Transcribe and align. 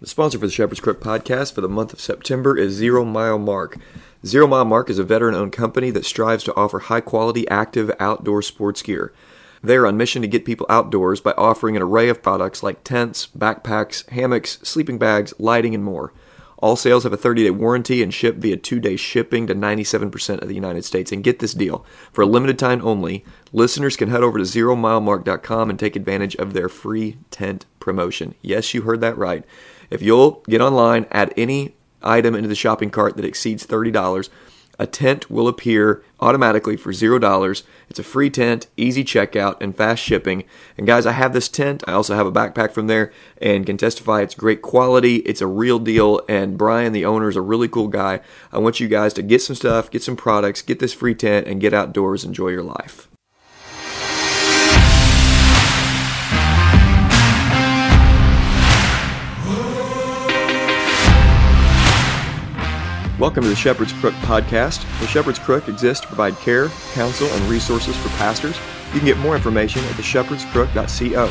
The 0.00 0.06
sponsor 0.06 0.38
for 0.38 0.46
the 0.46 0.52
Shepherd's 0.52 0.80
Crook 0.80 0.98
podcast 0.98 1.52
for 1.52 1.60
the 1.60 1.68
month 1.68 1.92
of 1.92 2.00
September 2.00 2.56
is 2.56 2.72
Zero 2.72 3.04
Mile 3.04 3.38
Mark. 3.38 3.76
Zero 4.24 4.46
Mile 4.46 4.64
Mark 4.64 4.88
is 4.88 4.98
a 4.98 5.04
veteran 5.04 5.34
owned 5.34 5.52
company 5.52 5.90
that 5.90 6.06
strives 6.06 6.42
to 6.44 6.56
offer 6.56 6.78
high 6.78 7.02
quality 7.02 7.46
active 7.48 7.92
outdoor 8.00 8.40
sports 8.40 8.80
gear. 8.80 9.12
They 9.62 9.76
are 9.76 9.86
on 9.86 9.98
mission 9.98 10.22
to 10.22 10.28
get 10.28 10.46
people 10.46 10.64
outdoors 10.70 11.20
by 11.20 11.32
offering 11.32 11.76
an 11.76 11.82
array 11.82 12.08
of 12.08 12.22
products 12.22 12.62
like 12.62 12.82
tents, 12.82 13.28
backpacks, 13.36 14.08
hammocks, 14.08 14.58
sleeping 14.62 14.96
bags, 14.96 15.34
lighting, 15.38 15.74
and 15.74 15.84
more. 15.84 16.14
All 16.56 16.76
sales 16.76 17.04
have 17.04 17.12
a 17.12 17.18
30 17.18 17.44
day 17.44 17.50
warranty 17.50 18.02
and 18.02 18.12
ship 18.12 18.36
via 18.36 18.56
two 18.56 18.80
day 18.80 18.96
shipping 18.96 19.46
to 19.48 19.54
97% 19.54 20.40
of 20.40 20.48
the 20.48 20.54
United 20.54 20.86
States. 20.86 21.12
And 21.12 21.22
get 21.22 21.40
this 21.40 21.52
deal 21.52 21.84
for 22.10 22.22
a 22.22 22.26
limited 22.26 22.58
time 22.58 22.80
only, 22.82 23.22
listeners 23.52 23.98
can 23.98 24.08
head 24.08 24.22
over 24.22 24.38
to 24.38 24.44
zeromilemark.com 24.44 25.68
and 25.68 25.78
take 25.78 25.94
advantage 25.94 26.36
of 26.36 26.54
their 26.54 26.70
free 26.70 27.18
tent 27.30 27.66
promotion. 27.80 28.34
Yes, 28.40 28.72
you 28.72 28.82
heard 28.82 29.02
that 29.02 29.18
right. 29.18 29.44
If 29.90 30.02
you'll 30.02 30.42
get 30.48 30.60
online, 30.60 31.06
add 31.10 31.34
any 31.36 31.74
item 32.02 32.34
into 32.34 32.48
the 32.48 32.54
shopping 32.54 32.90
cart 32.90 33.16
that 33.16 33.24
exceeds 33.24 33.66
$30, 33.66 34.28
a 34.80 34.86
tent 34.86 35.30
will 35.30 35.46
appear 35.46 36.02
automatically 36.20 36.74
for 36.74 36.90
$0. 36.90 37.62
It's 37.90 37.98
a 37.98 38.02
free 38.02 38.30
tent, 38.30 38.66
easy 38.78 39.04
checkout, 39.04 39.60
and 39.60 39.76
fast 39.76 40.02
shipping. 40.02 40.44
And 40.78 40.86
guys, 40.86 41.04
I 41.04 41.12
have 41.12 41.34
this 41.34 41.50
tent. 41.50 41.84
I 41.86 41.92
also 41.92 42.14
have 42.14 42.26
a 42.26 42.32
backpack 42.32 42.72
from 42.72 42.86
there 42.86 43.12
and 43.42 43.66
can 43.66 43.76
testify 43.76 44.22
it's 44.22 44.34
great 44.34 44.62
quality. 44.62 45.16
It's 45.16 45.42
a 45.42 45.46
real 45.46 45.78
deal. 45.78 46.22
And 46.30 46.56
Brian, 46.56 46.94
the 46.94 47.04
owner, 47.04 47.28
is 47.28 47.36
a 47.36 47.42
really 47.42 47.68
cool 47.68 47.88
guy. 47.88 48.20
I 48.52 48.58
want 48.58 48.80
you 48.80 48.88
guys 48.88 49.12
to 49.14 49.22
get 49.22 49.42
some 49.42 49.54
stuff, 49.54 49.90
get 49.90 50.02
some 50.02 50.16
products, 50.16 50.62
get 50.62 50.78
this 50.78 50.94
free 50.94 51.14
tent, 51.14 51.46
and 51.46 51.60
get 51.60 51.74
outdoors, 51.74 52.24
enjoy 52.24 52.48
your 52.48 52.62
life. 52.62 53.09
Welcome 63.20 63.42
to 63.42 63.50
the 63.50 63.54
Shepherd's 63.54 63.92
Crook 63.92 64.14
podcast. 64.22 64.80
The 64.98 65.06
Shepherd's 65.06 65.38
Crook 65.38 65.68
exists 65.68 66.00
to 66.00 66.06
provide 66.06 66.34
care, 66.36 66.70
counsel, 66.94 67.26
and 67.26 67.42
resources 67.50 67.94
for 67.94 68.08
pastors. 68.16 68.56
You 68.94 69.00
can 69.00 69.04
get 69.04 69.18
more 69.18 69.36
information 69.36 69.84
at 69.84 69.90
theshepherdscrook.co. 69.90 71.30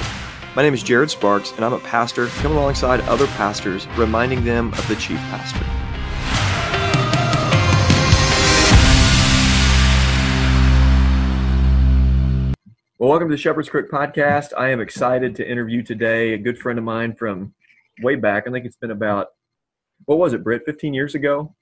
My 0.55 0.61
name 0.61 0.75
is 0.75 0.83
Jared 0.83 1.09
Sparks, 1.09 1.51
and 1.53 1.65
I'm 1.65 1.73
a 1.73 1.79
pastor 1.79 2.27
coming 2.27 2.59
alongside 2.59 3.01
other 3.01 3.25
pastors, 3.25 3.87
reminding 3.97 4.45
them 4.45 4.71
of 4.73 4.87
the 4.87 4.97
chief 4.97 5.17
pastor. 5.17 5.65
Well, 12.99 13.09
welcome 13.09 13.29
to 13.29 13.33
the 13.33 13.41
Shepherd's 13.41 13.67
Crook 13.67 13.89
podcast. 13.89 14.53
I 14.55 14.69
am 14.69 14.79
excited 14.79 15.35
to 15.37 15.51
interview 15.51 15.81
today 15.81 16.35
a 16.35 16.37
good 16.37 16.59
friend 16.59 16.77
of 16.77 16.85
mine 16.85 17.15
from 17.15 17.55
way 18.03 18.13
back. 18.13 18.47
I 18.47 18.51
think 18.51 18.67
it's 18.67 18.77
been 18.77 18.91
about, 18.91 19.29
what 20.05 20.19
was 20.19 20.33
it, 20.33 20.43
Britt, 20.43 20.61
15 20.67 20.93
years 20.93 21.15
ago? 21.15 21.55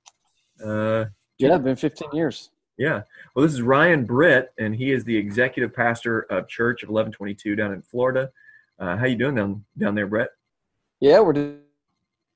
Uh, 0.64 1.06
yeah, 1.38 1.58
been 1.58 1.76
15 1.76 2.10
years. 2.14 2.50
Yeah. 2.78 3.02
Well, 3.34 3.44
this 3.44 3.54
is 3.54 3.62
Ryan 3.62 4.06
Britt, 4.06 4.54
and 4.60 4.76
he 4.76 4.92
is 4.92 5.04
the 5.04 5.16
executive 5.16 5.74
pastor 5.74 6.22
of 6.30 6.48
Church 6.48 6.84
of 6.84 6.90
Eleven22 6.90 7.58
down 7.58 7.74
in 7.74 7.82
Florida. 7.82 8.32
Uh, 8.80 8.96
how 8.96 9.06
you 9.06 9.16
doing 9.16 9.36
down 9.36 9.66
down 9.78 9.96
there, 9.96 10.08
Britt? 10.08 10.30
Yeah, 11.00 11.20
we're 11.20 11.34
do- 11.34 11.60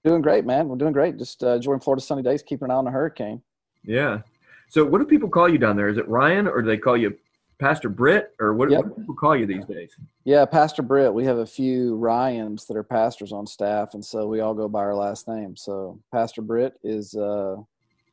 doing 0.03 0.21
great, 0.21 0.45
man. 0.45 0.67
We're 0.67 0.77
doing 0.77 0.93
great. 0.93 1.17
Just 1.17 1.43
uh, 1.43 1.55
enjoying 1.55 1.79
Florida 1.79 2.01
sunny 2.01 2.23
days, 2.23 2.41
keeping 2.41 2.65
an 2.65 2.71
eye 2.71 2.75
on 2.75 2.85
the 2.85 2.91
hurricane. 2.91 3.41
Yeah. 3.83 4.21
So, 4.69 4.83
what 4.85 4.99
do 4.99 5.05
people 5.05 5.29
call 5.29 5.49
you 5.49 5.57
down 5.57 5.75
there? 5.75 5.89
Is 5.89 5.97
it 5.97 6.07
Ryan, 6.07 6.47
or 6.47 6.61
do 6.61 6.67
they 6.67 6.77
call 6.77 6.97
you 6.97 7.15
Pastor 7.59 7.89
Britt, 7.89 8.33
or 8.39 8.53
what, 8.53 8.71
yep. 8.71 8.83
what 8.83 8.95
do 8.95 9.01
people 9.01 9.15
call 9.15 9.35
you 9.35 9.45
these 9.45 9.65
days? 9.65 9.95
Yeah, 10.23 10.45
Pastor 10.45 10.81
Britt. 10.81 11.13
We 11.13 11.25
have 11.25 11.37
a 11.37 11.45
few 11.45 11.95
Ryans 11.95 12.65
that 12.65 12.77
are 12.77 12.83
pastors 12.83 13.31
on 13.31 13.45
staff, 13.45 13.93
and 13.93 14.03
so 14.03 14.27
we 14.27 14.39
all 14.39 14.55
go 14.55 14.67
by 14.67 14.79
our 14.79 14.95
last 14.95 15.27
name. 15.27 15.55
So, 15.55 15.99
Pastor 16.11 16.41
Britt 16.41 16.73
is 16.83 17.13
uh, 17.13 17.57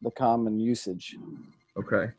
the 0.02 0.10
common 0.10 0.60
usage. 0.60 1.16
Okay, 1.77 2.10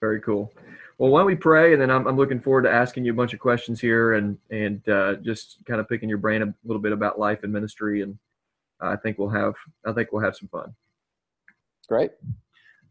very 0.00 0.20
cool. 0.20 0.52
Well, 0.98 1.10
why 1.10 1.20
don't 1.20 1.26
we 1.26 1.34
pray, 1.36 1.72
and 1.72 1.80
then 1.80 1.90
I'm, 1.90 2.06
I'm 2.06 2.16
looking 2.16 2.40
forward 2.40 2.62
to 2.62 2.70
asking 2.70 3.04
you 3.04 3.12
a 3.12 3.16
bunch 3.16 3.32
of 3.32 3.40
questions 3.40 3.80
here, 3.80 4.14
and 4.14 4.36
and 4.50 4.86
uh, 4.88 5.14
just 5.16 5.58
kind 5.66 5.80
of 5.80 5.88
picking 5.88 6.08
your 6.08 6.18
brain 6.18 6.42
a 6.42 6.54
little 6.64 6.82
bit 6.82 6.92
about 6.92 7.18
life 7.18 7.42
and 7.42 7.52
ministry, 7.52 8.02
and 8.02 8.18
I 8.80 8.96
think 8.96 9.18
we'll 9.18 9.30
have 9.30 9.54
I 9.86 9.92
think 9.92 10.12
we'll 10.12 10.24
have 10.24 10.36
some 10.36 10.48
fun. 10.48 10.74
Great, 11.88 12.12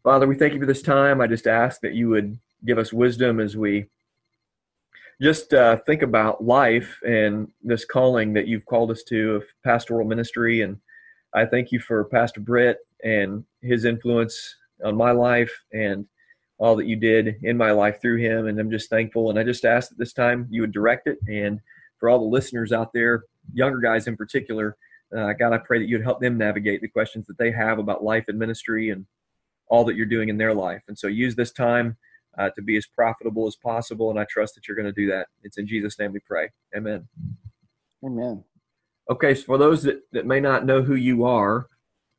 Father, 0.02 0.26
we 0.26 0.34
thank 0.34 0.54
you 0.54 0.60
for 0.60 0.66
this 0.66 0.82
time. 0.82 1.20
I 1.20 1.26
just 1.26 1.46
ask 1.46 1.80
that 1.82 1.94
you 1.94 2.08
would 2.08 2.38
give 2.66 2.78
us 2.78 2.92
wisdom 2.92 3.40
as 3.40 3.56
we 3.56 3.86
just 5.20 5.52
uh, 5.52 5.76
think 5.86 6.02
about 6.02 6.42
life 6.44 6.98
and 7.06 7.48
this 7.62 7.84
calling 7.84 8.32
that 8.32 8.46
you've 8.46 8.64
called 8.64 8.90
us 8.90 9.02
to 9.04 9.36
of 9.36 9.44
pastoral 9.62 10.06
ministry. 10.06 10.62
And 10.62 10.78
I 11.34 11.44
thank 11.44 11.72
you 11.72 11.78
for 11.78 12.04
Pastor 12.04 12.40
Britt 12.40 12.78
and 13.04 13.44
his 13.62 13.84
influence 13.84 14.56
on 14.84 14.96
my 14.96 15.10
life 15.10 15.52
and 15.72 16.06
all 16.58 16.76
that 16.76 16.86
you 16.86 16.96
did 16.96 17.36
in 17.42 17.56
my 17.56 17.70
life 17.70 18.00
through 18.00 18.18
him. 18.18 18.46
And 18.46 18.58
I'm 18.58 18.70
just 18.70 18.90
thankful. 18.90 19.30
And 19.30 19.38
I 19.38 19.44
just 19.44 19.64
ask 19.64 19.88
that 19.88 19.98
this 19.98 20.12
time 20.12 20.46
you 20.50 20.60
would 20.60 20.72
direct 20.72 21.06
it. 21.06 21.18
And 21.26 21.60
for 21.98 22.08
all 22.08 22.18
the 22.18 22.24
listeners 22.24 22.72
out 22.72 22.92
there, 22.92 23.24
younger 23.52 23.78
guys 23.78 24.06
in 24.06 24.16
particular, 24.16 24.76
uh, 25.16 25.32
God, 25.32 25.52
I 25.52 25.58
pray 25.58 25.78
that 25.78 25.88
you'd 25.88 26.02
help 26.02 26.20
them 26.20 26.38
navigate 26.38 26.82
the 26.82 26.88
questions 26.88 27.26
that 27.26 27.38
they 27.38 27.50
have 27.50 27.78
about 27.78 28.04
life 28.04 28.26
and 28.28 28.38
ministry 28.38 28.90
and 28.90 29.06
all 29.68 29.84
that 29.84 29.96
you're 29.96 30.06
doing 30.06 30.28
in 30.28 30.36
their 30.36 30.54
life. 30.54 30.82
And 30.88 30.98
so 30.98 31.06
use 31.06 31.34
this 31.34 31.52
time 31.52 31.96
uh, 32.38 32.50
to 32.50 32.62
be 32.62 32.76
as 32.76 32.86
profitable 32.86 33.46
as 33.46 33.56
possible. 33.56 34.10
And 34.10 34.20
I 34.20 34.26
trust 34.28 34.54
that 34.54 34.68
you're 34.68 34.76
going 34.76 34.86
to 34.86 34.92
do 34.92 35.08
that. 35.10 35.28
It's 35.42 35.58
in 35.58 35.66
Jesus' 35.66 35.98
name 35.98 36.12
we 36.12 36.20
pray. 36.20 36.50
Amen. 36.76 37.08
Amen. 38.04 38.44
Okay, 39.10 39.34
so 39.34 39.44
for 39.44 39.58
those 39.58 39.82
that, 39.82 40.02
that 40.12 40.26
may 40.26 40.40
not 40.40 40.64
know 40.64 40.82
who 40.82 40.94
you 40.94 41.24
are, 41.24 41.66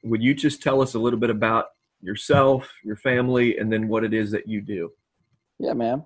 would 0.03 0.23
you 0.23 0.33
just 0.33 0.61
tell 0.61 0.81
us 0.81 0.93
a 0.93 0.99
little 0.99 1.19
bit 1.19 1.29
about 1.29 1.65
yourself, 2.01 2.71
your 2.83 2.95
family, 2.95 3.57
and 3.57 3.71
then 3.71 3.87
what 3.87 4.03
it 4.03 4.13
is 4.13 4.31
that 4.31 4.47
you 4.47 4.61
do? 4.61 4.91
Yeah, 5.59 5.73
man. 5.73 6.05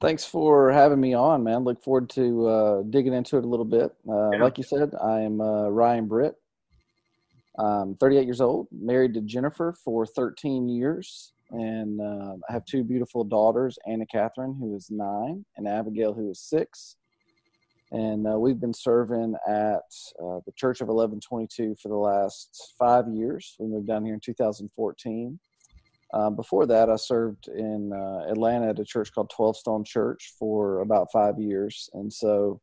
Thanks 0.00 0.24
for 0.24 0.70
having 0.70 1.00
me 1.00 1.14
on, 1.14 1.42
man. 1.42 1.64
Look 1.64 1.82
forward 1.82 2.10
to 2.10 2.46
uh, 2.46 2.82
digging 2.82 3.14
into 3.14 3.38
it 3.38 3.44
a 3.44 3.48
little 3.48 3.64
bit. 3.64 3.92
Uh, 4.08 4.30
yeah. 4.30 4.42
Like 4.42 4.58
you 4.58 4.64
said, 4.64 4.94
I 5.02 5.20
am 5.20 5.40
uh, 5.40 5.68
Ryan 5.68 6.06
Britt. 6.06 6.34
I'm 7.58 7.96
38 7.96 8.24
years 8.24 8.40
old, 8.40 8.66
married 8.72 9.14
to 9.14 9.20
Jennifer 9.20 9.74
for 9.84 10.04
13 10.04 10.68
years, 10.68 11.32
and 11.50 12.00
uh, 12.00 12.34
I 12.48 12.52
have 12.52 12.64
two 12.64 12.82
beautiful 12.82 13.22
daughters, 13.22 13.78
Anna 13.86 14.04
Catherine, 14.06 14.56
who 14.58 14.74
is 14.74 14.88
nine, 14.90 15.44
and 15.56 15.68
Abigail, 15.68 16.12
who 16.12 16.30
is 16.30 16.40
six 16.40 16.96
and 17.94 18.26
uh, 18.26 18.36
we've 18.36 18.58
been 18.58 18.74
serving 18.74 19.36
at 19.46 19.84
uh, 20.20 20.40
the 20.44 20.52
Church 20.56 20.80
of 20.80 20.88
Eleven22 20.88 21.80
for 21.80 21.88
the 21.88 21.94
last 21.94 22.74
five 22.76 23.06
years. 23.08 23.54
We 23.60 23.68
moved 23.68 23.86
down 23.86 24.04
here 24.04 24.14
in 24.14 24.20
2014. 24.20 25.38
Um, 26.12 26.34
before 26.34 26.66
that, 26.66 26.90
I 26.90 26.96
served 26.96 27.46
in 27.46 27.92
uh, 27.92 28.28
Atlanta 28.28 28.70
at 28.70 28.80
a 28.80 28.84
church 28.84 29.12
called 29.14 29.30
12 29.30 29.58
Stone 29.58 29.84
Church 29.84 30.34
for 30.36 30.80
about 30.80 31.12
five 31.12 31.38
years. 31.38 31.88
And 31.94 32.12
so, 32.12 32.60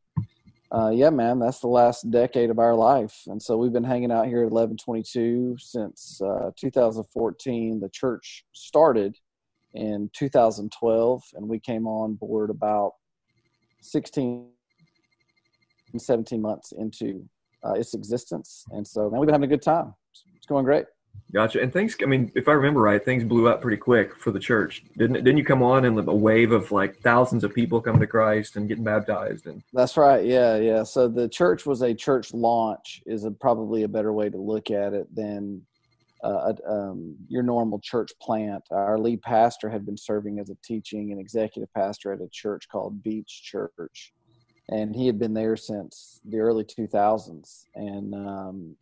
uh, 0.70 0.90
yeah, 0.90 1.08
man, 1.08 1.38
that's 1.38 1.60
the 1.60 1.66
last 1.66 2.10
decade 2.10 2.50
of 2.50 2.58
our 2.58 2.74
life. 2.74 3.22
And 3.26 3.40
so 3.42 3.56
we've 3.56 3.72
been 3.72 3.84
hanging 3.84 4.12
out 4.12 4.26
here 4.26 4.44
at 4.44 4.52
Eleven22 4.52 5.58
since 5.58 6.20
uh, 6.20 6.50
2014. 6.58 7.80
The 7.80 7.88
church 7.88 8.44
started 8.52 9.16
in 9.72 10.10
2012, 10.12 11.22
and 11.34 11.48
we 11.48 11.58
came 11.58 11.86
on 11.86 12.16
board 12.16 12.50
about 12.50 12.92
16 13.80 14.50
17 15.98 16.40
months 16.40 16.72
into 16.72 17.24
uh, 17.64 17.72
its 17.72 17.94
existence. 17.94 18.64
And 18.70 18.86
so, 18.86 19.10
man, 19.10 19.20
we've 19.20 19.26
been 19.26 19.34
having 19.34 19.48
a 19.48 19.54
good 19.54 19.62
time. 19.62 19.94
It's 20.34 20.46
going 20.46 20.64
great. 20.64 20.86
Gotcha. 21.32 21.62
And 21.62 21.72
things, 21.72 21.96
I 22.02 22.06
mean, 22.06 22.30
if 22.34 22.46
I 22.46 22.52
remember 22.52 22.80
right, 22.80 23.02
things 23.02 23.24
blew 23.24 23.48
up 23.48 23.62
pretty 23.62 23.78
quick 23.78 24.16
for 24.18 24.32
the 24.32 24.38
church. 24.38 24.84
Didn't 24.98 25.14
Didn't 25.14 25.38
you 25.38 25.44
come 25.44 25.62
on 25.62 25.86
and 25.86 25.98
a 25.98 26.14
wave 26.14 26.52
of 26.52 26.70
like 26.72 27.00
thousands 27.00 27.42
of 27.42 27.54
people 27.54 27.80
coming 27.80 28.00
to 28.00 28.06
Christ 28.06 28.56
and 28.56 28.68
getting 28.68 28.84
baptized? 28.84 29.46
And 29.46 29.62
that's 29.72 29.96
right. 29.96 30.26
Yeah, 30.26 30.56
yeah. 30.56 30.82
So 30.82 31.08
the 31.08 31.28
church 31.28 31.64
was 31.64 31.80
a 31.80 31.94
church 31.94 32.34
launch 32.34 33.02
is 33.06 33.24
a, 33.24 33.30
probably 33.30 33.84
a 33.84 33.88
better 33.88 34.12
way 34.12 34.28
to 34.28 34.36
look 34.36 34.70
at 34.70 34.92
it 34.92 35.14
than 35.14 35.62
uh, 36.22 36.52
um, 36.68 37.16
your 37.28 37.42
normal 37.42 37.80
church 37.80 38.12
plant. 38.20 38.62
Our 38.70 38.98
lead 38.98 39.22
pastor 39.22 39.70
had 39.70 39.86
been 39.86 39.96
serving 39.96 40.38
as 40.38 40.50
a 40.50 40.56
teaching 40.62 41.12
and 41.12 41.20
executive 41.20 41.72
pastor 41.72 42.12
at 42.12 42.20
a 42.20 42.28
church 42.30 42.68
called 42.68 43.02
Beach 43.02 43.42
Church 43.42 44.12
and 44.68 44.94
he 44.94 45.06
had 45.06 45.18
been 45.18 45.34
there 45.34 45.56
since 45.56 46.20
the 46.24 46.38
early 46.38 46.64
2000s 46.64 47.66
and 47.74 48.14
um, 48.14 48.76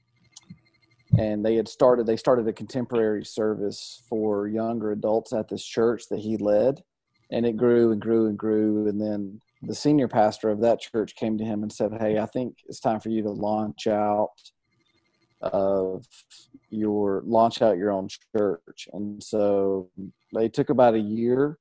and 1.18 1.44
they 1.44 1.56
had 1.56 1.68
started 1.68 2.06
they 2.06 2.16
started 2.16 2.46
a 2.46 2.52
contemporary 2.52 3.24
service 3.24 4.02
for 4.08 4.46
younger 4.46 4.92
adults 4.92 5.32
at 5.32 5.48
this 5.48 5.64
church 5.64 6.04
that 6.10 6.20
he 6.20 6.36
led. 6.36 6.82
And 7.32 7.46
it 7.46 7.56
grew 7.56 7.92
and 7.92 8.00
grew 8.00 8.26
and 8.26 8.36
grew. 8.36 8.88
And 8.88 9.00
then 9.00 9.40
the 9.62 9.74
senior 9.74 10.08
pastor 10.08 10.50
of 10.50 10.60
that 10.60 10.80
church 10.80 11.14
came 11.16 11.38
to 11.38 11.44
him 11.44 11.62
and 11.62 11.70
said 11.70 11.92
hey 12.00 12.18
i 12.18 12.24
think 12.24 12.56
it's 12.66 12.80
time 12.80 12.98
for 12.98 13.10
you 13.10 13.22
to 13.22 13.30
launch 13.30 13.86
out 13.86 14.30
of 15.42 16.06
your 16.70 17.22
launch 17.24 17.62
out 17.62 17.76
your 17.76 17.90
own 17.90 18.08
church. 18.36 18.88
And 18.92 19.22
so 19.22 19.90
they 20.34 20.48
took 20.48 20.70
about 20.70 20.94
a 20.94 21.00
year 21.00 21.58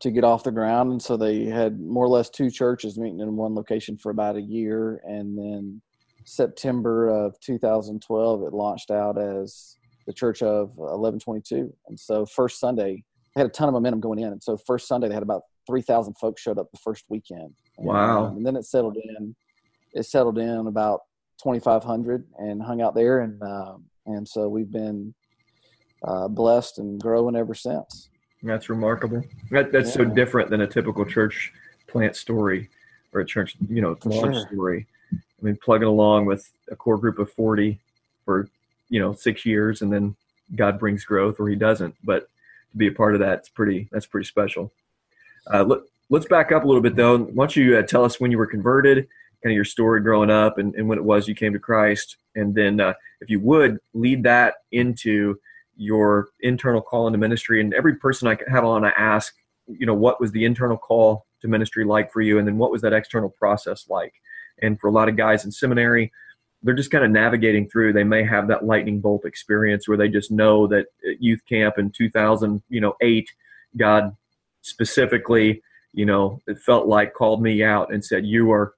to 0.00 0.10
get 0.10 0.24
off 0.24 0.44
the 0.44 0.52
ground. 0.52 0.92
And 0.92 1.02
so 1.02 1.16
they 1.16 1.44
had 1.44 1.80
more 1.80 2.04
or 2.04 2.08
less 2.08 2.28
two 2.28 2.50
churches 2.50 2.98
meeting 2.98 3.20
in 3.20 3.36
one 3.36 3.54
location 3.54 3.96
for 3.96 4.10
about 4.10 4.36
a 4.36 4.42
year. 4.42 5.00
And 5.04 5.36
then 5.38 5.80
September 6.24 7.08
of 7.08 7.38
2012, 7.40 8.42
it 8.42 8.52
launched 8.52 8.90
out 8.90 9.18
as 9.18 9.76
the 10.06 10.12
Church 10.12 10.42
of 10.42 10.70
Eleven22. 10.76 11.70
And 11.88 11.98
so 11.98 12.26
first 12.26 12.60
Sunday, 12.60 13.02
they 13.34 13.40
had 13.40 13.46
a 13.46 13.52
ton 13.52 13.68
of 13.68 13.74
momentum 13.74 14.00
going 14.00 14.18
in. 14.18 14.28
And 14.28 14.42
so 14.42 14.56
first 14.56 14.88
Sunday, 14.88 15.08
they 15.08 15.14
had 15.14 15.22
about 15.22 15.42
3,000 15.66 16.14
folks 16.14 16.42
showed 16.42 16.58
up 16.58 16.70
the 16.72 16.78
first 16.78 17.04
weekend. 17.08 17.54
And, 17.78 17.86
wow. 17.86 18.26
Um, 18.26 18.36
and 18.36 18.46
then 18.46 18.56
it 18.56 18.64
settled 18.64 18.96
in. 18.96 19.34
It 19.94 20.04
settled 20.04 20.38
in 20.38 20.66
about 20.66 21.00
2,500 21.42 22.26
and 22.38 22.62
hung 22.62 22.82
out 22.82 22.94
there. 22.94 23.20
And, 23.20 23.42
um, 23.42 23.84
and 24.06 24.26
so 24.26 24.48
we've 24.48 24.70
been 24.70 25.14
uh, 26.06 26.28
blessed 26.28 26.78
and 26.78 27.00
growing 27.00 27.36
ever 27.36 27.54
since. 27.54 28.10
That's 28.46 28.68
remarkable. 28.68 29.24
That, 29.50 29.72
that's 29.72 29.90
yeah. 29.90 29.96
so 29.96 30.04
different 30.04 30.50
than 30.50 30.60
a 30.60 30.66
typical 30.66 31.04
church 31.04 31.52
plant 31.88 32.14
story 32.14 32.70
or 33.12 33.20
a 33.20 33.26
church, 33.26 33.56
you 33.68 33.82
know, 33.82 33.96
launch 34.04 34.36
sure. 34.36 34.46
story. 34.46 34.86
I 35.12 35.44
mean, 35.44 35.58
plugging 35.62 35.88
along 35.88 36.26
with 36.26 36.48
a 36.70 36.76
core 36.76 36.96
group 36.96 37.18
of 37.18 37.32
40 37.32 37.78
for, 38.24 38.48
you 38.88 39.00
know, 39.00 39.12
six 39.14 39.44
years 39.44 39.82
and 39.82 39.92
then 39.92 40.14
God 40.54 40.78
brings 40.78 41.04
growth 41.04 41.40
or 41.40 41.48
he 41.48 41.56
doesn't. 41.56 41.94
But 42.04 42.28
to 42.70 42.76
be 42.76 42.86
a 42.86 42.92
part 42.92 43.14
of 43.14 43.20
that, 43.20 43.40
it's 43.40 43.48
pretty, 43.48 43.88
that's 43.90 44.06
pretty 44.06 44.26
special. 44.26 44.72
Uh, 45.52 45.64
let, 45.64 45.80
us 46.12 46.26
back 46.26 46.52
up 46.52 46.62
a 46.62 46.66
little 46.66 46.82
bit 46.82 46.94
though. 46.94 47.18
Why 47.18 47.44
don't 47.44 47.56
you 47.56 47.76
uh, 47.78 47.82
tell 47.82 48.04
us 48.04 48.20
when 48.20 48.30
you 48.30 48.38
were 48.38 48.46
converted, 48.46 49.08
kind 49.42 49.52
of 49.52 49.56
your 49.56 49.64
story 49.64 50.00
growing 50.00 50.30
up 50.30 50.58
and, 50.58 50.74
and 50.76 50.88
when 50.88 50.98
it 50.98 51.04
was 51.04 51.26
you 51.26 51.34
came 51.34 51.52
to 51.52 51.58
Christ. 51.58 52.16
And 52.36 52.54
then 52.54 52.80
uh, 52.80 52.94
if 53.20 53.28
you 53.28 53.40
would 53.40 53.78
lead 53.92 54.22
that 54.22 54.56
into 54.70 55.38
your 55.76 56.28
internal 56.40 56.80
call 56.80 57.06
into 57.06 57.18
ministry. 57.18 57.60
And 57.60 57.74
every 57.74 57.96
person 57.96 58.28
I 58.28 58.38
have 58.50 58.64
on, 58.64 58.84
I 58.84 58.90
ask, 58.90 59.34
you 59.66 59.86
know, 59.86 59.94
what 59.94 60.20
was 60.20 60.32
the 60.32 60.44
internal 60.44 60.76
call 60.76 61.26
to 61.42 61.48
ministry 61.48 61.84
like 61.84 62.12
for 62.12 62.20
you? 62.20 62.38
And 62.38 62.46
then 62.46 62.58
what 62.58 62.70
was 62.70 62.82
that 62.82 62.92
external 62.92 63.30
process 63.30 63.86
like? 63.88 64.14
And 64.62 64.80
for 64.80 64.88
a 64.88 64.92
lot 64.92 65.08
of 65.08 65.16
guys 65.16 65.44
in 65.44 65.52
seminary, 65.52 66.12
they're 66.62 66.74
just 66.74 66.90
kind 66.90 67.04
of 67.04 67.10
navigating 67.10 67.68
through. 67.68 67.92
They 67.92 68.04
may 68.04 68.24
have 68.24 68.48
that 68.48 68.64
lightning 68.64 69.00
bolt 69.00 69.24
experience 69.24 69.86
where 69.86 69.98
they 69.98 70.08
just 70.08 70.30
know 70.30 70.66
that 70.68 70.86
at 71.08 71.22
youth 71.22 71.40
camp 71.48 71.78
in 71.78 71.90
2000, 71.90 72.62
you 72.68 72.80
know, 72.80 72.94
eight, 73.02 73.30
God 73.76 74.16
specifically, 74.62 75.62
you 75.92 76.06
know, 76.06 76.40
it 76.46 76.58
felt 76.58 76.86
like 76.86 77.14
called 77.14 77.42
me 77.42 77.62
out 77.62 77.92
and 77.92 78.04
said, 78.04 78.26
"You 78.26 78.50
are 78.52 78.74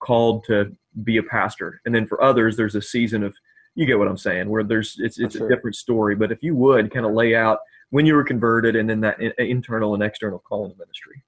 called 0.00 0.44
to 0.44 0.76
be 1.02 1.16
a 1.16 1.22
pastor." 1.22 1.80
And 1.84 1.94
then 1.94 2.06
for 2.06 2.22
others, 2.22 2.56
there's 2.56 2.74
a 2.74 2.82
season 2.82 3.22
of, 3.22 3.34
you 3.74 3.86
get 3.86 3.98
what 3.98 4.08
I'm 4.08 4.18
saying, 4.18 4.48
where 4.48 4.64
there's 4.64 4.96
it's 4.98 5.18
it's 5.18 5.36
sure. 5.36 5.46
a 5.46 5.54
different 5.54 5.76
story. 5.76 6.14
But 6.14 6.32
if 6.32 6.42
you 6.42 6.54
would 6.56 6.92
kind 6.92 7.06
of 7.06 7.12
lay 7.12 7.34
out 7.34 7.58
when 7.90 8.06
you 8.06 8.14
were 8.14 8.24
converted 8.24 8.76
and 8.76 8.88
then 8.88 9.00
that 9.00 9.20
internal 9.38 9.94
and 9.94 10.02
external 10.02 10.38
call 10.38 10.64
in 10.64 10.70
the 10.70 10.76
ministry. 10.76 11.22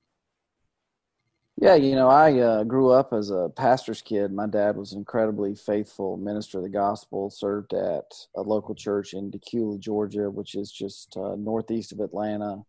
Yeah, 1.56 1.76
you 1.76 1.94
know, 1.94 2.08
I 2.08 2.40
uh, 2.40 2.64
grew 2.64 2.90
up 2.90 3.12
as 3.12 3.30
a 3.30 3.48
pastor's 3.54 4.02
kid. 4.02 4.32
My 4.32 4.48
dad 4.48 4.76
was 4.76 4.92
an 4.92 4.98
incredibly 4.98 5.54
faithful 5.54 6.16
minister 6.16 6.58
of 6.58 6.64
the 6.64 6.70
gospel, 6.70 7.30
served 7.30 7.74
at 7.74 8.04
a 8.34 8.42
local 8.42 8.74
church 8.74 9.14
in 9.14 9.30
Dacula, 9.30 9.78
Georgia, 9.78 10.28
which 10.28 10.56
is 10.56 10.72
just 10.72 11.16
uh, 11.16 11.36
northeast 11.36 11.92
of 11.92 12.00
Atlanta, 12.00 12.64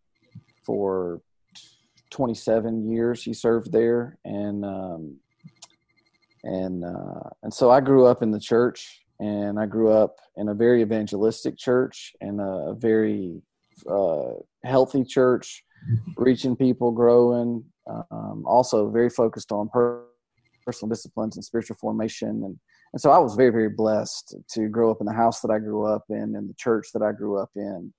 for 0.64 1.20
27 2.10 2.88
years. 2.88 3.24
He 3.24 3.32
served 3.32 3.72
there, 3.72 4.18
and 4.24 4.64
um, 4.64 5.16
and 6.44 6.84
uh, 6.84 7.30
and 7.42 7.52
so 7.52 7.70
I 7.70 7.80
grew 7.80 8.06
up 8.06 8.22
in 8.22 8.30
the 8.30 8.40
church, 8.40 9.04
and 9.20 9.58
I 9.58 9.66
grew 9.66 9.90
up 9.90 10.16
in 10.36 10.48
a 10.48 10.54
very 10.54 10.82
evangelistic 10.82 11.56
church 11.56 12.14
and 12.20 12.40
a, 12.40 12.74
very 12.74 13.40
uh, 13.90 14.32
healthy 14.64 15.04
church, 15.04 15.64
reaching 16.16 16.56
people, 16.56 16.90
growing 16.90 17.64
um, 17.86 18.44
also 18.46 18.90
very 18.90 19.10
focused 19.10 19.52
on 19.52 19.70
personal 20.64 20.88
disciplines 20.88 21.36
and 21.36 21.44
spiritual 21.44 21.76
formation. 21.76 22.28
And 22.44 22.58
and 22.92 23.00
so 23.00 23.10
I 23.10 23.18
was 23.18 23.34
very 23.34 23.50
very 23.50 23.68
blessed 23.68 24.36
to 24.52 24.68
grow 24.68 24.90
up 24.90 24.98
in 25.00 25.06
the 25.06 25.12
house 25.12 25.40
that 25.40 25.50
I 25.50 25.58
grew 25.58 25.84
up 25.84 26.04
in 26.08 26.34
and 26.36 26.48
the 26.48 26.54
church 26.54 26.88
that 26.94 27.02
I 27.02 27.12
grew 27.12 27.38
up 27.38 27.50
in. 27.56 27.92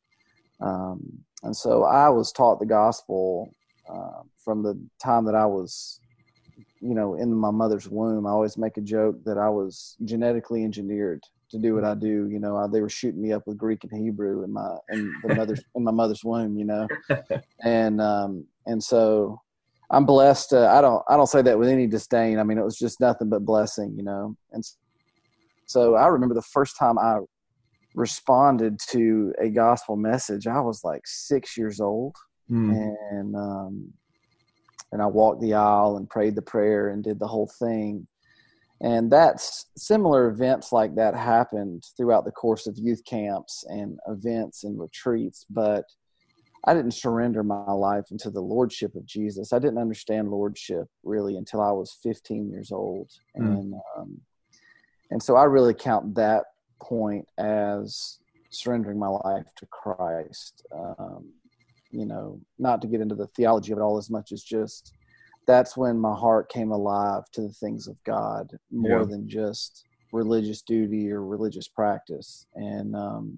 Um, 0.59 1.19
and 1.43 1.55
so 1.55 1.83
I 1.83 2.09
was 2.09 2.31
taught 2.31 2.59
the 2.59 2.65
gospel 2.65 3.51
uh, 3.87 4.23
from 4.43 4.63
the 4.63 4.79
time 5.03 5.25
that 5.25 5.35
I 5.35 5.45
was 5.45 5.99
you 6.81 6.94
know 6.94 7.15
in 7.15 7.33
my 7.33 7.51
mother's 7.51 7.89
womb 7.89 8.27
I 8.27 8.31
always 8.31 8.57
make 8.57 8.77
a 8.77 8.81
joke 8.81 9.24
that 9.25 9.38
I 9.38 9.50
was 9.50 9.95
genetically 10.06 10.63
engineered 10.63 11.24
to 11.50 11.57
do 11.57 11.75
what 11.75 11.83
I 11.83 11.95
do. 11.95 12.27
You 12.29 12.39
know, 12.39 12.57
I, 12.57 12.68
they 12.68 12.81
were 12.81 12.89
shooting 12.89 13.21
me 13.21 13.31
up 13.31 13.44
with 13.47 13.57
Greek 13.57 13.83
and 13.83 13.91
Hebrew 13.91 14.44
in 14.44 14.51
my 14.51 14.77
in 14.89 15.13
the 15.24 15.35
mother's 15.35 15.63
in 15.75 15.83
my 15.83 15.91
mother's 15.91 16.24
womb. 16.24 16.57
You 16.57 16.65
know, 16.65 16.88
and 17.63 18.01
um, 18.01 18.45
and 18.65 18.83
so 18.83 19.41
I'm 19.89 20.06
blessed. 20.06 20.53
Uh, 20.53 20.68
I 20.68 20.81
don't 20.81 21.03
I 21.09 21.15
don't 21.15 21.27
say 21.27 21.41
that 21.41 21.57
with 21.57 21.69
any 21.69 21.88
disdain. 21.88 22.39
I 22.39 22.44
mean, 22.44 22.57
it 22.57 22.65
was 22.65 22.77
just 22.77 23.00
nothing 23.00 23.30
but 23.30 23.45
blessing, 23.45 23.94
you 23.95 24.03
know. 24.03 24.35
And 24.51 24.63
so 25.65 25.95
I 25.95 26.07
remember 26.07 26.35
the 26.35 26.41
first 26.41 26.77
time 26.77 26.97
I 26.97 27.19
responded 27.95 28.80
to 28.89 29.33
a 29.41 29.50
gospel 29.50 29.95
message. 29.95 30.47
I 30.47 30.59
was 30.59 30.83
like 30.83 31.01
six 31.06 31.57
years 31.57 31.80
old, 31.80 32.15
mm. 32.51 32.94
and 33.12 33.35
um, 33.35 33.94
and 34.91 35.01
I 35.01 35.05
walked 35.05 35.41
the 35.41 35.53
aisle 35.53 35.97
and 35.97 36.09
prayed 36.09 36.35
the 36.35 36.41
prayer 36.41 36.89
and 36.89 37.03
did 37.03 37.19
the 37.19 37.27
whole 37.27 37.49
thing. 37.59 38.07
And 38.81 39.11
that's 39.11 39.65
similar 39.75 40.29
events 40.29 40.71
like 40.71 40.95
that 40.95 41.15
happened 41.15 41.83
throughout 41.97 42.25
the 42.25 42.31
course 42.31 42.67
of 42.67 42.77
youth 42.77 43.03
camps 43.05 43.65
and 43.67 43.99
events 44.07 44.63
and 44.63 44.79
retreats, 44.79 45.45
but 45.49 45.85
I 46.65 46.73
didn't 46.73 46.93
surrender 46.93 47.43
my 47.43 47.71
life 47.71 48.05
into 48.11 48.29
the 48.29 48.41
lordship 48.41 48.95
of 48.95 49.05
Jesus. 49.05 49.53
I 49.53 49.59
didn't 49.59 49.79
understand 49.79 50.29
lordship 50.29 50.87
really 51.03 51.37
until 51.37 51.61
I 51.61 51.71
was 51.71 51.97
15 52.03 52.49
years 52.49 52.71
old, 52.71 53.09
mm. 53.39 53.45
and 53.45 53.73
um, 53.97 54.19
and 55.11 55.23
so 55.23 55.37
I 55.37 55.45
really 55.45 55.73
count 55.73 56.13
that 56.15 56.43
point 56.81 57.25
as 57.37 58.19
surrendering 58.49 58.99
my 58.99 59.07
life 59.07 59.47
to 59.55 59.65
Christ. 59.67 60.65
Um, 60.75 61.31
you 61.91 62.05
know, 62.05 62.39
not 62.59 62.81
to 62.81 62.87
get 62.87 63.01
into 63.01 63.15
the 63.15 63.27
theology 63.27 63.71
of 63.71 63.79
it 63.79 63.81
all 63.81 63.97
as 63.97 64.09
much 64.09 64.31
as 64.31 64.43
just 64.43 64.93
that's 65.45 65.77
when 65.77 65.97
my 65.97 66.13
heart 66.13 66.49
came 66.49 66.71
alive 66.71 67.23
to 67.31 67.41
the 67.41 67.53
things 67.53 67.87
of 67.87 68.01
God 68.03 68.51
more 68.69 68.99
yeah. 68.99 69.05
than 69.05 69.29
just 69.29 69.85
religious 70.11 70.61
duty 70.61 71.11
or 71.11 71.23
religious 71.23 71.67
practice, 71.67 72.45
and 72.55 72.95
um, 72.95 73.37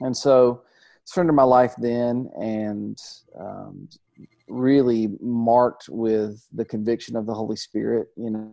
and 0.00 0.16
so 0.16 0.62
surrendered 1.04 1.36
my 1.36 1.44
life 1.44 1.74
then 1.78 2.28
and 2.40 2.98
um, 3.38 3.88
really 4.48 5.08
marked 5.20 5.88
with 5.88 6.44
the 6.52 6.64
conviction 6.64 7.16
of 7.16 7.26
the 7.26 7.34
Holy 7.34 7.56
Spirit, 7.56 8.08
you 8.16 8.30
know, 8.30 8.52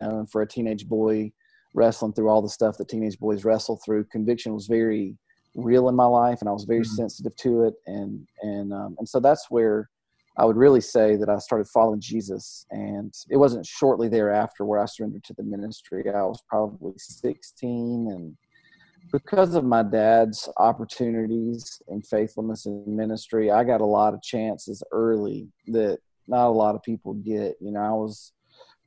and 0.00 0.30
for 0.30 0.42
a 0.42 0.48
teenage 0.48 0.88
boy 0.88 1.30
wrestling 1.74 2.12
through 2.12 2.28
all 2.28 2.42
the 2.42 2.48
stuff 2.48 2.76
that 2.78 2.88
teenage 2.88 3.18
boys 3.18 3.44
wrestle 3.44 3.80
through, 3.84 4.04
conviction 4.04 4.54
was 4.54 4.66
very 4.66 5.16
real 5.56 5.88
in 5.88 5.96
my 5.96 6.04
life 6.04 6.38
and 6.40 6.48
I 6.48 6.52
was 6.52 6.64
very 6.64 6.80
mm-hmm. 6.80 6.94
sensitive 6.94 7.34
to 7.36 7.64
it. 7.64 7.74
And, 7.86 8.26
and, 8.42 8.72
um, 8.72 8.96
and 8.98 9.08
so 9.08 9.18
that's 9.18 9.46
where 9.50 9.88
I 10.38 10.44
would 10.44 10.56
really 10.56 10.82
say 10.82 11.16
that 11.16 11.30
I 11.30 11.38
started 11.38 11.66
following 11.68 12.00
Jesus. 12.00 12.66
And 12.70 13.12
it 13.30 13.38
wasn't 13.38 13.66
shortly 13.66 14.08
thereafter 14.08 14.64
where 14.64 14.80
I 14.80 14.86
surrendered 14.86 15.24
to 15.24 15.34
the 15.34 15.42
ministry. 15.42 16.04
I 16.08 16.22
was 16.22 16.42
probably 16.48 16.92
16 16.96 18.08
and 18.10 18.36
because 19.12 19.54
of 19.54 19.64
my 19.64 19.82
dad's 19.82 20.48
opportunities 20.58 21.80
and 21.88 22.04
faithfulness 22.04 22.66
in 22.66 22.84
ministry, 22.86 23.50
I 23.50 23.62
got 23.64 23.80
a 23.80 23.86
lot 23.86 24.14
of 24.14 24.22
chances 24.22 24.82
early 24.90 25.48
that 25.68 25.98
not 26.26 26.48
a 26.48 26.50
lot 26.50 26.74
of 26.74 26.82
people 26.82 27.14
get. 27.14 27.56
You 27.60 27.70
know, 27.70 27.80
I 27.80 27.92
was 27.92 28.32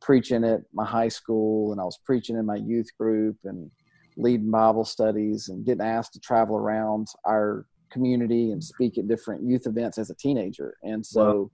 preaching 0.02 0.44
at 0.44 0.62
my 0.74 0.86
high 0.86 1.08
school 1.08 1.72
and 1.72 1.80
I 1.80 1.84
was 1.84 2.00
preaching 2.06 2.38
in 2.38 2.46
my 2.46 2.58
youth 2.58 2.90
group 3.00 3.38
and 3.44 3.72
leading 4.18 4.51
Bible 4.51 4.86
studies 4.86 5.50
and 5.50 5.66
getting 5.66 5.86
asked 5.86 6.13
to 6.13 6.20
travel 6.20 6.56
around 6.56 7.08
our 7.25 7.66
community 7.89 8.51
and 8.51 8.63
speak 8.63 8.98
at 8.98 9.08
different 9.08 9.44
youth 9.44 9.66
events 9.66 9.98
as 9.98 10.10
a 10.10 10.16
teenager. 10.16 10.75
And 10.84 11.06
so 11.06 11.51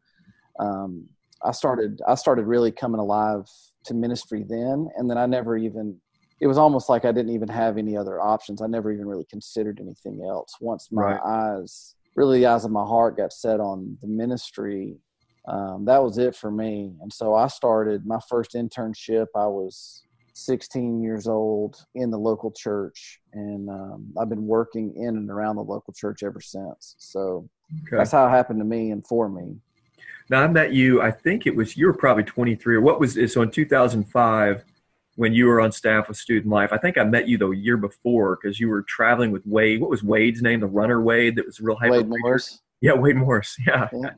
um, 0.59 1.07
I 1.43 1.51
started 1.51 2.01
I 2.07 2.15
started 2.15 2.45
really 2.45 2.71
coming 2.71 2.99
alive 2.99 3.49
to 3.85 3.93
ministry 3.93 4.43
then 4.47 4.89
and 4.97 5.09
then 5.09 5.17
I 5.17 5.25
never 5.25 5.57
even 5.57 5.99
it 6.41 6.47
was 6.47 6.57
almost 6.57 6.89
like 6.89 7.05
I 7.05 7.11
didn't 7.11 7.33
even 7.33 7.47
have 7.47 7.77
any 7.77 7.95
other 7.95 8.19
options. 8.19 8.61
I 8.61 8.67
never 8.67 8.91
even 8.91 9.05
really 9.05 9.25
considered 9.25 9.79
anything 9.79 10.25
else. 10.27 10.55
Once 10.59 10.89
my 10.91 11.13
right. 11.13 11.21
eyes, 11.25 11.95
really 12.15 12.39
the 12.39 12.47
eyes 12.47 12.65
of 12.65 12.71
my 12.71 12.83
heart, 12.83 13.17
got 13.17 13.31
set 13.31 13.61
on 13.61 13.97
the 14.01 14.07
ministry, 14.07 14.97
um, 15.47 15.85
that 15.85 16.03
was 16.03 16.17
it 16.17 16.35
for 16.35 16.51
me. 16.51 16.93
And 17.01 17.11
so 17.11 17.35
I 17.35 17.47
started 17.47 18.05
my 18.05 18.19
first 18.29 18.53
internship. 18.53 19.27
I 19.35 19.47
was 19.47 20.03
16 20.35 21.01
years 21.01 21.27
old 21.27 21.85
in 21.95 22.11
the 22.11 22.17
local 22.17 22.51
church, 22.51 23.19
and 23.33 23.69
um, 23.69 24.13
I've 24.19 24.29
been 24.29 24.45
working 24.45 24.95
in 24.95 25.17
and 25.17 25.29
around 25.29 25.55
the 25.55 25.63
local 25.63 25.93
church 25.93 26.23
ever 26.23 26.41
since. 26.41 26.95
So 26.97 27.49
okay. 27.87 27.97
that's 27.97 28.11
how 28.11 28.27
it 28.27 28.31
happened 28.31 28.59
to 28.59 28.65
me 28.65 28.91
and 28.91 29.05
for 29.05 29.29
me. 29.29 29.55
Now 30.29 30.43
I 30.43 30.47
met 30.47 30.73
you. 30.73 31.01
I 31.01 31.11
think 31.11 31.47
it 31.47 31.55
was 31.55 31.77
you 31.77 31.87
were 31.87 31.93
probably 31.93 32.23
23 32.23 32.75
or 32.75 32.81
what 32.81 32.99
was 32.99 33.15
it? 33.15 33.31
So 33.31 33.41
in 33.43 33.51
2005 33.51 34.65
when 35.15 35.33
you 35.33 35.45
were 35.45 35.61
on 35.61 35.71
staff 35.71 36.07
with 36.07 36.17
Student 36.17 36.51
Life. 36.51 36.71
I 36.73 36.77
think 36.77 36.97
I 36.97 37.03
met 37.03 37.27
you 37.27 37.37
the 37.37 37.49
year 37.51 37.77
before 37.77 38.37
because 38.41 38.59
you 38.59 38.69
were 38.69 38.83
traveling 38.83 39.31
with 39.31 39.45
Wade. 39.45 39.79
What 39.81 39.89
was 39.89 40.03
Wade's 40.03 40.41
name? 40.41 40.59
The 40.59 40.67
runner 40.67 41.01
Wade 41.01 41.37
that 41.37 41.45
was 41.45 41.59
real 41.59 41.77
hyper. 41.77 41.93
Wade 41.93 42.07
Morris. 42.09 42.59
Yeah, 42.81 42.93
Wade 42.93 43.15
Morris. 43.15 43.55
Yeah. 43.65 43.87
yeah. 43.93 44.09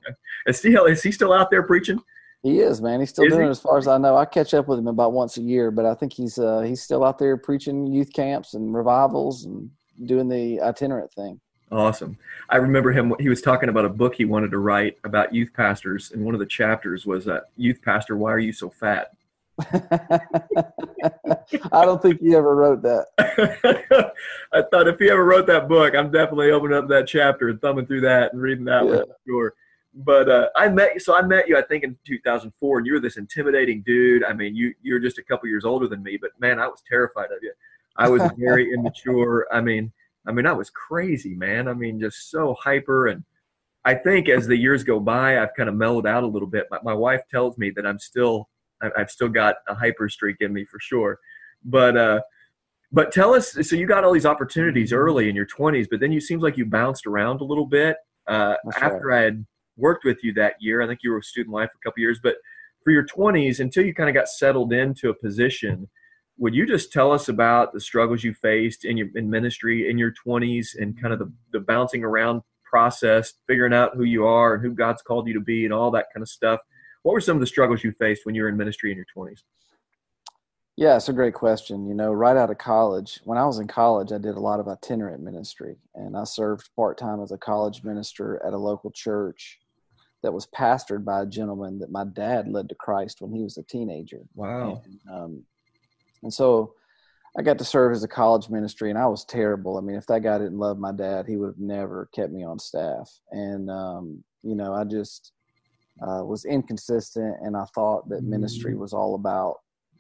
Is, 0.48 0.62
he, 0.62 0.74
is 0.74 1.04
he 1.04 1.12
still 1.12 1.34
out 1.34 1.52
there 1.52 1.64
preaching? 1.64 2.02
He 2.44 2.60
is, 2.60 2.82
man. 2.82 3.00
He's 3.00 3.10
still 3.10 3.26
is 3.26 3.32
doing 3.32 3.44
he? 3.44 3.48
it 3.48 3.52
as 3.52 3.60
far 3.60 3.78
as 3.78 3.88
I 3.88 3.98
know. 3.98 4.16
I 4.16 4.26
catch 4.26 4.54
up 4.54 4.68
with 4.68 4.80
him 4.80 4.88
about 4.88 5.14
once 5.14 5.38
a 5.38 5.42
year, 5.42 5.72
but 5.72 5.86
I 5.86 5.94
think 5.96 6.14
he's 6.14 6.38
uh, 6.38 6.62
he's 6.62 6.82
still 6.82 7.04
out 7.04 7.18
there 7.18 7.36
preaching 7.38 7.88
youth 7.88 8.14
camps 8.14 8.54
and 8.54 8.74
revivals 8.74 9.46
and 9.46 9.70
doing 10.06 10.30
the 10.30 10.62
itinerant 10.62 11.12
thing. 11.12 11.40
Awesome. 11.72 12.18
I 12.50 12.58
remember 12.58 12.92
him. 12.92 13.14
He 13.20 13.28
was 13.28 13.42
talking 13.42 13.70
about 13.70 13.86
a 13.86 13.90
book 13.90 14.16
he 14.16 14.26
wanted 14.26 14.52
to 14.52 14.60
write 14.60 14.98
about 15.04 15.34
youth 15.34 15.52
pastors, 15.54 16.12
and 16.12 16.24
one 16.24 16.34
of 16.34 16.40
the 16.40 16.46
chapters 16.46 17.06
was 17.06 17.26
that 17.26 17.46
"Youth 17.58 17.82
Pastor, 17.82 18.16
Why 18.16 18.32
Are 18.32 18.40
You 18.40 18.54
So 18.54 18.70
Fat?" 18.70 19.12
I 21.72 21.84
don't 21.84 22.02
think 22.02 22.22
he 22.22 22.36
ever 22.36 22.56
wrote 22.56 22.84
that. 22.84 23.08
I 24.54 24.62
thought 24.72 24.88
if 24.88 25.00
he 25.00 25.10
ever 25.10 25.26
wrote 25.26 25.48
that 25.48 25.68
book, 25.68 25.96
I'm 25.96 26.12
definitely 26.12 26.52
opening 26.52 26.78
up 26.78 26.88
that 26.90 27.08
chapter 27.08 27.50
and 27.50 27.60
thumbing 27.60 27.88
through 27.88 28.02
that 28.02 28.34
and 28.34 28.42
reading 28.42 28.66
that 28.66 28.86
yeah. 28.86 28.92
one 28.92 29.06
for 29.06 29.18
sure. 29.26 29.54
But 29.98 30.30
uh, 30.30 30.50
I 30.56 30.70
met 30.70 30.94
you, 30.94 31.00
so 31.00 31.16
I 31.16 31.24
met 31.24 31.48
you, 31.48 31.58
I 31.58 31.64
think, 31.64 31.84
in 31.84 31.98
2004, 32.06 32.78
and 32.78 32.86
you 32.86 32.94
were 32.94 33.00
this 33.00 33.18
intimidating 33.18 33.82
dude. 33.84 34.24
I 34.24 34.32
mean, 34.34 34.56
you 34.56 34.74
you're 34.84 35.00
just 35.00 35.18
a 35.18 35.24
couple 35.24 35.50
years 35.50 35.66
older 35.66 35.88
than 35.88 36.04
me, 36.04 36.18
but 36.22 36.32
man, 36.40 36.60
I 36.60 36.68
was 36.68 36.84
terrified 36.88 37.32
of 37.32 37.40
you. 37.42 37.52
I 37.96 38.08
was 38.08 38.22
very 38.38 38.72
immature. 38.74 39.48
I 39.52 39.60
mean, 39.60 39.92
I 40.28 40.32
mean, 40.32 40.46
I 40.46 40.54
was 40.54 40.70
crazy, 40.70 41.34
man. 41.34 41.68
I 41.68 41.74
mean, 41.74 42.00
just 42.00 42.30
so 42.30 42.56
hyper. 42.60 43.08
And 43.08 43.24
I 43.86 43.96
think 43.96 44.30
as 44.30 44.46
the 44.46 44.56
years 44.56 44.84
go 44.84 45.00
by, 45.00 45.42
I've 45.42 45.56
kind 45.56 45.68
of 45.68 45.74
mellowed 45.74 46.06
out 46.06 46.24
a 46.24 46.28
little 46.28 46.48
bit. 46.48 46.68
My, 46.70 46.78
my 46.84 46.94
wife 46.94 47.22
tells 47.32 47.58
me 47.58 47.72
that 47.72 47.88
I'm 47.88 48.00
still 48.00 48.50
I've 48.96 49.10
still 49.10 49.30
got 49.30 49.56
a 49.68 49.74
hyper 49.74 50.10
streak 50.10 50.38
in 50.42 50.54
me 50.54 50.64
for 50.66 50.80
sure. 50.80 51.18
But 51.66 51.98
uh, 51.98 52.22
but 52.92 53.12
tell 53.12 53.34
us. 53.34 53.58
So 53.68 53.76
you 53.76 53.88
got 53.88 54.04
all 54.04 54.14
these 54.14 54.28
opportunities 54.28 54.94
early 54.94 55.28
in 55.30 55.36
your 55.36 55.48
20s, 55.48 55.88
but 55.90 56.00
then 56.00 56.12
you 56.12 56.22
seems 56.22 56.44
like 56.44 56.58
you 56.58 56.66
bounced 56.66 57.08
around 57.08 57.42
a 57.42 57.46
little 57.46 57.66
bit. 57.66 57.98
Uh, 58.28 58.56
after 58.76 59.08
right. 59.08 59.20
I 59.20 59.24
had 59.24 59.46
worked 59.78 60.04
with 60.04 60.24
you 60.24 60.34
that 60.34 60.56
year, 60.60 60.82
I 60.82 60.88
think 60.88 61.00
you 61.04 61.12
were 61.12 61.20
a 61.20 61.24
student 61.24 61.54
life 61.54 61.70
for 61.72 61.78
a 61.78 61.90
couple 61.90 62.02
years. 62.02 62.20
But 62.22 62.36
for 62.84 62.92
your 62.92 63.06
20s, 63.06 63.60
until 63.60 63.86
you 63.86 63.94
kind 63.94 64.10
of 64.10 64.16
got 64.16 64.28
settled 64.28 64.74
into 64.74 65.10
a 65.10 65.14
position, 65.14 65.88
would 66.38 66.54
you 66.54 66.66
just 66.66 66.92
tell 66.92 67.12
us 67.12 67.30
about 67.30 67.74
the 67.74 67.80
struggles 67.80 68.24
you 68.24 68.34
faced 68.34 68.86
in 68.86 68.96
your 68.98 69.08
in 69.16 69.30
ministry 69.30 69.90
in 69.90 69.98
your 69.98 70.14
20s 70.26 70.80
and 70.80 71.00
kind 71.00 71.14
of 71.14 71.20
the, 71.20 71.32
the 71.52 71.60
bouncing 71.60 72.04
around 72.04 72.42
process, 72.64 73.34
figuring 73.48 73.74
out 73.74 73.96
who 73.96 74.04
you 74.04 74.26
are 74.26 74.54
and 74.54 74.64
who 74.64 74.72
God's 74.72 75.02
called 75.02 75.28
you 75.28 75.34
to 75.34 75.40
be, 75.40 75.66
and 75.66 75.74
all 75.74 75.92
that 75.92 76.08
kind 76.14 76.22
of 76.22 76.30
stuff? 76.30 76.60
What 77.04 77.14
were 77.14 77.22
some 77.22 77.38
of 77.38 77.42
the 77.42 77.48
struggles 77.48 77.84
you 77.84 77.92
faced 77.94 78.26
when 78.26 78.36
you 78.36 78.44
were 78.44 78.50
in 78.50 78.58
ministry 78.58 78.92
in 78.92 78.98
your 78.98 79.06
20s? 79.16 79.40
Yeah, 80.76 80.96
it's 80.96 81.10
a 81.10 81.14
great 81.14 81.34
question. 81.34 81.88
You 81.88 81.96
know, 81.96 82.14
right 82.14 82.38
out 82.38 82.52
of 82.52 82.60
college, 82.60 83.20
when 83.24 83.40
I 83.40 83.46
was 83.46 83.58
in 83.58 83.68
college, 83.68 84.12
I 84.12 84.20
did 84.20 84.36
a 84.36 84.40
lot 84.40 84.60
of 84.60 84.68
itinerant 84.68 85.24
ministry, 85.24 85.76
and 85.96 86.16
I 86.16 86.24
served 86.24 86.70
part 86.76 87.00
time 87.00 87.20
as 87.22 87.32
a 87.32 87.38
college 87.38 87.84
minister 87.84 88.40
at 88.46 88.54
a 88.54 88.58
local 88.58 88.92
church 88.92 89.60
that 90.24 90.34
was 90.34 90.48
pastored 90.48 91.06
by 91.06 91.22
a 91.22 91.26
gentleman 91.26 91.80
that 91.80 91.92
my 91.92 92.04
dad 92.04 92.48
led 92.48 92.70
to 92.70 92.76
Christ 92.76 93.22
when 93.22 93.32
he 93.32 93.44
was 93.44 93.58
a 93.58 93.64
teenager. 93.64 94.22
Wow. 94.36 94.82
And, 94.84 95.00
um, 95.12 95.44
and 96.24 96.34
so 96.34 96.74
I 97.38 97.44
got 97.44 97.60
to 97.60 97.64
serve 97.64 97.94
as 97.94 98.04
a 98.04 98.08
college 98.08 98.50
ministry, 98.50 98.90
and 98.90 98.98
I 98.98 99.06
was 99.06 99.24
terrible. 99.26 99.78
I 99.78 99.82
mean, 99.82 99.96
if 99.96 100.08
that 100.08 100.24
guy 100.24 100.40
didn't 100.40 100.58
love 100.58 100.80
my 100.80 100.92
dad, 100.92 101.28
he 101.28 101.38
would 101.38 101.48
have 101.48 101.60
never 101.60 102.10
kept 102.14 102.32
me 102.34 102.44
on 102.44 102.58
staff. 102.58 103.12
And, 103.32 103.70
um, 103.70 104.24
you 104.42 104.56
know, 104.56 104.74
I 104.74 104.84
just, 104.84 105.34
uh, 106.02 106.24
was 106.24 106.46
inconsistent, 106.46 107.36
and 107.42 107.56
I 107.56 107.66
thought 107.76 108.10
that 108.10 108.24
ministry 108.24 108.74
mm. 108.74 108.80
was 108.80 108.94
all 108.94 109.16
about 109.16 109.58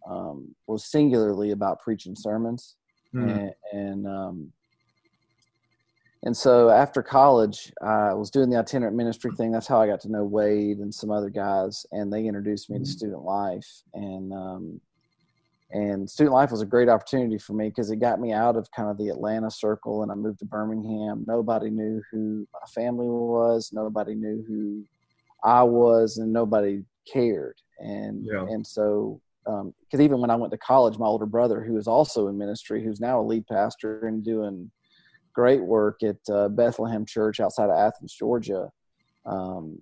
um, 0.07 0.55
was 0.67 0.85
singularly 0.85 1.51
about 1.51 1.81
preaching 1.81 2.15
sermons, 2.15 2.75
mm. 3.13 3.29
and 3.29 3.53
and, 3.73 4.07
um, 4.07 4.53
and 6.27 6.35
so 6.35 6.69
after 6.69 7.01
college, 7.01 7.71
I 7.81 8.13
was 8.13 8.29
doing 8.29 8.49
the 8.49 8.57
itinerant 8.57 8.97
ministry 8.97 9.31
thing. 9.37 9.49
That's 9.49 9.65
how 9.65 9.79
I 9.79 9.87
got 9.87 10.01
to 10.01 10.11
know 10.11 10.25
Wade 10.25 10.79
and 10.79 10.93
some 10.93 11.09
other 11.09 11.29
guys, 11.29 11.85
and 11.93 12.11
they 12.11 12.25
introduced 12.25 12.69
me 12.69 12.79
to 12.79 12.83
mm. 12.83 12.87
student 12.87 13.23
life, 13.23 13.65
and 13.93 14.33
um, 14.33 14.81
and 15.71 16.09
student 16.09 16.33
life 16.33 16.51
was 16.51 16.61
a 16.61 16.65
great 16.65 16.89
opportunity 16.89 17.37
for 17.37 17.53
me 17.53 17.69
because 17.69 17.91
it 17.91 18.01
got 18.01 18.19
me 18.19 18.33
out 18.33 18.57
of 18.57 18.69
kind 18.75 18.89
of 18.89 18.97
the 18.97 19.07
Atlanta 19.07 19.49
circle, 19.49 20.03
and 20.03 20.11
I 20.11 20.15
moved 20.15 20.39
to 20.39 20.45
Birmingham. 20.45 21.23
Nobody 21.25 21.69
knew 21.69 22.03
who 22.11 22.45
my 22.53 22.67
family 22.75 23.07
was. 23.07 23.69
Nobody 23.71 24.13
knew 24.13 24.43
who 24.45 24.83
I 25.45 25.63
was, 25.63 26.17
and 26.17 26.33
nobody 26.33 26.83
cared. 27.09 27.55
And 27.79 28.25
yeah. 28.25 28.45
and 28.49 28.67
so 28.67 29.21
because 29.45 29.99
um, 29.99 30.01
even 30.01 30.19
when 30.19 30.29
I 30.29 30.35
went 30.35 30.51
to 30.51 30.57
college, 30.57 30.97
my 30.97 31.05
older 31.05 31.25
brother, 31.25 31.63
who 31.63 31.77
is 31.77 31.87
also 31.87 32.27
in 32.27 32.37
ministry, 32.37 32.83
who's 32.83 32.99
now 32.99 33.21
a 33.21 33.23
lead 33.23 33.47
pastor 33.47 34.07
and 34.07 34.25
doing 34.25 34.69
great 35.37 35.63
work 35.63 36.01
at 36.01 36.17
uh, 36.33 36.49
Bethlehem 36.49 37.05
Church 37.05 37.39
outside 37.39 37.69
of 37.69 37.77
Athens, 37.77 38.11
Georgia, 38.11 38.71
um, 39.27 39.77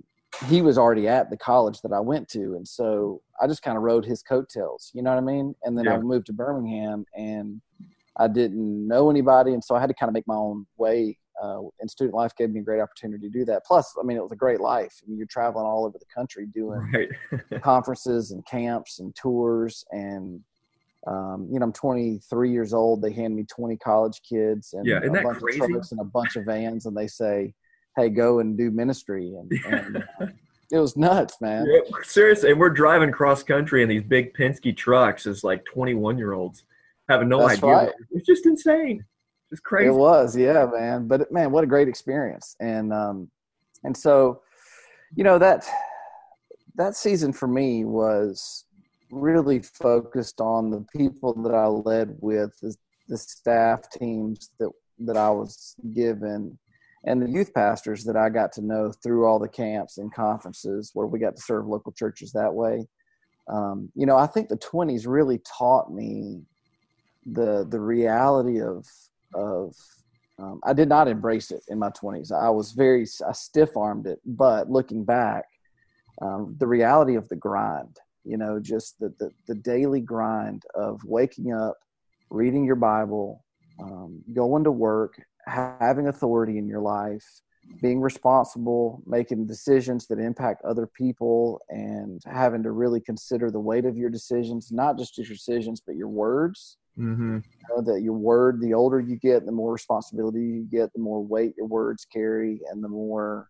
he 0.49 0.61
was 0.61 0.77
already 0.77 1.07
at 1.07 1.29
the 1.29 1.37
college 1.37 1.79
that 1.79 1.93
I 1.93 2.01
went 2.01 2.27
to, 2.29 2.55
and 2.55 2.67
so 2.67 3.21
I 3.41 3.47
just 3.47 3.63
kind 3.63 3.77
of 3.77 3.83
rode 3.83 4.03
his 4.03 4.21
coattails. 4.21 4.91
You 4.93 5.01
know 5.01 5.11
what 5.11 5.17
I 5.17 5.21
mean? 5.21 5.55
And 5.63 5.77
then 5.77 5.85
yeah. 5.85 5.93
I 5.93 5.99
moved 5.99 6.25
to 6.25 6.33
Birmingham, 6.33 7.05
and 7.15 7.61
I 8.17 8.27
didn't 8.27 8.85
know 8.85 9.09
anybody, 9.09 9.53
and 9.53 9.63
so 9.63 9.75
I 9.75 9.79
had 9.79 9.87
to 9.87 9.93
kind 9.93 10.09
of 10.09 10.13
make 10.13 10.27
my 10.27 10.35
own 10.35 10.65
way 10.77 11.17
uh, 11.41 11.59
and 11.79 11.89
student 11.89 12.15
life 12.15 12.33
gave 12.37 12.49
me 12.49 12.59
a 12.59 12.63
great 12.63 12.81
opportunity 12.81 13.27
to 13.27 13.29
do 13.29 13.45
that. 13.45 13.65
Plus, 13.65 13.93
I 13.99 14.05
mean, 14.05 14.17
it 14.17 14.23
was 14.23 14.31
a 14.31 14.37
great 14.37 14.61
life. 14.61 14.93
I 15.03 15.09
mean, 15.09 15.17
you're 15.17 15.27
traveling 15.27 15.65
all 15.65 15.85
over 15.85 15.97
the 15.97 16.05
country 16.13 16.47
doing 16.47 16.91
right. 16.93 17.61
conferences 17.61 18.31
and 18.31 18.45
camps 18.45 18.99
and 18.99 19.13
tours. 19.15 19.83
And, 19.91 20.41
um, 21.07 21.47
you 21.51 21.59
know, 21.59 21.65
I'm 21.65 21.73
23 21.73 22.51
years 22.51 22.73
old. 22.73 23.01
They 23.01 23.11
hand 23.11 23.35
me 23.35 23.43
20 23.43 23.77
college 23.77 24.21
kids 24.27 24.73
and 24.73 24.85
yeah, 24.85 24.97
a 24.97 25.09
bunch 25.09 25.39
crazy? 25.39 25.59
of 25.61 25.69
trucks 25.69 25.91
and 25.91 26.01
a 26.01 26.05
bunch 26.05 26.35
of 26.35 26.45
vans. 26.45 26.85
And 26.85 26.97
they 26.97 27.07
say, 27.07 27.53
Hey, 27.95 28.09
go 28.09 28.39
and 28.39 28.57
do 28.57 28.71
ministry. 28.71 29.35
And, 29.35 29.51
and 29.65 29.97
uh, 29.97 30.27
it 30.71 30.79
was 30.79 30.97
nuts, 30.97 31.39
man. 31.41 31.65
Yeah, 31.69 31.81
seriously. 32.03 32.51
And 32.51 32.59
we're 32.59 32.71
driving 32.71 33.11
cross 33.11 33.43
country 33.43 33.83
in 33.83 33.89
these 33.89 34.03
big 34.03 34.33
Penske 34.33 34.75
trucks 34.75 35.27
as 35.27 35.43
like 35.43 35.63
21 35.65 36.17
year 36.17 36.33
olds 36.33 36.63
having 37.07 37.29
no 37.29 37.39
That's 37.39 37.63
idea. 37.63 37.69
Right. 37.69 37.91
It's 38.11 38.25
just 38.25 38.45
insane. 38.45 39.05
It's 39.51 39.61
crazy. 39.61 39.89
It 39.89 39.93
was, 39.93 40.35
yeah, 40.35 40.65
man. 40.65 41.07
But 41.07 41.31
man, 41.31 41.51
what 41.51 41.63
a 41.63 41.67
great 41.67 41.87
experience. 41.87 42.55
And 42.59 42.91
um, 42.91 43.29
and 43.83 43.95
so, 43.95 44.41
you 45.15 45.23
know 45.23 45.37
that 45.37 45.65
that 46.75 46.95
season 46.95 47.31
for 47.31 47.47
me 47.47 47.85
was 47.85 48.65
really 49.11 49.59
focused 49.59 50.41
on 50.41 50.69
the 50.69 50.85
people 50.95 51.33
that 51.43 51.53
I 51.53 51.67
led 51.67 52.15
with, 52.19 52.57
the, 52.61 53.17
staff 53.17 53.89
teams 53.91 54.49
that 54.59 54.71
that 54.99 55.17
I 55.17 55.29
was 55.29 55.75
given, 55.93 56.57
and 57.05 57.21
the 57.21 57.29
youth 57.29 57.53
pastors 57.53 58.03
that 58.05 58.17
I 58.17 58.29
got 58.29 58.51
to 58.53 58.61
know 58.61 58.91
through 58.91 59.25
all 59.25 59.37
the 59.37 59.47
camps 59.47 59.99
and 59.99 60.13
conferences 60.13 60.91
where 60.93 61.05
we 61.05 61.19
got 61.19 61.35
to 61.35 61.41
serve 61.41 61.67
local 61.67 61.91
churches 61.91 62.31
that 62.31 62.53
way. 62.53 62.87
Um, 63.47 63.91
you 63.93 64.07
know, 64.07 64.17
I 64.17 64.25
think 64.25 64.49
the 64.49 64.57
20s 64.57 65.05
really 65.05 65.39
taught 65.39 65.93
me 65.93 66.41
the 67.25 67.65
the 67.69 67.79
reality 67.79 68.61
of 68.61 68.85
of 69.33 69.75
um, 70.37 70.59
I 70.63 70.73
did 70.73 70.89
not 70.89 71.07
embrace 71.07 71.51
it 71.51 71.63
in 71.69 71.79
my 71.79 71.89
20s. 71.91 72.31
I 72.31 72.49
was 72.49 72.71
very 72.71 73.05
I 73.27 73.31
stiff 73.31 73.77
armed 73.77 74.07
it, 74.07 74.19
but 74.25 74.69
looking 74.69 75.03
back, 75.05 75.45
um, 76.21 76.55
the 76.59 76.67
reality 76.67 77.15
of 77.15 77.29
the 77.29 77.35
grind, 77.35 77.97
you 78.25 78.37
know, 78.37 78.59
just 78.59 78.99
the, 78.99 79.13
the, 79.19 79.29
the 79.47 79.55
daily 79.55 80.01
grind 80.01 80.63
of 80.75 81.03
waking 81.03 81.53
up, 81.53 81.77
reading 82.29 82.65
your 82.65 82.75
Bible, 82.75 83.43
um, 83.81 84.21
going 84.33 84.63
to 84.63 84.71
work, 84.71 85.21
having 85.47 86.07
authority 86.07 86.57
in 86.57 86.67
your 86.67 86.81
life, 86.81 87.25
being 87.81 87.99
responsible, 87.99 89.01
making 89.05 89.47
decisions 89.47 90.07
that 90.07 90.19
impact 90.19 90.63
other 90.63 90.87
people, 90.87 91.61
and 91.69 92.21
having 92.25 92.63
to 92.63 92.71
really 92.71 93.01
consider 93.01 93.49
the 93.51 93.59
weight 93.59 93.85
of 93.85 93.97
your 93.97 94.09
decisions, 94.09 94.71
not 94.71 94.97
just 94.97 95.17
your 95.17 95.27
decisions, 95.27 95.81
but 95.85 95.95
your 95.95 96.09
words 96.09 96.77
Mm-hmm. 96.97 97.37
You 97.37 97.75
know, 97.75 97.93
that 97.93 98.01
your 98.01 98.13
word, 98.13 98.61
the 98.61 98.73
older 98.73 98.99
you 98.99 99.17
get, 99.17 99.45
the 99.45 99.51
more 99.51 99.73
responsibility 99.73 100.39
you 100.39 100.67
get, 100.69 100.93
the 100.93 101.01
more 101.01 101.23
weight 101.23 101.53
your 101.57 101.67
words 101.67 102.05
carry, 102.05 102.61
and 102.71 102.83
the 102.83 102.89
more 102.89 103.49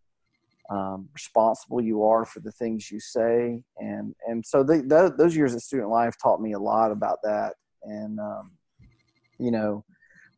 um, 0.70 1.10
responsible 1.14 1.82
you 1.82 2.04
are 2.04 2.26
for 2.26 2.40
the 2.40 2.52
things 2.52 2.92
you 2.92 3.00
say. 3.00 3.62
And 3.78 4.16
and 4.28 4.46
so 4.46 4.64
the, 4.64 4.78
the, 4.82 5.14
those 5.18 5.36
years 5.36 5.54
of 5.54 5.62
student 5.62 5.90
life 5.90 6.16
taught 6.22 6.42
me 6.42 6.54
a 6.54 6.60
lot 6.60 6.92
about 6.92 7.20
that. 7.24 7.54
And 7.84 8.20
um, 8.20 8.52
you 9.40 9.52
know, 9.52 9.84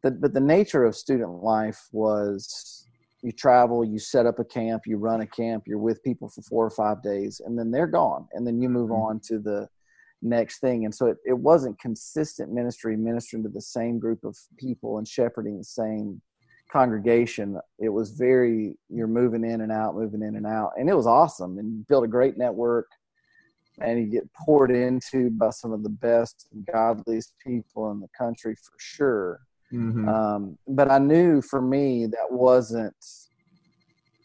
the, 0.04 0.12
but 0.12 0.34
the 0.34 0.40
nature 0.40 0.84
of 0.84 0.96
student 0.96 1.44
life 1.44 1.88
was 1.92 2.86
you 3.22 3.32
travel, 3.32 3.84
you 3.84 4.00
set 4.00 4.26
up 4.26 4.40
a 4.40 4.46
camp, 4.46 4.84
you 4.86 4.98
run 4.98 5.22
a 5.22 5.28
camp, 5.28 5.64
you're 5.66 5.80
with 5.80 6.04
people 6.04 6.30
for 6.30 6.42
four 6.44 6.66
or 6.66 6.70
five 6.70 7.02
days, 7.02 7.42
and 7.44 7.58
then 7.58 7.72
they're 7.72 7.88
gone, 7.88 8.28
and 8.34 8.46
then 8.46 8.62
you 8.62 8.70
move 8.70 8.90
mm-hmm. 8.90 9.02
on 9.02 9.20
to 9.28 9.40
the 9.40 9.68
next 10.22 10.60
thing. 10.60 10.86
And 10.86 10.94
so 10.94 11.08
it, 11.08 11.18
it 11.26 11.38
wasn't 11.38 11.80
consistent 11.80 12.52
ministry, 12.52 12.96
ministering 12.96 13.44
to 13.44 13.50
the 13.50 13.62
same 13.62 14.00
group 14.00 14.24
of 14.24 14.38
people 14.58 14.98
and 14.98 15.08
shepherding 15.08 15.58
the 15.58 15.64
same 15.64 16.22
congregation. 16.72 17.60
It 17.80 17.90
was 17.90 18.12
very, 18.12 18.76
you're 18.90 19.08
moving 19.08 19.44
in 19.44 19.62
and 19.62 19.72
out, 19.72 19.96
moving 19.96 20.22
in 20.22 20.36
and 20.36 20.46
out. 20.46 20.72
And 20.78 20.90
it 20.90 20.96
was 20.96 21.08
awesome 21.08 21.58
and 21.60 21.78
you 21.78 21.86
build 21.88 22.04
a 22.04 22.08
great 22.08 22.38
network. 22.38 22.88
And 23.80 24.00
you 24.00 24.08
get 24.08 24.24
poured 24.34 24.72
into 24.72 25.30
by 25.30 25.52
some 25.52 25.72
of 25.72 25.84
the 25.84 25.90
best 25.90 26.48
and 26.52 26.66
godliest 26.66 27.34
people 27.46 27.92
in 27.92 28.00
the 28.00 28.08
country 28.18 28.56
for 28.56 28.74
sure. 28.80 29.40
Mm-hmm. 29.72 30.10
Um, 30.10 30.58
but 30.68 30.90
I 30.90 30.98
knew 30.98 31.44
for 31.44 31.62
me 31.62 32.08
that 32.08 32.32
wasn't, 32.32 32.96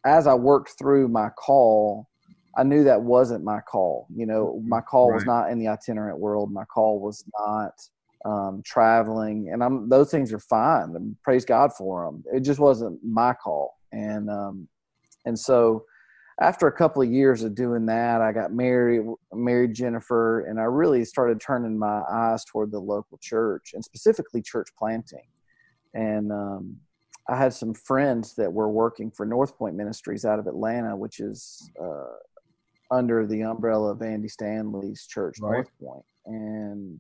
as 0.07 0.27
I 0.27 0.33
worked 0.33 0.79
through 0.79 1.09
my 1.09 1.29
call, 1.31 2.09
I 2.57 2.63
knew 2.63 2.85
that 2.85 3.03
wasn't 3.03 3.45
my 3.45 3.61
call. 3.61 4.07
You 4.15 4.25
know, 4.25 4.63
my 4.67 4.81
call 4.81 5.11
Right. 5.11 5.17
was 5.17 5.27
not 5.27 5.51
in 5.51 5.59
the 5.59 5.69
itinerant 5.69 6.19
world. 6.19 6.51
My 6.51 6.65
call 6.65 6.99
was 6.99 7.23
not 7.39 7.75
um, 8.25 8.63
traveling, 8.65 9.51
and 9.53 9.63
I'm 9.63 9.89
those 9.89 10.11
things 10.11 10.33
are 10.33 10.39
fine. 10.39 10.95
And 10.97 11.17
praise 11.23 11.45
God 11.45 11.73
for 11.73 12.05
them. 12.05 12.25
It 12.33 12.41
just 12.41 12.61
wasn't 12.61 12.99
my 13.05 13.35
call, 13.35 13.75
and 13.93 14.31
um, 14.31 14.69
and 15.25 15.39
so 15.39 15.85
after 16.41 16.67
a 16.67 16.73
couple 16.73 17.03
of 17.03 17.11
years 17.11 17.43
of 17.43 17.55
doing 17.55 17.87
that, 17.87 18.21
I 18.21 18.33
got 18.33 18.53
married, 18.53 19.03
married 19.33 19.75
Jennifer, 19.75 20.41
and 20.47 20.59
I 20.59 20.65
really 20.65 21.05
started 21.05 21.41
turning 21.41 21.79
my 21.79 22.03
eyes 22.11 22.45
toward 22.45 22.73
the 22.73 22.81
local 22.81 23.19
church 23.21 23.73
and 23.75 23.85
specifically 23.85 24.43
church 24.43 24.69
planting. 24.79 25.27
And 25.95 26.33
um, 26.33 26.77
I 27.29 27.37
had 27.37 27.53
some 27.53 27.75
friends 27.75 28.35
that 28.37 28.53
were 28.53 28.71
working 28.71 29.11
for 29.11 29.27
North 29.27 29.57
Point 29.57 29.77
Ministries 29.77 30.25
out 30.25 30.39
of 30.39 30.47
Atlanta, 30.47 30.97
which 30.97 31.21
is 31.21 31.71
uh, 31.81 32.17
under 32.91 33.27
the 33.27 33.43
umbrella 33.43 33.93
of 33.93 34.03
Andy 34.03 34.29
Stanley's 34.29 35.07
church, 35.07 35.37
Right. 35.41 35.53
North 35.53 35.71
Point. 35.81 36.05
And 36.27 36.99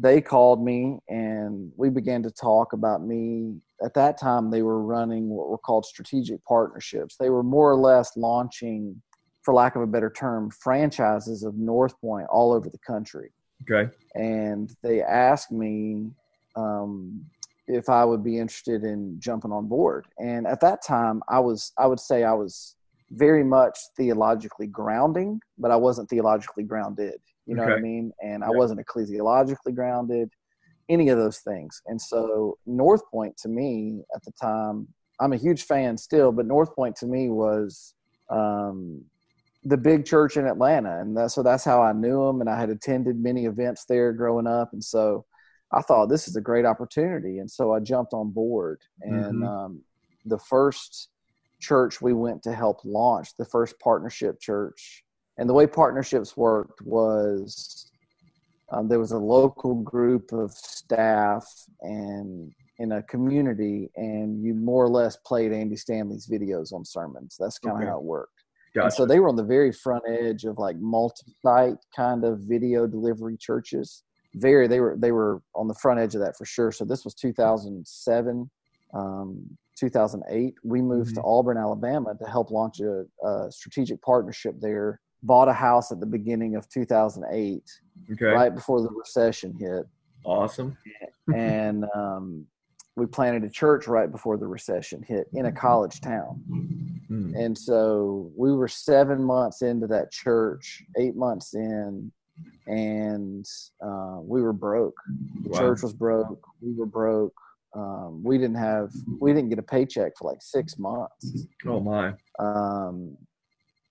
they 0.00 0.20
called 0.20 0.64
me 0.64 0.98
and 1.08 1.70
we 1.76 1.90
began 1.90 2.22
to 2.22 2.30
talk 2.30 2.72
about 2.72 3.02
me. 3.04 3.56
At 3.84 3.94
that 3.94 4.18
time, 4.18 4.50
they 4.50 4.62
were 4.62 4.82
running 4.82 5.28
what 5.28 5.48
were 5.48 5.58
called 5.58 5.84
strategic 5.84 6.44
partnerships. 6.44 7.16
They 7.16 7.30
were 7.30 7.42
more 7.42 7.70
or 7.70 7.76
less 7.76 8.16
launching, 8.16 9.00
for 9.42 9.54
lack 9.54 9.76
of 9.76 9.82
a 9.82 9.86
better 9.86 10.10
term, 10.10 10.50
franchises 10.50 11.42
of 11.42 11.54
North 11.56 11.98
Point 12.00 12.26
all 12.30 12.52
over 12.52 12.68
the 12.70 12.78
country 12.78 13.30
Okay. 13.70 13.90
and 14.14 14.74
they 14.82 15.02
asked 15.02 15.52
me 15.52 16.10
um, 16.56 17.24
if 17.66 17.88
I 17.88 18.04
would 18.04 18.24
be 18.24 18.38
interested 18.38 18.84
in 18.84 19.16
jumping 19.20 19.52
on 19.52 19.68
board. 19.68 20.06
And 20.18 20.46
at 20.46 20.60
that 20.60 20.82
time, 20.82 21.22
I 21.28 21.40
was 21.40 21.72
I 21.78 21.86
would 21.86 22.00
say 22.00 22.24
I 22.24 22.32
was 22.32 22.76
very 23.10 23.44
much 23.44 23.78
theologically 23.96 24.66
grounding, 24.66 25.40
but 25.58 25.70
I 25.70 25.76
wasn't 25.76 26.08
theologically 26.08 26.64
grounded. 26.64 27.20
You 27.50 27.56
know 27.56 27.64
what 27.64 27.72
I 27.72 27.76
mean? 27.76 28.12
And 28.22 28.44
I 28.44 28.50
wasn't 28.50 28.80
ecclesiologically 28.80 29.74
grounded, 29.74 30.30
any 30.88 31.08
of 31.08 31.18
those 31.18 31.38
things. 31.38 31.82
And 31.86 32.00
so 32.00 32.58
North 32.64 33.02
Point 33.10 33.36
to 33.38 33.48
me 33.48 34.02
at 34.14 34.22
the 34.24 34.32
time, 34.40 34.86
I'm 35.20 35.32
a 35.32 35.36
huge 35.36 35.64
fan 35.64 35.98
still, 35.98 36.32
but 36.32 36.46
North 36.46 36.74
Point 36.76 36.96
to 36.96 37.06
me 37.06 37.28
was 37.28 37.94
um, 38.30 39.02
the 39.64 39.76
big 39.76 40.06
church 40.06 40.36
in 40.36 40.46
Atlanta, 40.46 41.00
and 41.00 41.16
that, 41.16 41.32
so 41.32 41.42
that's 41.42 41.64
how 41.64 41.82
I 41.82 41.92
knew 41.92 42.26
them. 42.26 42.40
And 42.40 42.48
I 42.48 42.58
had 42.58 42.70
attended 42.70 43.20
many 43.20 43.46
events 43.46 43.84
there 43.88 44.12
growing 44.12 44.46
up, 44.46 44.70
and 44.72 44.82
so 44.82 45.26
I 45.72 45.82
thought 45.82 46.06
this 46.06 46.28
is 46.28 46.36
a 46.36 46.40
great 46.40 46.64
opportunity, 46.64 47.38
and 47.38 47.50
so 47.50 47.72
I 47.74 47.80
jumped 47.80 48.12
on 48.12 48.30
board. 48.30 48.80
And 49.02 49.42
Mhm. 49.42 49.46
um, 49.46 49.84
the 50.24 50.38
first 50.38 51.08
church 51.60 52.00
we 52.00 52.12
went 52.12 52.42
to 52.44 52.52
help 52.52 52.78
launch, 52.84 53.36
the 53.36 53.44
first 53.44 53.78
partnership 53.80 54.40
church, 54.40 55.04
and 55.40 55.48
the 55.48 55.54
way 55.54 55.66
partnerships 55.66 56.36
worked 56.36 56.82
was 56.82 57.90
um, 58.70 58.88
there 58.88 58.98
was 58.98 59.12
a 59.12 59.18
local 59.18 59.74
group 59.74 60.32
of 60.32 60.52
staff 60.52 61.48
and 61.80 62.52
in 62.78 62.92
a 62.92 63.02
community, 63.04 63.90
and 63.96 64.42
you 64.42 64.54
more 64.54 64.84
or 64.84 64.88
less 64.88 65.16
played 65.26 65.52
Andy 65.52 65.76
Stanley's 65.76 66.26
videos 66.26 66.72
on 66.72 66.84
sermons. 66.84 67.36
That's 67.40 67.58
kind 67.58 67.76
of 67.76 67.82
Okay. 67.82 67.90
how 67.90 67.98
it 67.98 68.04
worked. 68.04 68.44
And 68.74 68.84
Gotcha. 68.84 68.96
so 68.96 69.06
they 69.06 69.18
were 69.18 69.28
on 69.28 69.36
the 69.36 69.42
very 69.42 69.72
front 69.72 70.04
edge 70.08 70.44
of 70.44 70.58
like 70.58 70.76
multi-site 70.76 71.76
kind 71.96 72.24
of 72.24 72.40
video 72.40 72.86
delivery 72.86 73.36
churches. 73.38 74.04
Very, 74.34 74.68
they 74.68 74.80
were 74.80 74.96
they 74.96 75.12
were 75.12 75.42
on 75.54 75.68
the 75.68 75.74
front 75.74 76.00
edge 76.00 76.14
of 76.14 76.20
that 76.20 76.36
for 76.36 76.44
sure. 76.44 76.70
So 76.70 76.84
this 76.84 77.04
was 77.04 77.14
2007, 77.14 78.50
um, 78.94 79.58
2008. 79.78 80.54
We 80.62 80.82
moved 80.82 81.14
to 81.16 81.22
Auburn, 81.22 81.56
Alabama, 81.58 82.14
to 82.22 82.30
help 82.30 82.50
launch 82.50 82.80
a, 82.80 83.04
a 83.26 83.50
strategic 83.50 84.00
partnership 84.02 84.54
there. 84.60 85.00
Bought 85.22 85.48
a 85.48 85.52
house 85.52 85.92
at 85.92 86.00
the 86.00 86.06
beginning 86.06 86.56
of 86.56 86.68
2008, 86.68 87.62
okay. 88.12 88.24
right 88.24 88.54
before 88.54 88.80
the 88.80 88.88
recession 88.90 89.54
hit, 89.58 89.86
Awesome. 90.24 90.76
and 91.34 91.84
um, 91.94 92.46
we 92.96 93.06
planted 93.06 93.44
a 93.44 93.50
church 93.50 93.86
right 93.86 94.10
before 94.10 94.36
the 94.36 94.46
recession 94.46 95.02
hit 95.02 95.26
in 95.32 95.46
a 95.46 95.52
college 95.52 96.00
town. 96.00 96.42
Hmm. 97.08 97.34
And 97.34 97.56
so 97.56 98.30
we 98.36 98.52
were 98.52 98.68
seven 98.68 99.22
months 99.22 99.62
into 99.62 99.86
that 99.88 100.10
church, 100.10 100.82
eight 100.98 101.16
months 101.16 101.54
in, 101.54 102.12
and 102.66 103.46
uh, 103.84 104.18
we 104.20 104.42
were 104.42 104.52
broke. 104.52 104.96
The 105.42 105.50
Wow. 105.50 105.58
church 105.58 105.82
was 105.82 105.92
broke. 105.92 106.46
We 106.60 106.72
were 106.72 106.86
broke. 106.86 107.34
Um, 107.74 108.22
we 108.24 108.36
didn't 108.36 108.56
have, 108.56 108.90
we 109.20 109.32
didn't 109.32 109.48
get 109.48 109.58
a 109.58 109.62
paycheck 109.62 110.12
for 110.18 110.30
like 110.30 110.42
six 110.42 110.78
months. 110.78 111.46
Oh 111.66 111.80
my. 111.80 112.12
Um, 112.38 113.16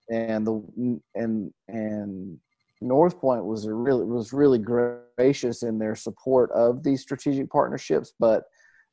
and 0.09 0.45
the 0.45 0.99
and 1.15 1.53
and 1.67 2.39
North 2.81 3.19
Point 3.19 3.45
was 3.45 3.65
a 3.65 3.73
really 3.73 4.05
was 4.05 4.33
really 4.33 4.59
gracious 4.59 5.63
in 5.63 5.79
their 5.79 5.95
support 5.95 6.51
of 6.51 6.83
these 6.83 7.01
strategic 7.01 7.49
partnerships, 7.49 8.13
but 8.19 8.43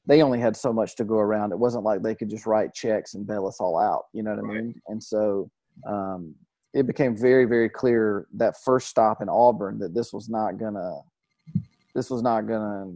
they 0.07 0.23
only 0.23 0.41
had 0.41 0.57
so 0.57 0.73
much 0.73 0.97
to 0.97 1.05
go 1.05 1.17
around. 1.17 1.53
It 1.53 1.59
wasn't 1.59 1.85
like 1.85 2.03
they 2.03 2.15
could 2.15 2.31
just 2.31 2.47
write 2.47 2.75
checks 2.75 3.15
and 3.15 3.27
bail 3.27 3.47
us 3.47 3.61
all 3.61 3.79
out. 3.79 4.05
You 4.13 4.23
know 4.23 4.35
what 4.35 4.45
I 4.45 4.55
mean? 4.55 4.81
And 4.89 5.03
so 5.03 5.51
um, 5.87 6.35
it 6.75 6.87
became 6.87 7.17
very 7.17 7.45
very 7.45 7.69
clear 7.69 8.27
that 8.35 8.63
first 8.65 8.89
stop 8.89 9.23
in 9.23 9.29
Auburn 9.29 9.79
that 9.79 9.95
this 9.95 10.13
was 10.13 10.29
not 10.29 10.59
gonna 10.59 10.99
this 11.95 12.11
was 12.11 12.23
not 12.23 12.43
gonna 12.43 12.93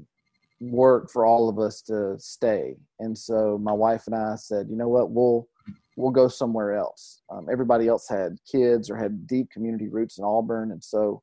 work 0.60 1.10
for 1.10 1.24
all 1.24 1.48
of 1.48 1.58
us 1.58 1.80
to 1.82 2.18
stay. 2.18 2.76
And 2.98 3.16
so 3.16 3.58
my 3.58 3.72
wife 3.72 4.06
and 4.06 4.14
I 4.14 4.36
said, 4.36 4.68
you 4.68 4.76
know 4.76 4.88
what, 4.88 5.10
we'll 5.10 5.48
we'll 5.96 6.10
go 6.10 6.28
somewhere 6.28 6.74
else. 6.74 7.22
Um, 7.30 7.46
everybody 7.50 7.88
else 7.88 8.08
had 8.08 8.36
kids 8.50 8.90
or 8.90 8.96
had 8.96 9.26
deep 9.26 9.50
community 9.50 9.88
roots 9.88 10.18
in 10.18 10.24
Auburn, 10.24 10.72
and 10.72 10.82
so 10.82 11.22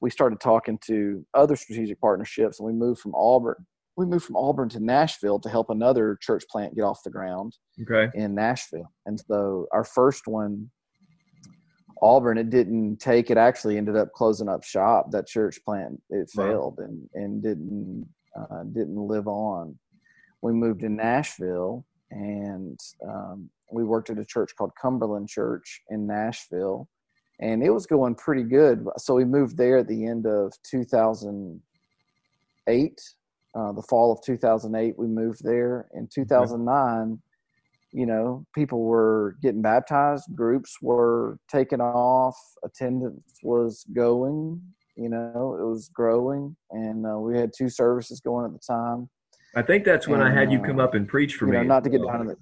we 0.00 0.10
started 0.10 0.40
talking 0.40 0.78
to 0.86 1.24
other 1.34 1.56
strategic 1.56 2.00
partnerships, 2.00 2.58
and 2.58 2.66
we 2.66 2.72
moved 2.72 3.00
from 3.00 3.14
Auburn. 3.14 3.66
We 3.96 4.06
moved 4.06 4.24
from 4.24 4.36
Auburn 4.36 4.68
to 4.70 4.80
Nashville 4.80 5.38
to 5.40 5.48
help 5.48 5.70
another 5.70 6.18
church 6.20 6.44
plant 6.50 6.74
get 6.74 6.82
off 6.82 7.02
the 7.04 7.10
ground 7.10 7.56
Okay. 7.82 8.10
in 8.14 8.34
Nashville. 8.34 8.90
And 9.06 9.20
so 9.20 9.66
our 9.70 9.84
first 9.84 10.26
one, 10.26 10.70
Auburn, 12.02 12.38
it 12.38 12.50
didn't 12.50 12.96
take. 12.98 13.30
It 13.30 13.36
actually 13.36 13.76
ended 13.76 13.96
up 13.96 14.12
closing 14.12 14.48
up 14.48 14.64
shop. 14.64 15.10
That 15.12 15.26
church 15.26 15.60
plant 15.64 16.00
it 16.10 16.30
Wow. 16.34 16.44
failed 16.44 16.78
and 16.78 17.08
and 17.14 17.42
didn't 17.42 18.08
uh, 18.36 18.64
didn't 18.64 18.96
live 18.96 19.28
on. 19.28 19.78
We 20.40 20.52
moved 20.52 20.80
to 20.80 20.88
Nashville 20.88 21.84
and 22.12 22.78
um, 23.08 23.48
we 23.70 23.84
worked 23.84 24.10
at 24.10 24.18
a 24.18 24.24
church 24.24 24.50
called 24.56 24.72
Cumberland 24.80 25.28
Church 25.28 25.82
in 25.90 26.06
Nashville, 26.06 26.88
and 27.40 27.62
it 27.62 27.70
was 27.70 27.86
going 27.86 28.14
pretty 28.14 28.42
good. 28.42 28.86
So 28.98 29.14
we 29.14 29.24
moved 29.24 29.56
there 29.56 29.78
at 29.78 29.88
the 29.88 30.06
end 30.06 30.26
of 30.26 30.52
2008, 30.70 33.00
uh, 33.54 33.72
the 33.72 33.82
fall 33.88 34.12
of 34.12 34.22
2008. 34.24 34.94
We 34.98 35.06
moved 35.06 35.42
there 35.42 35.88
in 35.94 36.06
2009. 36.14 37.18
You 37.94 38.06
know, 38.06 38.46
people 38.54 38.84
were 38.84 39.36
getting 39.42 39.62
baptized, 39.62 40.24
groups 40.34 40.76
were 40.80 41.38
taking 41.50 41.80
off, 41.80 42.36
attendance 42.64 43.38
was 43.42 43.84
going. 43.94 44.62
You 44.96 45.08
know, 45.08 45.56
it 45.58 45.64
was 45.64 45.90
growing, 45.92 46.54
and 46.70 47.06
uh, 47.06 47.18
we 47.18 47.38
had 47.38 47.52
two 47.56 47.70
services 47.70 48.20
going 48.20 48.44
at 48.44 48.52
the 48.52 48.60
time. 48.66 49.08
I 49.54 49.62
think 49.62 49.84
that's 49.84 50.08
when 50.08 50.22
I 50.22 50.30
had 50.32 50.50
you 50.50 50.60
come 50.60 50.80
up 50.80 50.94
and 50.94 51.06
preach 51.06 51.34
for 51.34 51.46
me. 51.46 51.58
know, 51.58 51.62
not 51.62 51.84
to 51.84 51.90
get 51.90 52.02
down 52.04 52.20
to 52.20 52.24
the. 52.24 52.36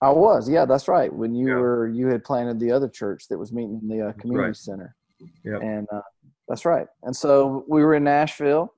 I 0.00 0.10
was, 0.10 0.48
yeah, 0.50 0.64
that's 0.64 0.86
right. 0.86 1.12
When 1.12 1.34
you 1.34 1.48
Yeah. 1.48 1.54
were, 1.56 1.88
you 1.88 2.08
had 2.08 2.24
planted 2.24 2.60
the 2.60 2.70
other 2.70 2.88
church 2.88 3.26
that 3.28 3.38
was 3.38 3.52
meeting 3.52 3.80
in 3.82 3.88
the 3.88 4.08
uh, 4.08 4.12
community 4.12 4.48
right. 4.48 4.56
center, 4.56 4.94
Yeah, 5.44 5.58
and 5.58 5.88
uh, 5.90 6.02
that's 6.46 6.64
right. 6.66 6.86
And 7.04 7.16
so 7.16 7.64
we 7.68 7.82
were 7.82 7.94
in 7.94 8.04
Nashville, 8.04 8.74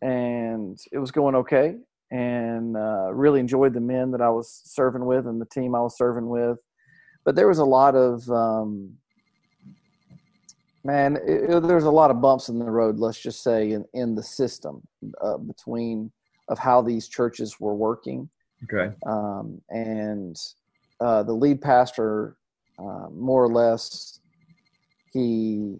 and 0.00 0.78
it 0.90 0.98
was 0.98 1.10
going 1.10 1.34
okay, 1.34 1.76
and 2.10 2.76
uh, 2.76 3.12
really 3.12 3.40
enjoyed 3.40 3.74
the 3.74 3.80
men 3.80 4.10
that 4.12 4.22
I 4.22 4.30
was 4.30 4.62
serving 4.64 5.04
with 5.04 5.26
and 5.26 5.40
the 5.40 5.46
team 5.46 5.74
I 5.74 5.80
was 5.80 5.98
serving 5.98 6.28
with, 6.28 6.58
but 7.24 7.34
there 7.36 7.48
was 7.48 7.58
a 7.58 7.64
lot 7.64 7.94
of, 7.94 8.28
um, 8.30 8.96
man, 10.84 11.16
it, 11.16 11.50
it, 11.50 11.62
there's 11.62 11.84
a 11.84 11.90
lot 11.90 12.10
of 12.10 12.20
bumps 12.20 12.48
in 12.48 12.58
the 12.58 12.64
road. 12.70 12.98
Let's 12.98 13.20
just 13.20 13.42
say 13.42 13.72
in 13.72 13.84
in 13.94 14.14
the 14.14 14.22
system 14.22 14.82
uh, 15.20 15.38
between 15.38 16.10
of 16.48 16.58
how 16.58 16.82
these 16.82 17.08
churches 17.08 17.58
were 17.58 17.74
working 17.74 18.28
Okay. 18.64 18.94
um, 19.06 19.60
and 19.70 20.36
uh, 21.00 21.22
the 21.22 21.32
lead 21.32 21.60
pastor, 21.60 22.36
uh, 22.78 23.08
more 23.10 23.44
or 23.44 23.48
less, 23.52 24.20
he 25.12 25.76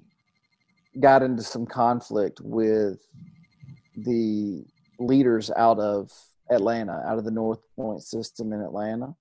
got 1.01 1.23
into 1.23 1.43
some 1.43 1.67
conflict 1.67 2.41
with 2.43 3.07
the 3.97 4.65
leaders 4.99 5.51
out 5.57 5.79
of 5.79 6.11
Atlanta, 6.51 7.03
out 7.07 7.19
of 7.19 7.25
the 7.25 7.31
North 7.31 7.61
Point 7.77 8.03
system 8.03 8.53
in 8.53 8.61
Atlanta, 8.61 9.15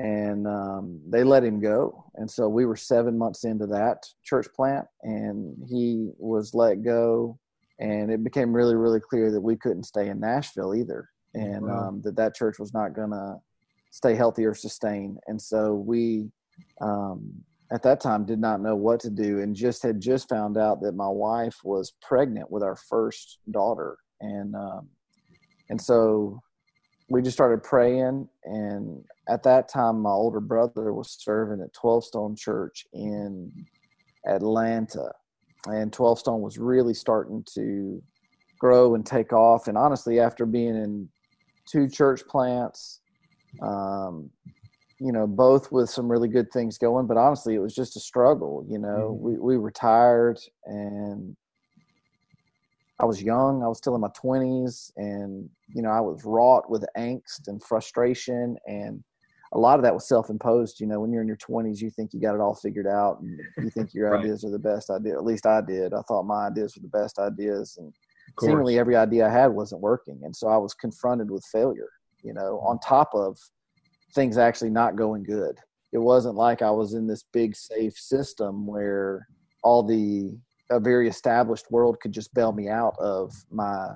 and 0.00 0.46
um, 0.46 1.00
they 1.08 1.22
let 1.24 1.44
him 1.44 1.60
go. 1.60 2.04
And 2.16 2.30
so 2.30 2.48
we 2.48 2.64
were 2.64 2.76
seven 2.76 3.18
months 3.18 3.44
into 3.44 3.66
that 3.66 4.04
church 4.24 4.46
plant, 4.54 4.86
and 5.02 5.56
he 5.68 6.10
was 6.18 6.54
let 6.54 6.82
go. 6.82 7.38
And 7.78 8.10
it 8.10 8.24
became 8.24 8.52
really, 8.52 8.76
really 8.76 9.00
clear 9.00 9.30
that 9.30 9.40
we 9.40 9.56
couldn't 9.56 9.84
stay 9.84 10.08
in 10.08 10.20
Nashville 10.20 10.74
either 10.74 11.08
and 11.34 11.62
Wow. 11.62 11.88
um, 11.88 12.02
that 12.02 12.16
that 12.16 12.34
church 12.34 12.58
was 12.58 12.74
not 12.74 12.94
going 12.94 13.10
to 13.10 13.36
stay 13.90 14.14
healthy 14.14 14.44
or 14.44 14.54
sustain. 14.54 15.16
And 15.26 15.40
so 15.40 15.74
we 15.74 16.30
um, 16.80 17.32
at 17.72 17.82
that 17.82 18.00
time 18.00 18.24
did 18.24 18.38
not 18.38 18.60
know 18.60 18.76
what 18.76 19.00
to 19.00 19.10
do 19.10 19.40
and 19.40 19.54
just 19.54 19.82
had 19.82 20.00
just 20.00 20.28
found 20.28 20.56
out 20.58 20.80
that 20.82 20.92
my 20.92 21.08
wife 21.08 21.56
was 21.62 21.92
pregnant 22.02 22.50
with 22.50 22.62
our 22.62 22.76
first 22.76 23.38
daughter 23.50 23.96
and 24.20 24.54
um, 24.54 24.88
and 25.68 25.80
so 25.80 26.40
we 27.08 27.22
just 27.22 27.36
started 27.36 27.62
praying 27.62 28.28
and 28.44 29.04
at 29.30 29.42
that 29.42 29.68
time 29.68 30.00
my 30.00 30.10
older 30.10 30.40
brother 30.40 30.92
was 30.92 31.16
serving 31.18 31.62
at 31.62 31.72
12 31.72 32.04
stone 32.04 32.36
church 32.36 32.86
in 32.92 33.50
atlanta 34.26 35.10
and 35.66 35.92
12 35.92 36.18
stone 36.18 36.40
was 36.40 36.58
really 36.58 36.94
starting 36.94 37.44
to 37.54 38.02
grow 38.58 38.94
and 38.94 39.06
take 39.06 39.32
off 39.32 39.68
and 39.68 39.78
honestly 39.78 40.20
after 40.20 40.44
being 40.44 40.76
in 40.76 41.08
two 41.66 41.88
church 41.88 42.22
plants 42.26 43.00
um, 43.62 44.30
you 45.00 45.12
know, 45.12 45.26
both 45.26 45.72
with 45.72 45.88
some 45.88 46.10
really 46.10 46.28
good 46.28 46.52
things 46.52 46.76
going, 46.76 47.06
but 47.06 47.16
honestly, 47.16 47.54
it 47.54 47.58
was 47.58 47.74
just 47.74 47.96
a 47.96 48.00
struggle. 48.00 48.64
You 48.68 48.78
know, 48.78 49.16
mm-hmm. 49.18 49.24
we, 49.24 49.38
we 49.38 49.56
retired 49.56 50.38
and 50.66 51.34
I 53.00 53.06
was 53.06 53.22
young. 53.22 53.62
I 53.62 53.66
was 53.66 53.78
still 53.78 53.94
in 53.94 54.02
my 54.02 54.08
20s 54.08 54.92
and, 54.98 55.48
you 55.68 55.80
know, 55.80 55.88
I 55.88 56.00
was 56.00 56.22
wrought 56.26 56.70
with 56.70 56.84
angst 56.98 57.48
and 57.48 57.62
frustration. 57.62 58.58
And 58.66 59.02
a 59.52 59.58
lot 59.58 59.78
of 59.78 59.82
that 59.82 59.94
was 59.94 60.06
self 60.06 60.30
imposed. 60.30 60.80
You 60.80 60.86
know, 60.86 61.00
when 61.00 61.12
you're 61.12 61.22
in 61.22 61.28
your 61.28 61.36
20s, 61.36 61.80
you 61.80 61.90
think 61.90 62.12
you 62.12 62.20
got 62.20 62.34
it 62.34 62.40
all 62.40 62.54
figured 62.54 62.86
out 62.86 63.20
and 63.20 63.38
you 63.58 63.70
think 63.70 63.92
your 63.92 64.10
right. 64.12 64.20
ideas 64.20 64.44
are 64.44 64.50
the 64.50 64.58
best 64.58 64.90
idea. 64.90 65.14
At 65.14 65.24
least 65.24 65.46
I 65.46 65.60
did. 65.60 65.92
I 65.92 66.02
thought 66.02 66.22
my 66.24 66.46
ideas 66.46 66.76
were 66.76 66.82
the 66.82 66.98
best 66.98 67.18
ideas. 67.18 67.76
And 67.78 67.92
seemingly 68.40 68.78
every 68.78 68.96
idea 68.96 69.26
I 69.26 69.32
had 69.32 69.48
wasn't 69.48 69.80
working. 69.80 70.20
And 70.22 70.34
so 70.34 70.48
I 70.48 70.56
was 70.56 70.74
confronted 70.74 71.30
with 71.30 71.44
failure, 71.52 71.90
you 72.22 72.32
know, 72.32 72.60
on 72.60 72.76
mm-hmm. 72.76 72.88
top 72.88 73.10
of 73.14 73.38
things 74.14 74.38
actually 74.38 74.70
not 74.70 74.96
going 74.96 75.24
good. 75.24 75.58
It 75.92 75.98
wasn't 75.98 76.36
like 76.36 76.62
I 76.62 76.70
was 76.70 76.94
in 76.94 77.06
this 77.06 77.24
big 77.32 77.56
safe 77.56 77.94
system 77.94 78.66
where 78.66 79.26
all 79.64 79.82
the 79.82 80.32
a 80.70 80.78
very 80.78 81.08
established 81.08 81.68
world 81.70 81.98
could 82.00 82.12
just 82.12 82.32
bail 82.32 82.52
me 82.52 82.68
out 82.68 82.96
of 83.00 83.34
my, 83.50 83.88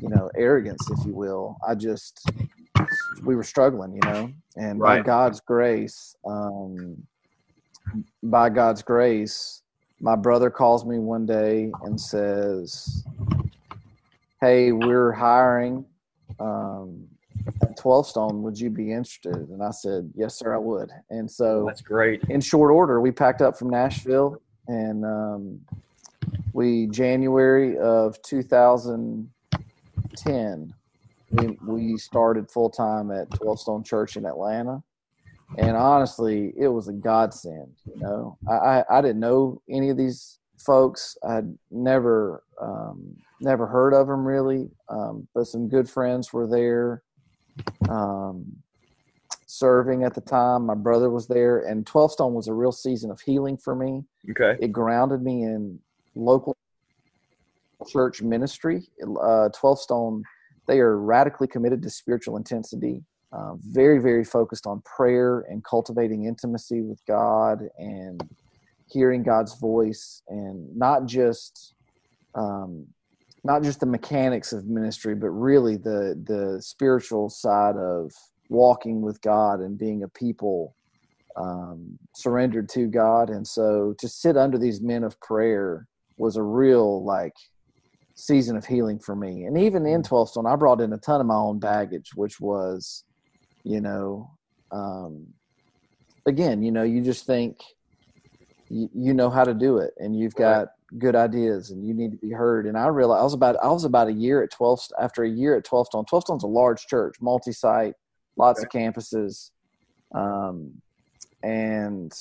you 0.00 0.10
know, 0.10 0.30
arrogance, 0.36 0.86
if 0.90 1.06
you 1.06 1.14
will. 1.14 1.56
I 1.66 1.74
just 1.74 2.30
we 3.22 3.36
were 3.36 3.44
struggling, 3.44 3.94
you 3.94 4.00
know, 4.04 4.32
and 4.56 4.80
right. 4.80 4.98
by 4.98 5.06
God's 5.06 5.40
grace, 5.40 6.16
um, 6.26 6.96
by 8.22 8.48
God's 8.48 8.82
grace, 8.82 9.62
my 10.00 10.14
brother 10.14 10.50
calls 10.50 10.84
me 10.84 10.98
one 10.98 11.26
day 11.26 11.72
and 11.82 12.00
says, 12.00 13.04
"Hey, 14.40 14.72
we're 14.72 15.12
hiring 15.12 15.84
um, 16.40 17.06
at 17.62 17.76
12 17.76 18.06
stone. 18.06 18.42
Would 18.42 18.58
you 18.58 18.70
be 18.70 18.92
interested? 18.92 19.34
And 19.34 19.62
i 19.62 19.70
said 19.70 20.10
yes 20.14 20.38
sir 20.38 20.54
i 20.54 20.58
would. 20.58 20.90
And 21.10 21.30
so 21.30 21.64
that's 21.66 21.82
great. 21.82 22.22
in 22.28 22.40
short 22.40 22.72
order 22.72 23.00
we 23.00 23.12
packed 23.12 23.42
up 23.42 23.58
from 23.58 23.70
nashville 23.70 24.40
and 24.66 25.04
um, 25.04 25.60
we 26.52 26.86
january 26.88 27.78
of 27.78 28.20
2010 28.22 30.74
we, 31.30 31.48
we 31.62 31.96
started 31.96 32.50
full-time 32.50 33.10
at 33.10 33.32
12 33.34 33.60
stone 33.60 33.84
church 33.84 34.16
in 34.16 34.24
atlanta 34.24 34.82
and 35.56 35.76
honestly 35.76 36.52
it 36.58 36.68
was 36.68 36.88
a 36.88 36.92
godsend 36.92 37.72
you 37.86 37.98
know 37.98 38.38
i 38.48 38.54
i, 38.54 38.84
I 38.90 39.00
didn't 39.00 39.20
know 39.20 39.60
any 39.68 39.90
of 39.90 39.96
these 39.96 40.38
folks 40.58 41.16
i'd 41.28 41.52
never 41.70 42.42
um, 42.60 43.14
never 43.40 43.66
heard 43.66 43.94
of 43.94 44.08
them 44.08 44.24
really 44.24 44.68
um, 44.88 45.28
but 45.34 45.46
some 45.46 45.68
good 45.68 45.88
friends 45.88 46.32
were 46.32 46.46
there 46.46 47.02
um, 47.88 48.44
serving 49.48 50.04
at 50.04 50.14
the 50.14 50.20
time. 50.20 50.66
My 50.66 50.74
brother 50.74 51.10
was 51.10 51.26
there, 51.26 51.60
and 51.60 51.86
12 51.86 52.12
Stone 52.12 52.34
was 52.34 52.48
a 52.48 52.54
real 52.54 52.72
season 52.72 53.10
of 53.10 53.20
healing 53.20 53.56
for 53.56 53.74
me. 53.74 54.04
Okay. 54.30 54.56
It 54.60 54.72
grounded 54.72 55.22
me 55.22 55.42
in 55.42 55.78
local 56.14 56.56
church 57.88 58.22
ministry. 58.22 58.82
Uh, 59.20 59.48
12 59.48 59.80
Stone, 59.80 60.22
they 60.68 60.80
are 60.80 60.98
radically 60.98 61.48
committed 61.48 61.82
to 61.82 61.90
spiritual 61.90 62.36
intensity, 62.36 63.02
uh, 63.32 63.54
very, 63.60 63.98
very 63.98 64.24
focused 64.24 64.66
on 64.66 64.82
prayer 64.82 65.40
and 65.48 65.64
cultivating 65.64 66.26
intimacy 66.26 66.82
with 66.82 67.00
God 67.06 67.60
and 67.78 68.22
hearing 68.86 69.22
God's 69.22 69.58
voice, 69.58 70.22
and 70.28 70.76
not 70.76 71.06
just 71.06 71.74
um, 72.34 72.86
not 73.44 73.62
just 73.62 73.80
the 73.80 73.86
mechanics 73.86 74.52
of 74.52 74.66
ministry, 74.66 75.14
but 75.14 75.30
really 75.30 75.76
the 75.76 76.22
the 76.26 76.60
spiritual 76.62 77.28
side 77.30 77.76
of 77.76 78.12
walking 78.50 79.00
with 79.00 79.20
God 79.22 79.60
and 79.60 79.78
being 79.78 80.02
a 80.02 80.08
people 80.08 80.74
um, 81.36 81.98
surrendered 82.14 82.68
to 82.70 82.86
God. 82.86 83.30
And 83.30 83.46
so 83.46 83.94
to 83.98 84.08
sit 84.08 84.36
under 84.36 84.58
these 84.58 84.80
men 84.80 85.04
of 85.04 85.20
prayer 85.20 85.86
was 86.16 86.36
a 86.36 86.42
real 86.42 87.04
like 87.04 87.34
season 88.18 88.56
of 88.56 88.66
healing 88.66 88.98
for 88.98 89.14
me. 89.14 89.44
And 89.44 89.56
even 89.56 89.86
in 89.86 90.02
12 90.02 90.30
Stone, 90.30 90.46
I 90.46 90.56
brought 90.56 90.80
in 90.80 90.92
a 90.92 90.98
ton 90.98 91.20
of 91.20 91.26
my 91.26 91.36
own 91.36 91.60
baggage, 91.60 92.10
which 92.16 92.40
was, 92.40 93.04
you 93.62 93.80
know, 93.80 94.28
um, 94.72 95.24
again, 96.26 96.60
you 96.60 96.72
know, 96.72 96.82
you 96.82 97.00
just 97.00 97.26
think 97.26 97.60
you, 98.68 98.90
you 98.92 99.14
know 99.14 99.30
how 99.30 99.44
to 99.44 99.54
do 99.54 99.78
it 99.78 99.94
and 99.98 100.18
you've 100.18 100.34
got 100.34 100.68
good 100.98 101.14
ideas 101.14 101.70
and 101.70 101.86
you 101.86 101.94
need 101.94 102.10
to 102.10 102.16
be 102.16 102.30
heard. 102.30 102.66
And 102.66 102.76
I 102.76 102.88
realized 102.88 103.20
I 103.20 103.24
was 103.24 103.34
about 103.34 103.56
I 103.62 103.68
was 103.68 103.84
about 103.84 104.08
a 104.08 104.12
year 104.12 104.42
at 104.42 104.50
12 104.50 104.80
after 105.00 105.22
a 105.22 105.30
year 105.30 105.56
at 105.56 105.64
12 105.64 105.86
Stone. 105.86 106.06
12 106.06 106.24
Stone's 106.24 106.42
a 106.42 106.48
large 106.48 106.86
church, 106.86 107.16
multi-site, 107.20 107.94
lots 108.36 108.64
okay. 108.64 108.86
of 108.86 108.94
campuses. 108.94 109.52
Um, 110.12 110.72
and 111.44 112.12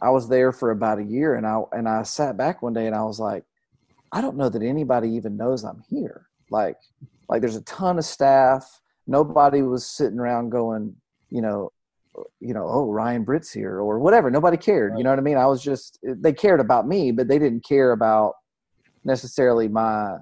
I 0.00 0.08
was 0.08 0.26
there 0.26 0.52
for 0.52 0.70
about 0.70 0.98
a 0.98 1.04
year 1.04 1.34
and 1.34 1.46
I 1.46 1.60
and 1.72 1.86
I 1.86 2.02
sat 2.02 2.38
back 2.38 2.62
one 2.62 2.72
day 2.72 2.86
and 2.86 2.96
I 2.96 3.02
was 3.02 3.20
like, 3.20 3.44
I 4.14 4.20
don't 4.20 4.36
know 4.36 4.48
that 4.48 4.62
anybody 4.62 5.10
even 5.10 5.36
knows 5.36 5.64
I'm 5.64 5.82
here. 5.90 6.28
Like 6.50 6.76
like 7.28 7.40
there's 7.40 7.56
a 7.56 7.62
ton 7.62 7.98
of 7.98 8.04
staff. 8.04 8.80
Nobody 9.06 9.62
was 9.62 9.84
sitting 9.84 10.18
around 10.18 10.50
going, 10.50 10.94
you 11.30 11.42
know, 11.42 11.72
you 12.40 12.54
know, 12.54 12.64
oh, 12.66 12.90
Ryan 12.90 13.24
Britt's 13.24 13.52
here 13.52 13.78
or 13.80 13.98
whatever. 13.98 14.30
Nobody 14.30 14.56
cared. 14.56 14.92
Right. 14.92 14.98
You 14.98 15.04
know 15.04 15.10
what 15.10 15.18
I 15.18 15.22
mean? 15.22 15.36
I 15.36 15.46
was 15.46 15.62
just, 15.62 15.98
they 16.02 16.32
cared 16.32 16.60
about 16.60 16.86
me, 16.86 17.10
but 17.10 17.26
they 17.26 17.38
didn't 17.40 17.64
care 17.64 17.90
about 17.90 18.34
necessarily 19.04 19.66
my, 19.66 20.16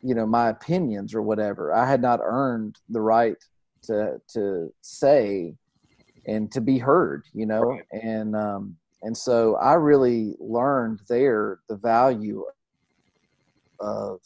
you 0.00 0.14
know, 0.14 0.26
my 0.26 0.50
opinions 0.50 1.12
or 1.12 1.22
whatever. 1.22 1.74
I 1.74 1.88
had 1.88 2.00
not 2.00 2.20
earned 2.22 2.76
the 2.88 3.00
right 3.00 3.36
to, 3.82 4.20
to 4.34 4.72
say 4.82 5.56
and 6.26 6.52
to 6.52 6.60
be 6.60 6.78
heard, 6.78 7.24
you 7.32 7.46
know? 7.46 7.62
Right. 7.62 7.82
And, 7.90 8.36
um, 8.36 8.76
and 9.02 9.16
so 9.16 9.56
I 9.56 9.74
really 9.74 10.36
learned 10.38 11.00
there 11.08 11.58
the 11.68 11.76
value 11.76 12.44
of 13.80 14.20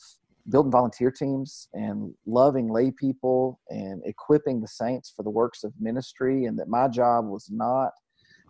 building 0.49 0.73
volunteer 0.73 1.11
teams 1.11 1.69
and 1.75 2.13
loving 2.27 2.69
lay 2.69 2.91
people 2.91 3.61
and 3.69 4.03
equipping 4.05 4.61
the 4.61 4.69
saints 4.69 5.13
for 5.15 5.23
the 5.23 5.31
works 5.31 5.65
of 5.65 5.73
ministry 5.79 6.47
and 6.47 6.59
that 6.59 6.69
my 6.69 6.89
job 6.89 7.27
was 7.27 7.49
not 7.51 7.93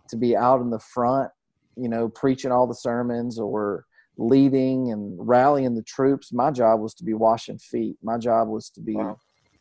to 0.09 0.15
be 0.15 0.35
out 0.35 0.61
in 0.61 0.69
the 0.69 0.79
front 0.79 1.29
you 1.75 1.89
know 1.89 2.09
preaching 2.09 2.51
all 2.51 2.65
the 2.65 2.73
sermons 2.73 3.37
or 3.37 3.85
leading 4.17 4.91
and 4.91 5.15
rallying 5.19 5.75
the 5.75 5.83
troops. 5.83 6.31
My 6.31 6.51
job 6.51 6.79
was 6.79 6.93
to 6.95 7.03
be 7.03 7.13
washing 7.13 7.57
feet. 7.57 7.97
My 8.03 8.17
job 8.17 8.47
was 8.47 8.69
to 8.71 8.81
be 8.81 8.95
wow. 8.95 9.17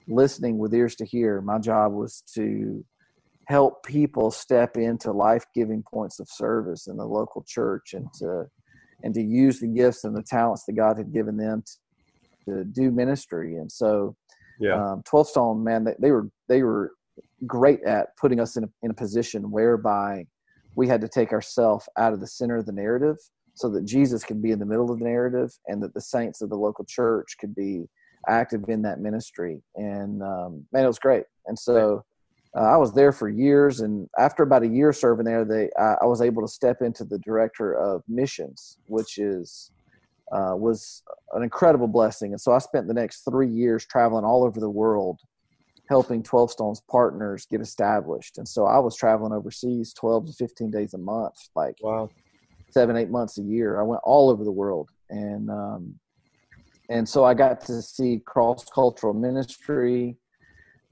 listening 0.09 0.59
with 0.59 0.75
ears 0.75 0.95
to 0.97 1.05
hear. 1.05 1.41
My 1.41 1.59
job 1.59 1.93
was 1.93 2.23
to 2.35 2.85
help 3.47 3.85
people 3.85 4.31
step 4.31 4.77
into 4.77 5.13
life-giving 5.13 5.83
points 5.93 6.21
of 6.21 6.29
service 6.29 6.87
in 6.87 6.97
the 6.97 7.07
local 7.07 7.45
church 7.47 7.95
and 7.95 8.07
to 8.15 8.47
and 9.03 9.15
to 9.15 9.23
use 9.23 9.61
the 9.61 9.67
gifts 9.67 10.05
and 10.05 10.17
the 10.17 10.23
talents 10.23 10.65
that 10.65 10.75
God 10.75 10.99
had 10.99 11.13
given 11.13 11.37
them 11.37 11.63
to 12.49 12.65
do 12.65 12.91
ministry. 12.91 13.57
And 13.57 13.71
so, 13.71 14.17
yeah, 14.59 14.93
um, 14.93 15.03
12 15.09 15.29
Stone, 15.29 15.65
man, 15.65 15.85
they, 15.85 15.95
they 15.99 16.11
were 16.11 16.29
they 16.49 16.63
were 16.63 16.93
great 17.47 17.83
at 17.85 18.09
putting 18.21 18.41
us 18.41 18.57
in 18.57 18.65
a, 18.65 18.69
in 18.83 18.91
a 18.91 18.95
position 18.95 19.51
whereby 19.51 20.27
we 20.77 20.87
had 20.87 21.01
to 21.01 21.09
take 21.09 21.33
ourselves 21.33 21.89
out 21.99 22.13
of 22.13 22.21
the 22.21 22.27
center 22.27 22.57
of 22.57 22.67
the 22.67 22.73
narrative 22.73 23.17
so 23.55 23.69
that 23.69 23.85
Jesus 23.85 24.25
could 24.25 24.43
be 24.43 24.53
in 24.53 24.59
the 24.59 24.67
middle 24.67 24.91
of 24.91 24.99
the 24.99 25.05
narrative 25.05 25.51
and 25.67 25.83
that 25.83 25.93
the 25.95 26.01
saints 26.01 26.41
of 26.41 26.49
the 26.49 26.57
local 26.57 26.85
church 26.85 27.37
could 27.39 27.55
be 27.55 27.87
active 28.29 28.69
in 28.69 28.83
that 28.83 29.01
ministry. 29.01 29.63
And 29.75 30.23
um, 30.23 30.65
man, 30.73 30.85
it 30.85 30.87
was 30.87 30.99
great. 30.99 31.25
And 31.47 31.59
so 31.59 32.03
uh, 32.57 32.63
I 32.63 32.77
was 32.77 32.93
there 32.93 33.13
for 33.13 33.29
years. 33.29 33.81
And 33.81 34.09
after 34.19 34.43
about 34.43 34.63
a 34.63 34.69
year 34.69 34.93
serving 34.93 35.25
there, 35.25 35.45
they 35.45 35.71
I, 35.79 35.97
I 36.03 36.07
was 36.07 36.21
able 36.21 36.43
to 36.43 36.49
step 36.49 36.83
into 36.83 37.05
the 37.05 37.19
director 37.19 37.75
of 37.75 38.03
missions, 38.09 38.79
which 38.87 39.19
is 39.19 39.71
uh, 40.33 40.55
was 40.57 41.03
an 41.33 41.43
incredible 41.43 41.89
blessing. 41.89 42.33
And 42.33 42.41
so 42.41 42.53
I 42.53 42.59
spent 42.59 42.87
the 42.87 42.95
next 42.95 43.23
three 43.29 43.49
years 43.49 43.87
traveling 43.87 44.25
all 44.25 44.45
over 44.45 44.61
the 44.61 44.71
world, 44.71 45.21
helping 45.89 46.23
12 46.23 46.53
Stones 46.53 46.83
partners 46.89 47.47
get 47.51 47.61
established. 47.61 48.39
And 48.39 48.47
so 48.47 48.65
I 48.67 48.79
was 48.79 48.97
traveling 48.97 49.33
overseas 49.33 49.93
12 49.95 50.27
to 50.27 50.33
15 50.33 50.71
days 50.71 50.95
a 50.95 50.99
month, 50.99 51.35
like 51.57 51.77
wow. 51.83 52.09
seven, 52.71 52.97
eight 52.97 53.11
months 53.11 53.39
a 53.39 53.43
year. 53.43 53.81
I 53.81 53.83
went 53.83 54.03
all 54.05 54.31
over 54.31 54.45
the 54.45 54.53
world. 54.53 54.89
And, 55.09 55.51
um, 55.51 55.95
and 56.89 57.09
so 57.09 57.25
I 57.25 57.35
got 57.35 57.61
to 57.63 57.83
see 57.83 58.23
cross 58.25 58.65
cultural 58.65 59.15
ministry, 59.15 60.17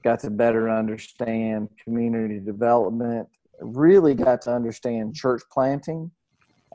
got 0.03 0.19
to 0.21 0.29
better 0.29 0.69
understand 0.69 1.69
community 1.83 2.39
development, 2.39 3.27
really 3.61 4.13
got 4.13 4.41
to 4.43 4.53
understand 4.53 5.15
church 5.15 5.41
planting 5.51 6.09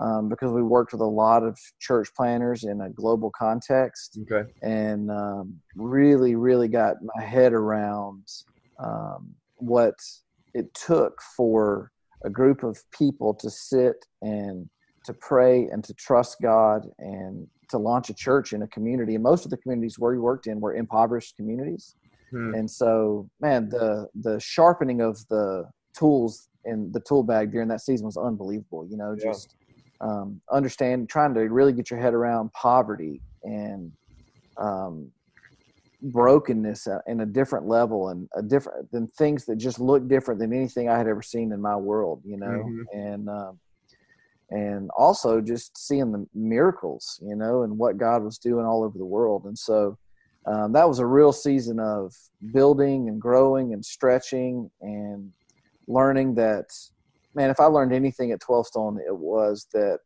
um, 0.01 0.29
because 0.29 0.53
we 0.53 0.63
worked 0.63 0.93
with 0.93 1.01
a 1.01 1.07
lot 1.07 1.43
of 1.43 1.59
church 1.81 2.09
planners 2.17 2.65
in 2.65 2.81
a 2.81 2.91
global 2.91 3.31
context. 3.31 4.19
Okay. 4.23 4.51
And 4.63 5.11
um, 5.11 5.55
really, 5.77 6.35
really 6.35 6.69
got 6.69 6.97
my 7.15 7.23
head 7.23 7.53
around 7.53 8.27
um, 8.79 9.35
what 9.57 9.95
it 10.53 10.73
took 10.75 11.21
for 11.37 11.91
a 12.25 12.31
group 12.31 12.63
of 12.63 12.79
people 12.91 13.35
to 13.35 13.51
sit 13.51 13.97
and 14.23 14.69
to 15.05 15.13
pray 15.13 15.67
and 15.67 15.85
to 15.85 15.95
trust 15.95 16.39
God 16.43 16.87
and 16.99 17.47
to 17.71 17.79
launch 17.79 18.09
a 18.11 18.15
church 18.15 18.53
in 18.53 18.63
a 18.63 18.69
community. 18.69 19.15
And 19.15 19.23
most 19.23 19.45
of 19.45 19.51
the 19.51 19.57
communities 19.59 19.99
where 19.99 20.13
we 20.13 20.19
worked 20.19 20.47
in 20.47 20.61
were 20.61 20.75
impoverished 20.75 21.37
communities. 21.37 21.95
Hmm. 22.35 22.55
And 22.55 22.71
so, 22.71 23.29
man, 23.41 23.69
the 23.69 24.09
the 24.21 24.41
sharpening 24.41 25.01
of 25.01 25.19
the 25.29 25.65
tools 25.97 26.49
in 26.65 26.91
the 26.93 27.01
tool 27.01 27.23
bag 27.23 27.53
during 27.53 27.69
that 27.69 27.81
season 27.81 28.07
was 28.07 28.17
unbelievable. 28.17 28.87
You 28.91 28.97
know, 28.97 29.15
just 29.15 29.55
um, 30.01 30.41
understand, 30.51 31.09
trying 31.09 31.33
to 31.35 31.41
really 31.43 31.73
get 31.73 31.91
your 31.91 32.01
head 32.01 32.13
around 32.13 32.53
poverty 32.53 33.21
and 33.45 33.93
um, 34.57 35.11
brokenness 36.03 36.89
in 37.07 37.21
a 37.21 37.27
different 37.27 37.69
level 37.69 38.09
and 38.09 38.29
a 38.35 38.43
different 38.43 38.91
than 38.91 39.07
things 39.17 39.45
that 39.45 39.57
just 39.57 39.79
look 39.79 40.09
different 40.09 40.41
than 40.41 40.53
anything 40.53 40.89
I 40.89 40.99
had 40.99 41.07
ever 41.07 41.23
seen 41.23 41.53
in 41.53 41.61
my 41.61 41.77
world. 41.77 42.21
You 42.25 42.39
know, 42.39 42.47
mm-hmm. 42.47 42.99
and 42.99 43.29
um, 43.29 43.61
and 44.51 44.91
also 44.97 45.41
just 45.41 45.79
seeing 45.79 46.11
the 46.11 46.27
miracles, 46.35 47.21
you 47.23 47.37
know, 47.37 47.63
and 47.63 47.79
what 47.79 47.97
God 47.97 48.25
was 48.25 48.39
doing 48.39 48.67
all 48.67 48.83
over 48.83 48.99
the 48.99 49.05
world. 49.05 49.45
And 49.45 49.57
so 49.57 49.97
um, 50.47 50.73
that 50.73 50.89
was 50.89 50.99
a 50.99 51.07
real 51.07 51.33
season 51.33 51.79
of 51.81 52.15
building 52.53 53.09
and 53.09 53.21
growing 53.21 53.73
and 53.73 53.85
stretching 53.85 54.71
and 54.81 55.33
learning 55.87 56.35
that, 56.35 56.67
man, 57.35 57.51
if 57.51 57.61
I 57.61 57.65
learned 57.65 57.93
anything 57.93 58.33
at 58.33 58.41
12 58.41 58.67
Stone, 58.67 59.01
it 59.07 59.17
was 59.17 59.67
that 59.73 60.01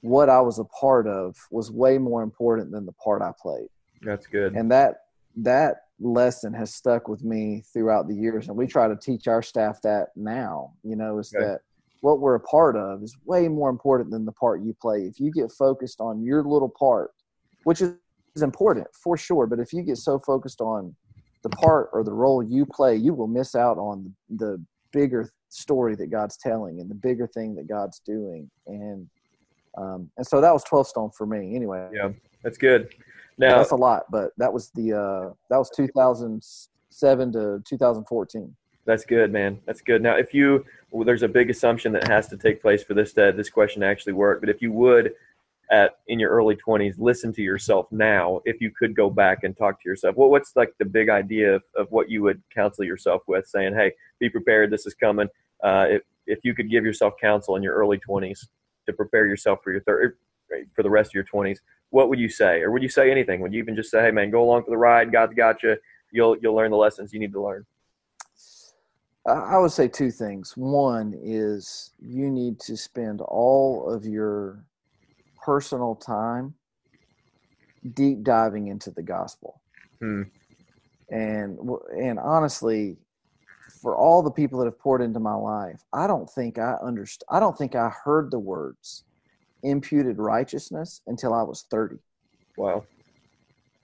what 0.00 0.28
I 0.28 0.40
was 0.40 0.58
a 0.58 0.64
part 0.64 1.06
of 1.06 1.36
was 1.50 1.70
way 1.70 1.98
more 1.98 2.22
important 2.22 2.70
than 2.70 2.86
the 2.86 2.92
part 2.92 3.22
I 3.22 3.32
played. 3.40 3.68
That's 4.02 4.26
good. 4.26 4.54
And 4.54 4.70
that, 4.70 4.96
that 5.36 5.76
lesson 6.00 6.52
has 6.54 6.74
stuck 6.74 7.08
with 7.08 7.22
me 7.22 7.62
throughout 7.72 8.08
the 8.08 8.14
years. 8.14 8.48
And 8.48 8.56
we 8.56 8.66
try 8.66 8.88
to 8.88 8.96
teach 8.96 9.28
our 9.28 9.42
staff 9.42 9.80
that 9.82 10.08
now, 10.16 10.72
you 10.82 10.96
know, 10.96 11.18
is 11.18 11.32
okay. 11.34 11.44
that 11.44 11.60
what 12.00 12.20
we're 12.20 12.34
a 12.34 12.40
part 12.40 12.76
of 12.76 13.02
is 13.02 13.16
way 13.24 13.48
more 13.48 13.70
important 13.70 14.10
than 14.10 14.24
the 14.24 14.32
part 14.32 14.62
you 14.62 14.76
play. 14.80 15.02
If 15.02 15.20
you 15.20 15.30
get 15.30 15.50
focused 15.52 16.00
on 16.00 16.22
your 16.22 16.42
little 16.42 16.68
part, 16.68 17.12
which 17.64 17.80
is 17.80 17.94
important 18.42 18.86
for 18.92 19.16
sure, 19.16 19.46
but 19.46 19.58
if 19.58 19.72
you 19.72 19.82
get 19.82 19.98
so 19.98 20.18
focused 20.18 20.60
on 20.60 20.94
the 21.42 21.50
part 21.50 21.90
or 21.92 22.02
the 22.02 22.12
role 22.12 22.42
you 22.42 22.66
play, 22.66 22.96
you 22.96 23.14
will 23.14 23.26
miss 23.26 23.54
out 23.54 23.78
on 23.78 24.14
the 24.28 24.60
bigger 24.92 25.30
story 25.48 25.94
that 25.96 26.10
God's 26.10 26.36
telling 26.36 26.80
and 26.80 26.90
the 26.90 26.94
bigger 26.94 27.26
thing 27.26 27.54
that 27.54 27.68
God's 27.68 28.00
doing. 28.00 28.50
And 28.66 29.08
um, 29.76 30.10
and 30.16 30.26
so 30.26 30.40
that 30.40 30.52
was 30.52 30.62
12 30.64 30.88
stone 30.88 31.10
for 31.10 31.26
me 31.26 31.54
anyway. 31.54 31.88
Yeah, 31.92 32.10
that's 32.42 32.58
good. 32.58 32.94
Now 33.38 33.58
that's 33.58 33.72
a 33.72 33.76
lot, 33.76 34.04
but 34.10 34.32
that 34.38 34.52
was 34.52 34.70
the 34.70 34.92
uh, 34.92 35.34
that 35.50 35.58
was 35.58 35.70
2007 35.70 37.32
to 37.32 37.62
2014. 37.64 38.56
That's 38.86 39.04
good, 39.04 39.32
man. 39.32 39.58
That's 39.66 39.80
good. 39.80 40.02
Now, 40.02 40.16
if 40.16 40.34
you 40.34 40.64
well, 40.90 41.04
there's 41.04 41.22
a 41.22 41.28
big 41.28 41.50
assumption 41.50 41.92
that 41.92 42.06
has 42.06 42.28
to 42.28 42.36
take 42.36 42.62
place 42.62 42.84
for 42.84 42.94
this 42.94 43.12
to, 43.14 43.32
this 43.36 43.50
question 43.50 43.80
to 43.80 43.86
actually 43.86 44.12
work, 44.12 44.40
but 44.40 44.48
if 44.48 44.62
you 44.62 44.70
would 44.72 45.12
at 45.74 45.96
in 46.08 46.18
your 46.18 46.30
early 46.30 46.56
20s 46.56 46.94
listen 46.98 47.32
to 47.32 47.42
yourself 47.42 47.86
now 47.90 48.40
if 48.44 48.60
you 48.60 48.70
could 48.70 48.94
go 48.94 49.10
back 49.10 49.44
and 49.44 49.56
talk 49.56 49.82
to 49.82 49.88
yourself. 49.88 50.14
What, 50.16 50.30
what's 50.30 50.54
like 50.56 50.72
the 50.78 50.84
big 50.84 51.08
idea 51.08 51.54
of, 51.56 51.62
of 51.76 51.90
what 51.90 52.08
you 52.08 52.22
would 52.22 52.42
counsel 52.54 52.84
yourself 52.84 53.22
with 53.26 53.46
saying 53.46 53.74
hey 53.74 53.92
be 54.18 54.30
prepared 54.30 54.70
this 54.70 54.86
is 54.86 54.94
coming 54.94 55.28
uh, 55.62 55.86
if, 55.88 56.02
if 56.26 56.38
you 56.44 56.54
could 56.54 56.70
give 56.70 56.84
yourself 56.84 57.14
counsel 57.20 57.56
in 57.56 57.62
your 57.62 57.74
early 57.74 57.98
20s 57.98 58.46
to 58.86 58.92
prepare 58.92 59.26
yourself 59.26 59.58
for 59.62 59.72
your 59.72 59.80
third 59.82 60.16
for 60.74 60.82
the 60.82 60.90
rest 60.90 61.10
of 61.10 61.14
your 61.14 61.24
20s 61.24 61.58
what 61.90 62.08
would 62.08 62.18
you 62.18 62.28
say? 62.28 62.60
Or 62.60 62.72
would 62.72 62.82
you 62.82 62.88
say 62.88 63.08
anything? 63.12 63.40
Would 63.40 63.52
you 63.52 63.60
even 63.60 63.76
just 63.76 63.90
say 63.90 64.02
hey 64.02 64.10
man 64.10 64.30
go 64.30 64.42
along 64.42 64.64
for 64.64 64.70
the 64.70 64.76
ride 64.76 65.12
god's 65.12 65.34
got 65.34 65.62
you 65.62 65.76
you'll 66.14 66.36
you'll 66.40 66.54
learn 66.54 66.70
the 66.70 66.76
lessons 66.76 67.12
you 67.12 67.20
need 67.20 67.32
to 67.32 67.42
learn. 67.42 67.66
I 69.26 69.58
would 69.58 69.72
say 69.72 69.88
two 69.88 70.10
things. 70.10 70.54
One 70.54 71.18
is 71.22 71.92
you 71.98 72.30
need 72.30 72.60
to 72.60 72.76
spend 72.76 73.22
all 73.22 73.88
of 73.90 74.04
your 74.04 74.62
personal 75.44 75.94
time 75.94 76.54
deep 77.92 78.22
diving 78.22 78.68
into 78.68 78.90
the 78.90 79.02
gospel. 79.02 79.60
Hmm. 80.00 80.22
And 81.10 81.58
and 81.98 82.18
honestly, 82.18 82.96
for 83.82 83.94
all 83.96 84.22
the 84.22 84.30
people 84.30 84.58
that 84.58 84.64
have 84.64 84.78
poured 84.78 85.02
into 85.02 85.20
my 85.20 85.34
life, 85.34 85.82
I 85.92 86.06
don't 86.06 86.28
think 86.30 86.58
I 86.58 86.76
understood. 86.82 87.26
I 87.30 87.40
don't 87.40 87.56
think 87.56 87.74
I 87.74 87.90
heard 88.04 88.30
the 88.30 88.38
words 88.38 89.04
imputed 89.62 90.18
righteousness 90.18 91.02
until 91.06 91.34
I 91.34 91.42
was 91.42 91.66
30. 91.70 91.96
Wow. 92.56 92.84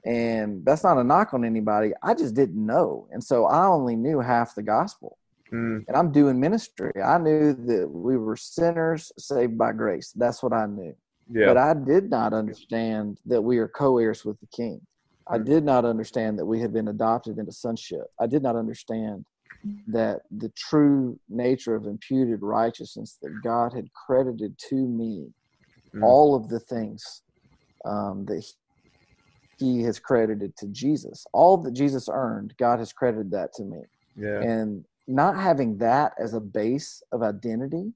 And 0.06 0.64
that's 0.64 0.82
not 0.82 0.98
a 0.98 1.04
knock 1.04 1.34
on 1.34 1.44
anybody. 1.44 1.92
I 2.02 2.14
just 2.14 2.34
didn't 2.34 2.64
know. 2.64 3.06
And 3.10 3.22
so 3.22 3.46
I 3.46 3.66
only 3.66 3.96
knew 3.96 4.20
half 4.20 4.54
the 4.54 4.62
gospel. 4.62 5.18
Mm. 5.52 5.84
And 5.88 5.96
I'm 5.96 6.12
doing 6.12 6.40
ministry. 6.40 6.92
I 7.02 7.18
knew 7.18 7.52
that 7.52 7.90
we 7.90 8.16
were 8.16 8.36
sinners 8.36 9.12
saved 9.18 9.58
by 9.58 9.72
grace. 9.72 10.12
That's 10.16 10.42
what 10.42 10.52
I 10.54 10.66
knew. 10.66 10.94
Yeah. 11.30 11.46
But 11.46 11.58
I 11.58 11.74
did 11.74 12.10
not 12.10 12.32
understand 12.32 13.18
that 13.26 13.42
we 13.42 13.58
are 13.58 13.68
co 13.68 13.98
heirs 13.98 14.24
with 14.24 14.38
the 14.40 14.46
king. 14.46 14.80
I 15.28 15.38
mm. 15.38 15.44
did 15.44 15.64
not 15.64 15.84
understand 15.84 16.38
that 16.38 16.46
we 16.46 16.60
had 16.60 16.72
been 16.72 16.88
adopted 16.88 17.38
into 17.38 17.52
sonship. 17.52 18.06
I 18.20 18.26
did 18.26 18.42
not 18.42 18.56
understand 18.56 19.24
that 19.88 20.20
the 20.30 20.50
true 20.56 21.18
nature 21.28 21.74
of 21.74 21.86
imputed 21.86 22.40
righteousness 22.42 23.18
that 23.22 23.42
God 23.42 23.72
had 23.74 23.92
credited 23.92 24.58
to 24.70 24.74
me, 24.74 25.28
mm. 25.94 26.02
all 26.02 26.34
of 26.34 26.48
the 26.48 26.60
things 26.60 27.22
um, 27.84 28.24
that 28.26 28.44
he 29.58 29.82
has 29.82 29.98
credited 29.98 30.56
to 30.56 30.66
Jesus, 30.68 31.26
all 31.32 31.58
that 31.58 31.74
Jesus 31.74 32.08
earned, 32.10 32.54
God 32.58 32.78
has 32.78 32.92
credited 32.92 33.30
that 33.32 33.52
to 33.54 33.64
me. 33.64 33.82
Yeah. 34.16 34.40
And 34.40 34.84
not 35.06 35.36
having 35.36 35.76
that 35.78 36.12
as 36.18 36.34
a 36.34 36.40
base 36.40 37.02
of 37.12 37.22
identity 37.22 37.92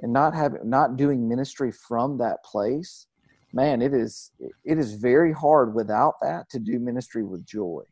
and 0.00 0.12
not 0.12 0.34
having 0.34 0.68
not 0.68 0.96
doing 0.96 1.28
ministry 1.28 1.72
from 1.72 2.18
that 2.18 2.42
place 2.44 3.06
man 3.52 3.80
it 3.80 3.94
is 3.94 4.30
it 4.64 4.78
is 4.78 4.94
very 4.94 5.32
hard 5.32 5.74
without 5.74 6.14
that 6.22 6.48
to 6.50 6.58
do 6.58 6.78
ministry 6.78 7.24
with 7.24 7.44
joy. 7.46 7.82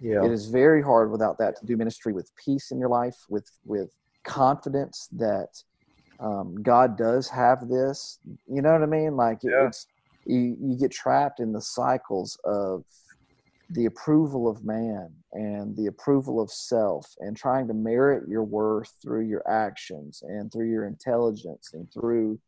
Yeah. 0.00 0.24
It 0.24 0.30
is 0.30 0.46
very 0.46 0.82
hard 0.82 1.10
without 1.10 1.38
that 1.38 1.58
to 1.58 1.66
do 1.66 1.76
ministry 1.76 2.12
with 2.12 2.30
peace 2.36 2.70
in 2.70 2.78
your 2.78 2.88
life 2.88 3.16
with 3.28 3.50
with 3.64 3.90
confidence 4.24 5.08
that 5.12 5.48
um, 6.18 6.60
god 6.62 6.98
does 6.98 7.28
have 7.28 7.68
this. 7.68 8.18
You 8.48 8.62
know 8.62 8.72
what 8.72 8.82
i 8.82 8.86
mean? 8.86 9.16
Like 9.16 9.38
yeah. 9.42 9.68
it's 9.68 9.86
you, 10.26 10.56
you 10.60 10.76
get 10.78 10.90
trapped 10.90 11.40
in 11.40 11.52
the 11.52 11.60
cycles 11.60 12.38
of 12.44 12.84
the 13.70 13.86
approval 13.86 14.48
of 14.48 14.64
man 14.64 15.10
and 15.32 15.76
the 15.76 15.86
approval 15.86 16.40
of 16.40 16.50
self 16.50 17.12
and 17.18 17.36
trying 17.36 17.66
to 17.66 17.74
merit 17.74 18.28
your 18.28 18.44
worth 18.44 18.92
through 19.02 19.26
your 19.26 19.42
actions 19.50 20.22
and 20.22 20.52
through 20.52 20.70
your 20.70 20.86
intelligence 20.86 21.70
and 21.72 21.92
through 21.92 22.38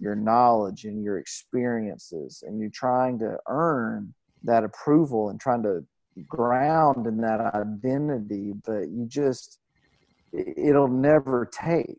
your 0.00 0.16
knowledge 0.16 0.84
and 0.84 1.02
your 1.02 1.18
experiences 1.18 2.42
and 2.46 2.60
you're 2.60 2.68
trying 2.70 3.18
to 3.18 3.38
earn 3.48 4.12
that 4.42 4.64
approval 4.64 5.30
and 5.30 5.40
trying 5.40 5.62
to 5.62 5.84
ground 6.28 7.06
in 7.06 7.18
that 7.18 7.40
identity 7.54 8.52
but 8.64 8.88
you 8.88 9.06
just 9.06 9.60
it'll 10.32 10.88
never 10.88 11.48
take. 11.52 11.98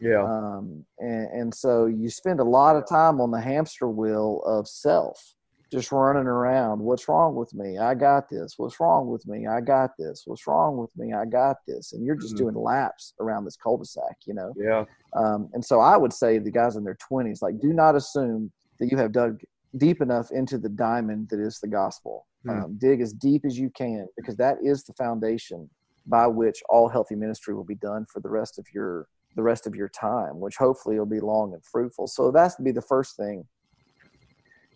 Yeah. 0.00 0.22
Um, 0.22 0.84
and, 0.98 1.26
and 1.32 1.54
so 1.54 1.86
you 1.86 2.08
spend 2.08 2.40
a 2.40 2.44
lot 2.44 2.76
of 2.76 2.88
time 2.88 3.20
on 3.20 3.30
the 3.30 3.40
hamster 3.40 3.88
wheel 3.88 4.42
of 4.46 4.66
self 4.66 5.34
just 5.70 5.92
running 5.92 6.26
around. 6.26 6.80
What's 6.80 7.08
wrong 7.08 7.34
with 7.34 7.54
me? 7.54 7.78
I 7.78 7.94
got 7.94 8.28
this. 8.28 8.54
What's 8.56 8.80
wrong 8.80 9.08
with 9.08 9.26
me? 9.26 9.46
I 9.46 9.60
got 9.60 9.90
this. 9.96 10.24
What's 10.26 10.46
wrong 10.46 10.76
with 10.76 10.90
me? 10.96 11.12
I 11.12 11.24
got 11.24 11.58
this. 11.66 11.92
And 11.92 12.04
you're 12.04 12.16
just 12.16 12.34
mm-hmm. 12.34 12.44
doing 12.44 12.54
laps 12.56 13.14
around 13.20 13.44
this 13.44 13.56
cul-de-sac, 13.56 14.18
you 14.26 14.34
know? 14.34 14.52
Yeah. 14.56 14.84
Um, 15.14 15.48
and 15.52 15.64
so 15.64 15.80
I 15.80 15.96
would 15.96 16.12
say 16.12 16.38
the 16.38 16.50
guys 16.50 16.76
in 16.76 16.84
their 16.84 16.98
20s, 17.10 17.40
like, 17.40 17.60
do 17.60 17.72
not 17.72 17.94
assume 17.94 18.50
that 18.78 18.90
you 18.90 18.96
have 18.96 19.12
dug 19.12 19.40
deep 19.76 20.00
enough 20.00 20.30
into 20.32 20.58
the 20.58 20.68
diamond 20.68 21.28
that 21.30 21.40
is 21.40 21.60
the 21.60 21.68
gospel. 21.68 22.26
Mm-hmm. 22.46 22.64
Um, 22.64 22.78
dig 22.78 23.00
as 23.00 23.12
deep 23.12 23.44
as 23.44 23.58
you 23.58 23.70
can 23.70 24.08
because 24.16 24.36
that 24.36 24.56
is 24.62 24.82
the 24.84 24.94
foundation 24.94 25.68
by 26.06 26.26
which 26.26 26.62
all 26.68 26.88
healthy 26.88 27.14
ministry 27.14 27.54
will 27.54 27.64
be 27.64 27.74
done 27.74 28.06
for 28.10 28.20
the 28.20 28.30
rest 28.30 28.58
of 28.58 28.66
your 28.74 29.06
the 29.36 29.42
rest 29.42 29.66
of 29.66 29.76
your 29.76 29.88
time, 29.88 30.40
which 30.40 30.56
hopefully 30.56 30.98
will 30.98 31.06
be 31.06 31.20
long 31.20 31.52
and 31.52 31.64
fruitful. 31.64 32.08
So 32.08 32.32
that's 32.32 32.56
to 32.56 32.62
be 32.62 32.72
the 32.72 32.82
first 32.82 33.16
thing 33.16 33.44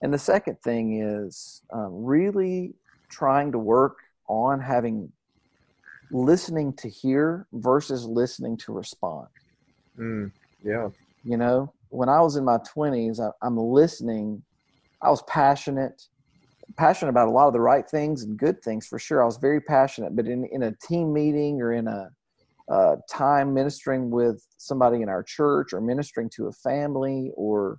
and 0.04 0.12
the 0.12 0.18
second 0.18 0.60
thing 0.60 1.00
is 1.00 1.62
um, 1.72 2.04
really 2.04 2.74
trying 3.08 3.50
to 3.52 3.58
work 3.58 3.96
on 4.28 4.60
having 4.60 5.10
listening 6.10 6.74
to 6.74 6.90
hear 6.90 7.46
versus 7.54 8.04
listening 8.04 8.58
to 8.58 8.72
respond. 8.74 9.28
Mm, 9.98 10.30
yeah. 10.62 10.90
You 11.24 11.38
know, 11.38 11.72
when 11.88 12.10
I 12.10 12.20
was 12.20 12.36
in 12.36 12.44
my 12.44 12.58
20s, 12.58 13.18
I, 13.18 13.30
I'm 13.40 13.56
listening. 13.56 14.42
I 15.00 15.08
was 15.08 15.22
passionate, 15.22 16.02
passionate 16.76 17.08
about 17.08 17.28
a 17.28 17.30
lot 17.30 17.46
of 17.46 17.54
the 17.54 17.60
right 17.60 17.88
things 17.88 18.24
and 18.24 18.36
good 18.36 18.62
things 18.62 18.86
for 18.86 18.98
sure. 18.98 19.22
I 19.22 19.26
was 19.26 19.38
very 19.38 19.62
passionate, 19.62 20.14
but 20.14 20.26
in, 20.26 20.44
in 20.52 20.64
a 20.64 20.76
team 20.86 21.14
meeting 21.14 21.62
or 21.62 21.72
in 21.72 21.88
a 21.88 22.10
uh, 22.70 22.96
time 23.10 23.54
ministering 23.54 24.10
with 24.10 24.46
somebody 24.58 25.00
in 25.00 25.08
our 25.08 25.22
church 25.22 25.72
or 25.72 25.80
ministering 25.80 26.28
to 26.36 26.48
a 26.48 26.52
family 26.52 27.30
or 27.36 27.78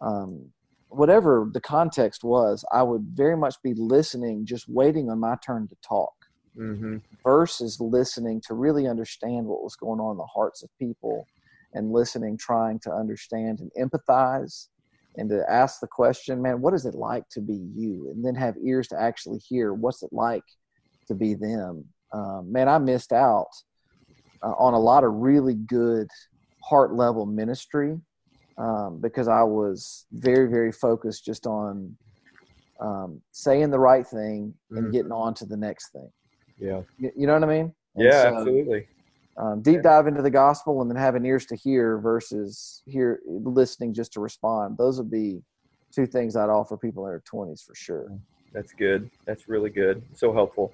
um, 0.00 0.50
whatever 0.88 1.48
the 1.52 1.60
context 1.60 2.24
was, 2.24 2.64
I 2.72 2.82
would 2.82 3.02
very 3.14 3.36
much 3.36 3.56
be 3.62 3.74
listening, 3.74 4.46
just 4.46 4.68
waiting 4.68 5.10
on 5.10 5.20
my 5.20 5.36
turn 5.44 5.68
to 5.68 5.76
talk, 5.86 6.14
mm-hmm. 6.56 6.98
versus 7.22 7.80
listening 7.80 8.40
to 8.46 8.54
really 8.54 8.86
understand 8.86 9.46
what 9.46 9.62
was 9.62 9.76
going 9.76 10.00
on 10.00 10.12
in 10.12 10.18
the 10.18 10.26
hearts 10.26 10.62
of 10.62 10.70
people 10.78 11.26
and 11.74 11.92
listening, 11.92 12.36
trying 12.38 12.78
to 12.80 12.92
understand 12.92 13.60
and 13.60 13.70
empathize 13.78 14.68
and 15.16 15.28
to 15.28 15.44
ask 15.50 15.80
the 15.80 15.86
question, 15.86 16.40
man, 16.40 16.60
what 16.60 16.74
is 16.74 16.86
it 16.86 16.94
like 16.94 17.28
to 17.30 17.40
be 17.40 17.68
you? 17.74 18.10
And 18.10 18.24
then 18.24 18.34
have 18.36 18.54
ears 18.64 18.88
to 18.88 19.00
actually 19.00 19.38
hear 19.38 19.74
what's 19.74 20.02
it 20.02 20.12
like 20.12 20.44
to 21.08 21.14
be 21.14 21.34
them. 21.34 21.84
Um, 22.12 22.50
man, 22.50 22.68
I 22.68 22.78
missed 22.78 23.12
out 23.12 23.48
uh, 24.42 24.52
on 24.52 24.74
a 24.74 24.78
lot 24.78 25.04
of 25.04 25.12
really 25.14 25.54
good 25.54 26.08
heart 26.62 26.94
level 26.94 27.26
ministry 27.26 27.98
um, 28.58 28.98
because 29.00 29.28
I 29.28 29.42
was 29.42 30.06
very, 30.12 30.48
very 30.48 30.72
focused 30.72 31.24
just 31.24 31.46
on 31.46 31.96
um, 32.80 33.22
saying 33.32 33.70
the 33.70 33.78
right 33.78 34.06
thing 34.06 34.54
and 34.70 34.78
mm-hmm. 34.78 34.90
getting 34.90 35.12
on 35.12 35.34
to 35.34 35.46
the 35.46 35.56
next 35.56 35.90
thing. 35.90 36.10
Yeah. 36.58 36.82
You, 36.98 37.12
you 37.16 37.26
know 37.26 37.34
what 37.34 37.44
I 37.44 37.46
mean? 37.46 37.72
And 37.94 38.04
yeah, 38.04 38.22
so, 38.22 38.36
absolutely. 38.36 38.86
Um, 39.36 39.62
deep 39.62 39.82
dive 39.82 40.08
into 40.08 40.22
the 40.22 40.30
gospel 40.30 40.82
and 40.82 40.90
then 40.90 40.96
having 40.96 41.24
ears 41.24 41.46
to 41.46 41.56
hear 41.56 41.98
versus 41.98 42.82
hear 42.86 43.20
listening 43.26 43.94
just 43.94 44.12
to 44.14 44.20
respond. 44.20 44.76
Those 44.76 44.98
would 44.98 45.10
be 45.10 45.40
two 45.94 46.06
things 46.06 46.34
I'd 46.34 46.50
offer 46.50 46.76
people 46.76 47.06
in 47.06 47.12
their 47.12 47.22
twenties 47.24 47.62
for 47.62 47.74
sure. 47.76 48.08
That's 48.52 48.72
good. 48.72 49.08
That's 49.26 49.48
really 49.48 49.70
good. 49.70 50.02
So 50.14 50.32
helpful. 50.32 50.72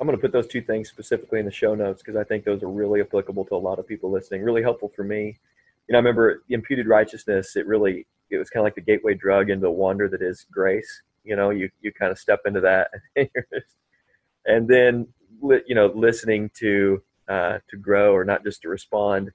I'm 0.00 0.06
going 0.06 0.18
to 0.18 0.20
put 0.20 0.32
those 0.32 0.48
two 0.48 0.62
things 0.62 0.88
specifically 0.88 1.38
in 1.38 1.44
the 1.44 1.52
show 1.52 1.74
notes 1.76 2.02
because 2.02 2.18
I 2.18 2.24
think 2.24 2.44
those 2.44 2.62
are 2.64 2.70
really 2.70 3.00
applicable 3.00 3.44
to 3.44 3.54
a 3.54 3.56
lot 3.56 3.78
of 3.78 3.86
people 3.86 4.10
listening. 4.10 4.42
Really 4.42 4.62
helpful 4.62 4.90
for 4.96 5.04
me 5.04 5.38
you 5.90 5.94
know, 5.94 5.98
I 5.98 6.02
remember 6.02 6.44
imputed 6.48 6.86
righteousness. 6.86 7.56
It 7.56 7.66
really, 7.66 8.06
it 8.30 8.38
was 8.38 8.48
kind 8.48 8.60
of 8.60 8.64
like 8.64 8.76
the 8.76 8.80
gateway 8.80 9.14
drug 9.14 9.50
into 9.50 9.62
the 9.62 9.72
wonder 9.72 10.08
that 10.08 10.22
is 10.22 10.46
grace. 10.48 11.02
You 11.24 11.34
know, 11.34 11.50
you 11.50 11.68
you 11.80 11.92
kind 11.92 12.12
of 12.12 12.18
step 12.18 12.42
into 12.46 12.60
that, 12.60 12.90
and 14.46 14.68
then 14.68 15.08
you 15.42 15.74
know, 15.74 15.86
listening 15.92 16.48
to 16.60 17.02
uh, 17.28 17.58
to 17.68 17.76
grow 17.76 18.14
or 18.14 18.24
not 18.24 18.44
just 18.44 18.62
to 18.62 18.68
respond. 18.68 19.32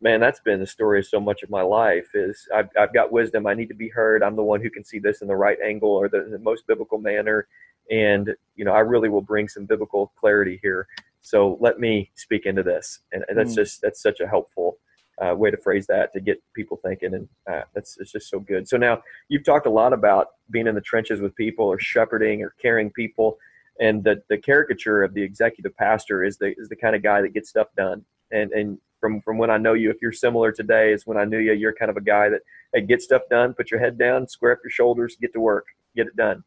Man, 0.00 0.20
that's 0.20 0.40
been 0.40 0.58
the 0.58 0.66
story 0.66 1.00
of 1.00 1.06
so 1.06 1.20
much 1.20 1.42
of 1.42 1.50
my 1.50 1.60
life. 1.60 2.08
Is 2.14 2.48
I've 2.54 2.70
I've 2.80 2.94
got 2.94 3.12
wisdom. 3.12 3.46
I 3.46 3.52
need 3.52 3.68
to 3.68 3.74
be 3.74 3.90
heard. 3.90 4.22
I'm 4.22 4.36
the 4.36 4.42
one 4.42 4.62
who 4.62 4.70
can 4.70 4.86
see 4.86 4.98
this 4.98 5.20
in 5.20 5.28
the 5.28 5.36
right 5.36 5.58
angle 5.62 5.90
or 5.90 6.08
the, 6.08 6.26
the 6.30 6.38
most 6.38 6.66
biblical 6.66 6.96
manner, 6.96 7.46
and 7.90 8.34
you 8.56 8.64
know, 8.64 8.72
I 8.72 8.80
really 8.80 9.10
will 9.10 9.20
bring 9.20 9.48
some 9.48 9.66
biblical 9.66 10.14
clarity 10.16 10.58
here. 10.62 10.88
So 11.20 11.58
let 11.60 11.78
me 11.78 12.10
speak 12.14 12.46
into 12.46 12.62
this, 12.62 13.00
and 13.12 13.22
that's 13.36 13.52
mm. 13.52 13.56
just 13.56 13.82
that's 13.82 14.00
such 14.00 14.20
a 14.20 14.26
helpful 14.26 14.78
uh, 15.22 15.34
way 15.34 15.50
to 15.50 15.56
phrase 15.56 15.86
that 15.86 16.12
to 16.12 16.20
get 16.20 16.42
people 16.54 16.78
thinking, 16.82 17.14
and 17.14 17.28
uh, 17.50 17.62
that's 17.74 17.96
it's 17.98 18.12
just 18.12 18.28
so 18.28 18.40
good. 18.40 18.68
So 18.68 18.76
now 18.76 19.02
you've 19.28 19.44
talked 19.44 19.66
a 19.66 19.70
lot 19.70 19.92
about 19.92 20.28
being 20.50 20.66
in 20.66 20.74
the 20.74 20.80
trenches 20.80 21.20
with 21.20 21.34
people, 21.36 21.66
or 21.66 21.78
shepherding, 21.78 22.42
or 22.42 22.54
caring 22.60 22.90
people, 22.90 23.38
and 23.80 24.02
the 24.02 24.22
the 24.28 24.38
caricature 24.38 25.02
of 25.02 25.14
the 25.14 25.22
executive 25.22 25.76
pastor 25.76 26.24
is 26.24 26.38
the 26.38 26.54
is 26.58 26.68
the 26.68 26.76
kind 26.76 26.96
of 26.96 27.02
guy 27.02 27.22
that 27.22 27.34
gets 27.34 27.48
stuff 27.48 27.68
done. 27.76 28.04
And 28.32 28.52
and 28.52 28.78
from 29.00 29.20
from 29.20 29.38
when 29.38 29.50
I 29.50 29.58
know 29.58 29.74
you, 29.74 29.90
if 29.90 30.02
you're 30.02 30.12
similar 30.12 30.50
today, 30.50 30.92
is 30.92 31.06
when 31.06 31.18
I 31.18 31.24
knew 31.24 31.38
you. 31.38 31.52
You're 31.52 31.74
kind 31.74 31.90
of 31.90 31.96
a 31.96 32.00
guy 32.00 32.28
that 32.30 32.40
hey, 32.72 32.80
get 32.80 33.02
stuff 33.02 33.22
done, 33.30 33.54
put 33.54 33.70
your 33.70 33.80
head 33.80 33.98
down, 33.98 34.26
square 34.26 34.52
up 34.52 34.60
your 34.64 34.70
shoulders, 34.70 35.16
get 35.20 35.32
to 35.34 35.40
work, 35.40 35.66
get 35.94 36.06
it 36.06 36.16
done. 36.16 36.42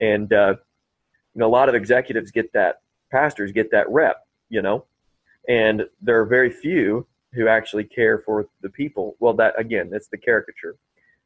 And 0.00 0.32
uh, 0.32 0.56
you 1.34 1.38
know, 1.40 1.46
a 1.46 1.48
lot 1.48 1.68
of 1.68 1.74
executives 1.74 2.30
get 2.30 2.52
that, 2.52 2.80
pastors 3.10 3.52
get 3.52 3.70
that 3.70 3.88
rep, 3.88 4.26
you 4.50 4.60
know, 4.60 4.84
and 5.48 5.86
there 6.00 6.20
are 6.20 6.26
very 6.26 6.50
few 6.50 7.06
who 7.34 7.48
actually 7.48 7.84
care 7.84 8.18
for 8.18 8.46
the 8.60 8.70
people. 8.70 9.16
Well, 9.20 9.34
that 9.34 9.58
again, 9.58 9.90
that's 9.90 10.08
the 10.08 10.18
caricature. 10.18 10.76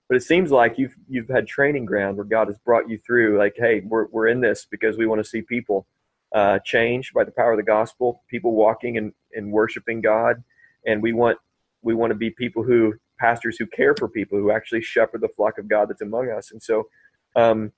But 0.09 0.17
it 0.17 0.23
seems 0.23 0.51
like 0.51 0.79
you've 0.79 0.95
you've 1.09 1.29
had 1.29 1.47
training 1.47 1.85
ground 1.85 2.17
where 2.17 2.25
God 2.25 2.49
has 2.49 2.59
brought 2.59 2.89
you 2.89 2.99
through. 2.99 3.39
Like, 3.39 3.55
hey, 3.57 3.83
we're 3.85 4.07
we're 4.07 4.29
in 4.29 4.41
this 4.41 4.67
because 4.71 4.97
we 4.97 5.07
want 5.07 5.23
to 5.23 5.29
see 5.29 5.43
people 5.43 5.87
uh, 6.33 6.59
change 6.65 7.13
by 7.13 7.25
the 7.25 7.33
power 7.33 7.53
of 7.53 7.57
the 7.57 7.65
gospel, 7.65 8.23
people 8.29 8.53
walking 8.53 8.99
and, 8.99 9.13
and 9.35 9.51
worshiping 9.51 10.01
God, 10.01 10.43
and 10.87 11.03
we 11.03 11.13
want 11.13 11.39
we 11.83 11.95
want 11.95 12.11
to 12.11 12.17
be 12.17 12.31
people 12.31 12.63
who 12.63 12.95
pastors 13.19 13.57
who 13.57 13.67
care 13.67 13.95
for 13.97 14.09
people 14.09 14.39
who 14.39 14.51
actually 14.51 14.83
shepherd 14.83 15.23
the 15.23 15.29
flock 15.29 15.59
of 15.59 15.69
God 15.69 15.89
that's 15.89 16.03
among 16.03 16.31
us. 16.31 16.53
And 16.53 16.63
so, 16.63 16.89
um, 17.35 17.73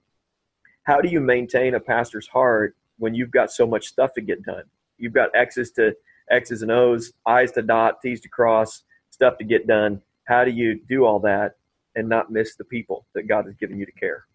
how 0.84 1.00
do 1.00 1.08
you 1.08 1.20
maintain 1.20 1.74
a 1.74 1.80
pastor's 1.80 2.26
heart 2.26 2.76
when 2.98 3.14
you've 3.14 3.30
got 3.30 3.52
so 3.52 3.66
much 3.66 3.86
stuff 3.86 4.12
to 4.14 4.20
get 4.20 4.42
done? 4.42 4.64
You've 4.98 5.12
got 5.12 5.30
X's 5.34 5.70
to 5.72 5.94
X's 6.30 6.62
and 6.62 6.70
O's, 6.70 7.12
I's 7.26 7.52
to 7.52 7.62
dot, 7.62 8.00
T's 8.02 8.20
to 8.22 8.28
cross, 8.28 8.82
stuff 9.10 9.38
to 9.38 9.44
get 9.44 9.66
done. 9.66 10.00
How 10.24 10.44
do 10.44 10.50
you 10.50 10.80
do 10.88 11.04
all 11.04 11.20
that 11.20 11.56
and 11.96 12.08
not 12.08 12.30
miss 12.30 12.54
the 12.56 12.64
people 12.64 13.06
that 13.14 13.28
God 13.28 13.46
has 13.46 13.54
given 13.56 13.78
you 13.78 13.86
to 13.86 13.92
care? 13.92 14.26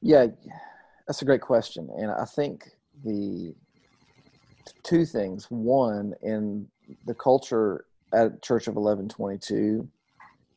Yeah, 0.00 0.26
that's 1.06 1.22
a 1.22 1.24
great 1.24 1.40
question. 1.40 1.88
And 1.96 2.10
I 2.10 2.24
think 2.24 2.70
the 3.04 3.54
two 4.82 5.04
things 5.04 5.46
one, 5.50 6.14
in 6.22 6.68
the 7.06 7.14
culture 7.14 7.86
at 8.12 8.42
Church 8.42 8.68
of 8.68 8.74
Eleven22, 8.74 9.86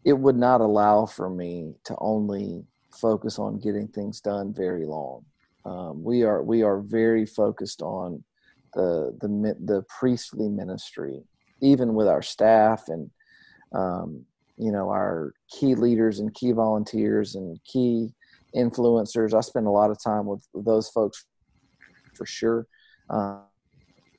it 0.06 0.14
would 0.14 0.38
not 0.38 0.62
allow 0.62 1.06
for 1.06 1.30
me 1.30 1.76
to 1.86 1.96
only 2.00 2.66
focus 2.92 3.40
on 3.40 3.60
getting 3.60 3.88
things 3.88 4.22
done 4.22 4.54
very 4.54 4.86
long. 4.86 5.26
Um, 5.66 6.04
we 6.04 6.24
are 6.24 6.44
we 6.44 6.64
are 6.64 6.80
very 6.80 7.26
focused 7.26 7.82
on 7.82 8.24
the 8.74 9.18
the 9.22 9.56
the 9.64 9.84
priestly 10.00 10.50
ministry, 10.50 11.22
even 11.62 11.94
with 11.94 12.08
our 12.08 12.22
staff 12.22 12.84
and 12.88 13.10
um, 13.74 14.26
you 14.58 14.72
know 14.72 14.90
our 14.90 15.34
key 15.50 15.76
leaders 15.76 16.20
and 16.20 16.34
key 16.34 16.52
volunteers 16.52 17.36
and 17.36 17.60
key 17.64 18.10
influencers. 18.56 19.34
I 19.34 19.42
spend 19.42 19.68
a 19.68 19.72
lot 19.72 19.92
of 19.92 20.02
time 20.04 20.26
with 20.26 20.46
those 20.54 20.90
folks 20.90 21.26
for 22.16 22.26
sure. 22.26 22.68
Um, 23.10 23.44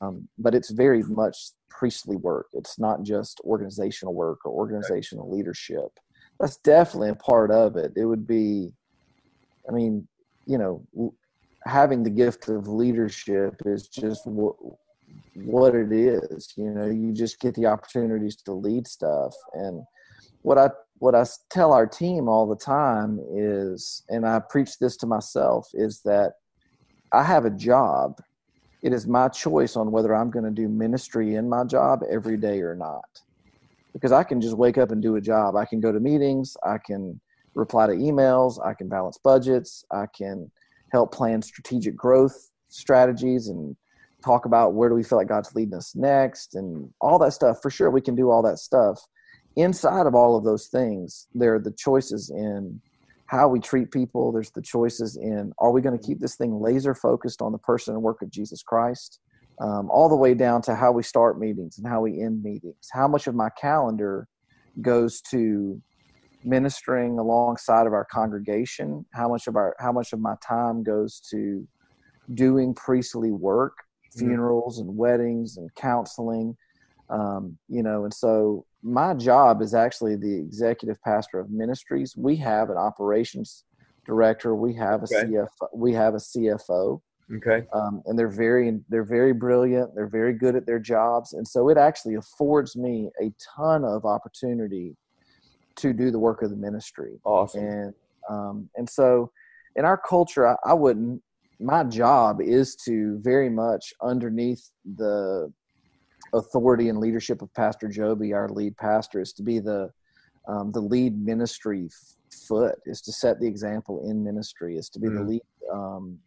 um, 0.01 0.29
but 0.39 0.55
it's 0.55 0.71
very 0.71 1.03
much 1.03 1.51
priestly 1.69 2.17
work. 2.17 2.47
It's 2.53 2.79
not 2.79 3.03
just 3.03 3.41
organizational 3.45 4.15
work 4.15 4.45
or 4.45 4.53
organizational 4.53 5.31
leadership. 5.31 5.91
That's 6.39 6.57
definitely 6.59 7.11
a 7.11 7.15
part 7.17 7.51
of 7.51 7.77
it. 7.77 7.93
It 7.97 8.05
would 8.05 8.27
be, 8.27 8.73
I 9.69 9.73
mean, 9.73 10.07
you 10.47 10.59
know, 10.59 11.13
having 11.69 12.03
the 12.03 12.11
gift 12.11 12.49
of 12.49 12.67
leadership 12.67 13.55
is 13.67 13.89
just 13.89 14.27
what, 14.27 14.57
what 15.35 15.75
it 15.75 15.93
is. 15.93 16.53
You 16.57 16.71
know, 16.71 16.87
you 16.87 17.13
just 17.13 17.41
get 17.41 17.55
the 17.55 17.67
opportunities 17.67 18.37
to 18.43 18.53
lead 18.53 18.87
stuff. 18.87 19.35
And 19.53 19.83
what 20.43 20.59
I 20.59 20.71
what 20.99 21.15
I 21.15 21.25
tell 21.51 21.73
our 21.73 21.87
team 21.87 22.29
all 22.29 22.49
the 22.49 22.57
time 22.57 23.21
is, 23.33 24.03
and 24.09 24.27
I 24.27 24.41
preach 24.41 24.79
this 24.79 24.97
to 24.99 25.07
myself, 25.07 25.69
is 25.75 26.01
that 26.05 26.33
I 27.13 27.23
have 27.23 27.45
a 27.45 27.51
job. 27.51 28.21
It 28.83 28.93
is 28.93 29.07
my 29.07 29.29
choice 29.29 29.77
on 29.77 29.93
whether 29.93 30.15
I'm 30.15 30.31
going 30.31 30.45
to 30.45 30.51
do 30.51 30.69
ministry 30.69 31.35
in 31.35 31.49
my 31.49 31.65
job 31.65 32.01
every 32.11 32.37
day 32.37 32.61
or 32.61 32.75
not. 32.75 33.05
Because 33.93 34.13
I 34.13 34.25
can 34.25 34.41
just 34.41 34.57
wake 34.57 34.79
up 34.79 34.91
and 34.91 35.03
do 35.03 35.17
a 35.17 35.21
job. 35.21 35.57
I 35.57 35.65
can 35.65 35.81
go 35.81 35.93
to 35.93 36.01
meetings. 36.01 36.57
I 36.65 36.79
can 36.79 37.21
reply 37.55 37.87
to 37.87 37.93
emails. 37.93 38.65
I 38.65 38.75
can 38.75 38.89
balance 38.89 39.19
budgets. 39.23 39.85
I 39.91 40.07
can 40.17 40.51
help 40.90 41.12
plan 41.12 41.42
strategic 41.42 41.96
growth 41.96 42.51
strategies 42.68 43.48
and 43.48 43.77
talk 44.24 44.44
about 44.44 44.74
where 44.74 44.88
do 44.88 44.94
we 44.94 45.03
feel 45.03 45.18
like 45.18 45.29
God's 45.29 45.55
leading 45.55 45.74
us 45.74 45.94
next 45.94 46.55
and 46.55 46.90
all 47.01 47.18
that 47.18 47.33
stuff. 47.33 47.59
For 47.62 47.70
sure, 47.70 47.90
we 47.90 48.01
can 48.01 48.14
do 48.14 48.31
all 48.31 48.42
that 48.42 48.59
stuff. 48.59 49.01
Inside 49.57 50.07
of 50.07 50.14
all 50.14 50.37
of 50.37 50.44
those 50.44 50.68
things, 50.68 51.29
there 51.35 51.55
are 51.55 51.61
the 51.61 51.72
choices 51.72 52.31
in 52.31 52.81
how 53.27 53.48
we 53.48 53.61
treat 53.61 53.90
people. 53.90 54.33
There's 54.33 54.51
the 54.51 54.62
choices 54.62 55.16
in 55.16 55.53
are 55.59 55.70
we 55.70 55.83
going 55.83 55.98
to 55.98 56.05
keep 56.05 56.20
this 56.20 56.37
thing 56.37 56.61
laser 56.61 56.94
focused 56.94 57.42
on 57.42 57.53
the 57.53 57.59
person 57.59 57.94
and 57.94 58.03
work 58.03 58.22
of 58.22 58.31
Jesus 58.31 58.62
Christ? 58.62 59.20
Um, 59.61 59.90
all 59.90 60.09
the 60.09 60.16
way 60.16 60.35
down 60.35 60.62
to 60.62 60.77
how 60.77 60.92
we 60.92 61.03
start 61.03 61.40
meetings 61.40 61.79
and 61.79 61.87
how 61.87 62.01
we 62.01 62.22
end 62.22 62.44
meetings. 62.44 62.88
How 62.92 63.09
much 63.09 63.27
of 63.27 63.35
my 63.35 63.51
calendar 63.61 64.29
goes 64.81 65.20
to 65.33 65.83
ministering 66.44 67.18
alongside 67.18 67.86
of 67.86 67.93
our 67.93 68.05
congregation 68.05 69.05
how 69.12 69.28
much 69.28 69.47
of 69.47 69.57
our 69.57 69.74
how 69.78 69.93
much 69.93 70.12
of 70.12 70.20
my 70.20 70.34
time 70.47 70.82
goes 70.82 71.20
to 71.30 71.66
doing 72.34 72.74
priestly 72.74 73.30
work 73.30 73.76
mm-hmm. 73.78 74.26
funerals 74.26 74.78
and 74.78 74.97
weddings 74.97 75.57
and 75.57 75.74
counseling 75.74 76.57
um, 77.11 77.57
you 77.68 77.82
know 77.82 78.05
and 78.05 78.14
so 78.14 78.64
my 78.82 79.12
job 79.14 79.61
is 79.61 79.74
actually 79.74 80.14
the 80.14 80.32
executive 80.32 81.01
pastor 81.03 81.41
of 81.41 81.51
ministries 81.51 82.14
we 82.16 82.36
have 82.36 82.70
an 82.70 82.76
operations 82.76 83.64
director 84.07 84.55
we 84.55 84.72
have 84.72 85.01
a 85.03 85.05
okay. 85.05 85.24
CFO, 85.26 85.68
we 85.74 85.93
have 85.93 86.14
a 86.14 86.18
cfo 86.18 87.01
okay 87.34 87.66
um, 87.74 88.01
and 88.07 88.16
they're 88.16 88.28
very 88.28 88.78
they're 88.89 89.03
very 89.03 89.32
brilliant 89.32 89.93
they're 89.95 90.07
very 90.07 90.32
good 90.32 90.55
at 90.55 90.66
their 90.66 90.78
jobs 90.78 91.32
and 91.32 91.47
so 91.47 91.68
it 91.68 91.76
actually 91.76 92.14
affords 92.14 92.76
me 92.76 93.11
a 93.20 93.32
ton 93.57 93.84
of 93.84 94.05
opportunity 94.05 94.97
to 95.79 95.93
do 95.93 96.11
the 96.11 96.18
work 96.18 96.43
of 96.43 96.51
the 96.51 96.57
ministry. 96.57 97.18
Awesome. 97.24 97.64
And 97.64 97.95
um, 98.29 98.68
and 98.76 98.89
so 98.89 99.31
in 99.76 99.85
our 99.85 99.97
culture, 99.97 100.47
I, 100.47 100.57
I 100.64 100.74
wouldn't. 100.74 101.22
My 101.61 101.83
job 101.83 102.41
is 102.41 102.76
to 102.85 103.18
very 103.20 103.51
much 103.51 103.93
underneath 104.01 104.70
the 104.97 105.53
authority 106.33 106.89
and 106.89 106.99
leadership 106.99 107.43
of 107.43 107.53
Pastor 107.55 107.89
Joby, 107.89 108.33
our 108.33 108.49
lead 108.49 108.76
pastor, 108.76 109.20
is 109.20 109.33
to 109.35 109.43
be 109.43 109.59
the 109.59 109.91
um, 110.47 110.72
the 110.72 110.81
lead 110.81 111.18
ministry 111.24 111.89
foot, 112.47 112.76
is 112.87 113.01
to 113.03 113.12
set 113.12 113.41
the 113.41 113.47
example 113.47 114.09
in 114.09 114.22
ministry, 114.22 114.76
is 114.76 114.89
to 114.91 114.99
be 114.99 115.09
mm. 115.09 115.16
the 115.16 115.22
lead 115.24 115.43
um, 115.72 116.18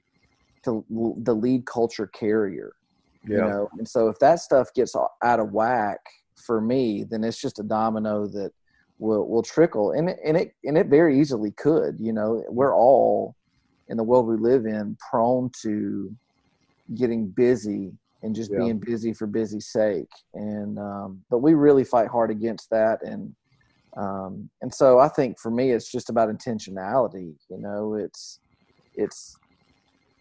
to 0.63 0.85
the 1.23 1.33
lead 1.33 1.65
culture 1.65 2.07
carrier. 2.07 2.73
Yeah. 3.27 3.35
You 3.37 3.41
know, 3.41 3.69
and 3.77 3.87
so 3.87 4.07
if 4.07 4.17
that 4.19 4.39
stuff 4.39 4.73
gets 4.73 4.95
out 4.95 5.39
of 5.39 5.51
whack 5.51 5.99
for 6.35 6.59
me, 6.59 7.03
then 7.03 7.23
it's 7.23 7.39
just 7.39 7.59
a 7.59 7.63
domino 7.63 8.27
that 8.27 8.51
will 9.01 9.27
will 9.27 9.43
trickle, 9.43 9.91
and 9.91 10.09
it, 10.09 10.19
and 10.23 10.37
it 10.37 10.53
and 10.63 10.77
it 10.77 10.87
very 10.87 11.19
easily 11.19 11.51
could. 11.51 11.99
You 11.99 12.13
know, 12.13 12.43
we're 12.47 12.75
all 12.75 13.35
in 13.89 13.97
the 13.97 14.03
world 14.03 14.27
we 14.27 14.37
live 14.37 14.65
in 14.65 14.95
prone 15.09 15.49
to 15.63 16.15
getting 16.95 17.27
busy 17.27 17.91
and 18.23 18.35
just 18.35 18.51
yeah. 18.51 18.59
being 18.59 18.79
busy 18.79 19.13
for 19.13 19.25
busy's 19.25 19.71
sake. 19.71 20.11
And 20.35 20.77
um, 20.77 21.21
but 21.29 21.39
we 21.39 21.55
really 21.55 21.83
fight 21.83 22.07
hard 22.07 22.29
against 22.31 22.69
that, 22.69 22.99
and 23.03 23.35
um, 23.97 24.49
and 24.61 24.73
so 24.73 24.99
I 24.99 25.09
think 25.09 25.39
for 25.39 25.51
me, 25.51 25.71
it's 25.71 25.91
just 25.91 26.09
about 26.09 26.29
intentionality. 26.29 27.33
You 27.49 27.57
know, 27.57 27.95
it's 27.95 28.39
it's 28.93 29.35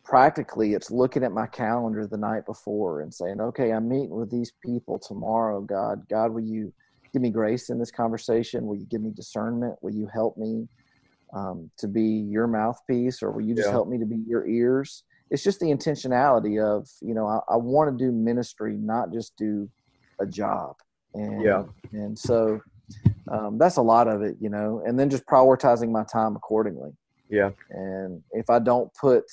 practically 0.05 0.72
it's 0.72 0.91
looking 0.91 1.22
at 1.22 1.33
my 1.33 1.47
calendar 1.47 2.07
the 2.07 2.16
night 2.16 2.47
before 2.47 3.03
and 3.03 3.12
saying, 3.12 3.41
okay, 3.41 3.72
I'm 3.72 3.89
meeting 3.89 4.16
with 4.16 4.31
these 4.31 4.53
people 4.64 4.99
tomorrow. 4.99 5.61
God, 5.61 6.05
God, 6.09 6.33
will 6.33 6.41
you 6.41 6.72
give 7.13 7.23
me 7.23 7.31
grace 7.31 7.71
in 7.71 7.79
this 7.79 7.91
conversation? 7.91 8.67
Will 8.67 8.77
you 8.77 8.87
give 8.87 9.03
me 9.03 9.11
discernment? 9.11 9.77
Will 9.83 9.93
you 9.93 10.07
help 10.13 10.37
me 10.37 10.69
um, 11.35 11.71
to 11.79 11.89
be 11.89 12.05
your 12.05 12.47
mouthpiece, 12.47 13.23
or 13.23 13.31
will 13.31 13.43
you 13.43 13.55
just 13.55 13.69
yeah. 13.69 13.73
help 13.73 13.89
me 13.89 13.99
to 13.99 14.07
be 14.07 14.23
your 14.27 14.47
ears? 14.47 15.05
It's 15.31 15.43
just 15.43 15.61
the 15.61 15.67
intentionality 15.67 16.63
of 16.63 16.89
you 17.01 17.15
know 17.15 17.27
I, 17.27 17.41
I 17.53 17.57
want 17.57 17.97
to 17.97 18.05
do 18.05 18.13
ministry, 18.13 18.77
not 18.77 19.13
just 19.13 19.37
do 19.37 19.69
a 20.21 20.27
job. 20.27 20.77
And 21.15 21.43
yeah, 21.43 21.65
and 21.93 22.19
so 22.19 22.61
um, 23.29 23.59
that's 23.59 23.77
a 23.77 23.83
lot 23.83 24.09
of 24.09 24.23
it, 24.23 24.37
you 24.41 24.49
know. 24.49 24.83
And 24.85 24.99
then 24.99 25.11
just 25.11 25.27
prioritizing 25.27 25.91
my 25.91 26.05
time 26.05 26.37
accordingly. 26.37 26.91
Yeah. 27.29 27.51
And 27.71 28.23
if 28.33 28.51
I 28.51 28.59
don't 28.59 28.93
put 28.95 29.25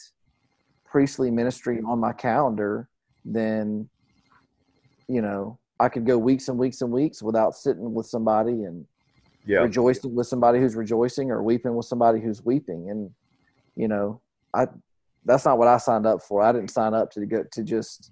priestly 0.86 1.32
ministry 1.32 1.82
on 1.86 2.00
my 2.00 2.14
calendar, 2.14 2.88
then 3.26 3.90
you 5.08 5.22
know 5.22 5.58
I 5.80 5.90
could 5.90 6.06
go 6.06 6.18
weeks 6.18 6.48
and 6.48 6.58
weeks 6.58 6.82
and 6.82 6.92
weeks 6.92 7.22
without 7.22 7.56
sitting 7.56 7.94
with 7.94 8.08
somebody 8.08 8.64
and 8.64 8.86
yeah. 9.46 9.60
rejoicing 9.60 10.16
with 10.16 10.28
somebody 10.28 10.60
who's 10.60 10.76
rejoicing 10.76 11.32
or 11.32 11.44
weeping 11.44 11.76
with 11.76 11.86
somebody 11.86 12.20
who's 12.20 12.44
weeping. 12.44 12.90
And 12.90 13.12
you 13.76 13.88
know, 13.88 14.22
I 14.54 14.68
that's 15.26 15.46
not 15.46 15.58
what 15.58 15.68
I 15.68 15.78
signed 15.78 16.06
up 16.06 16.22
for. 16.22 16.42
I 16.42 16.52
didn't 16.52 16.70
sign 16.70 16.94
up 16.94 17.12
to 17.12 17.26
go 17.26 17.44
to 17.52 17.64
just 17.64 18.12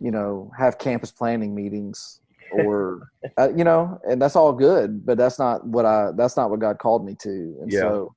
you 0.00 0.10
know 0.10 0.50
have 0.56 0.78
campus 0.78 1.10
planning 1.10 1.54
meetings 1.54 2.20
or 2.52 3.08
uh, 3.38 3.48
you 3.56 3.64
know, 3.64 3.98
and 4.08 4.20
that's 4.20 4.36
all 4.36 4.52
good, 4.52 5.04
but 5.04 5.16
that's 5.18 5.38
not 5.38 5.66
what 5.66 5.84
I 5.84 6.10
that's 6.16 6.36
not 6.36 6.50
what 6.50 6.60
God 6.60 6.78
called 6.78 7.04
me 7.04 7.14
to. 7.20 7.56
And 7.60 7.72
yeah. 7.72 7.80
so 7.80 8.14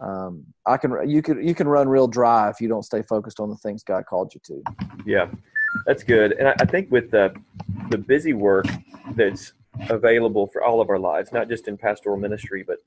um, 0.00 0.44
I 0.66 0.76
can 0.76 1.08
you 1.08 1.22
can 1.22 1.46
you 1.46 1.54
can 1.54 1.68
run 1.68 1.88
real 1.88 2.08
dry 2.08 2.50
if 2.50 2.60
you 2.60 2.68
don't 2.68 2.82
stay 2.82 3.02
focused 3.02 3.40
on 3.40 3.48
the 3.48 3.56
things 3.56 3.82
God 3.82 4.04
called 4.06 4.32
you 4.34 4.40
to. 4.46 4.62
Yeah, 5.06 5.28
that's 5.86 6.02
good. 6.02 6.32
And 6.32 6.48
I, 6.48 6.54
I 6.60 6.64
think 6.64 6.90
with 6.90 7.10
the 7.10 7.34
the 7.90 7.98
busy 7.98 8.32
work 8.32 8.66
that's 9.14 9.52
available 9.90 10.46
for 10.46 10.62
all 10.62 10.80
of 10.80 10.88
our 10.88 10.98
lives, 10.98 11.32
not 11.32 11.48
just 11.48 11.68
in 11.68 11.76
pastoral 11.76 12.16
ministry, 12.16 12.64
but 12.66 12.78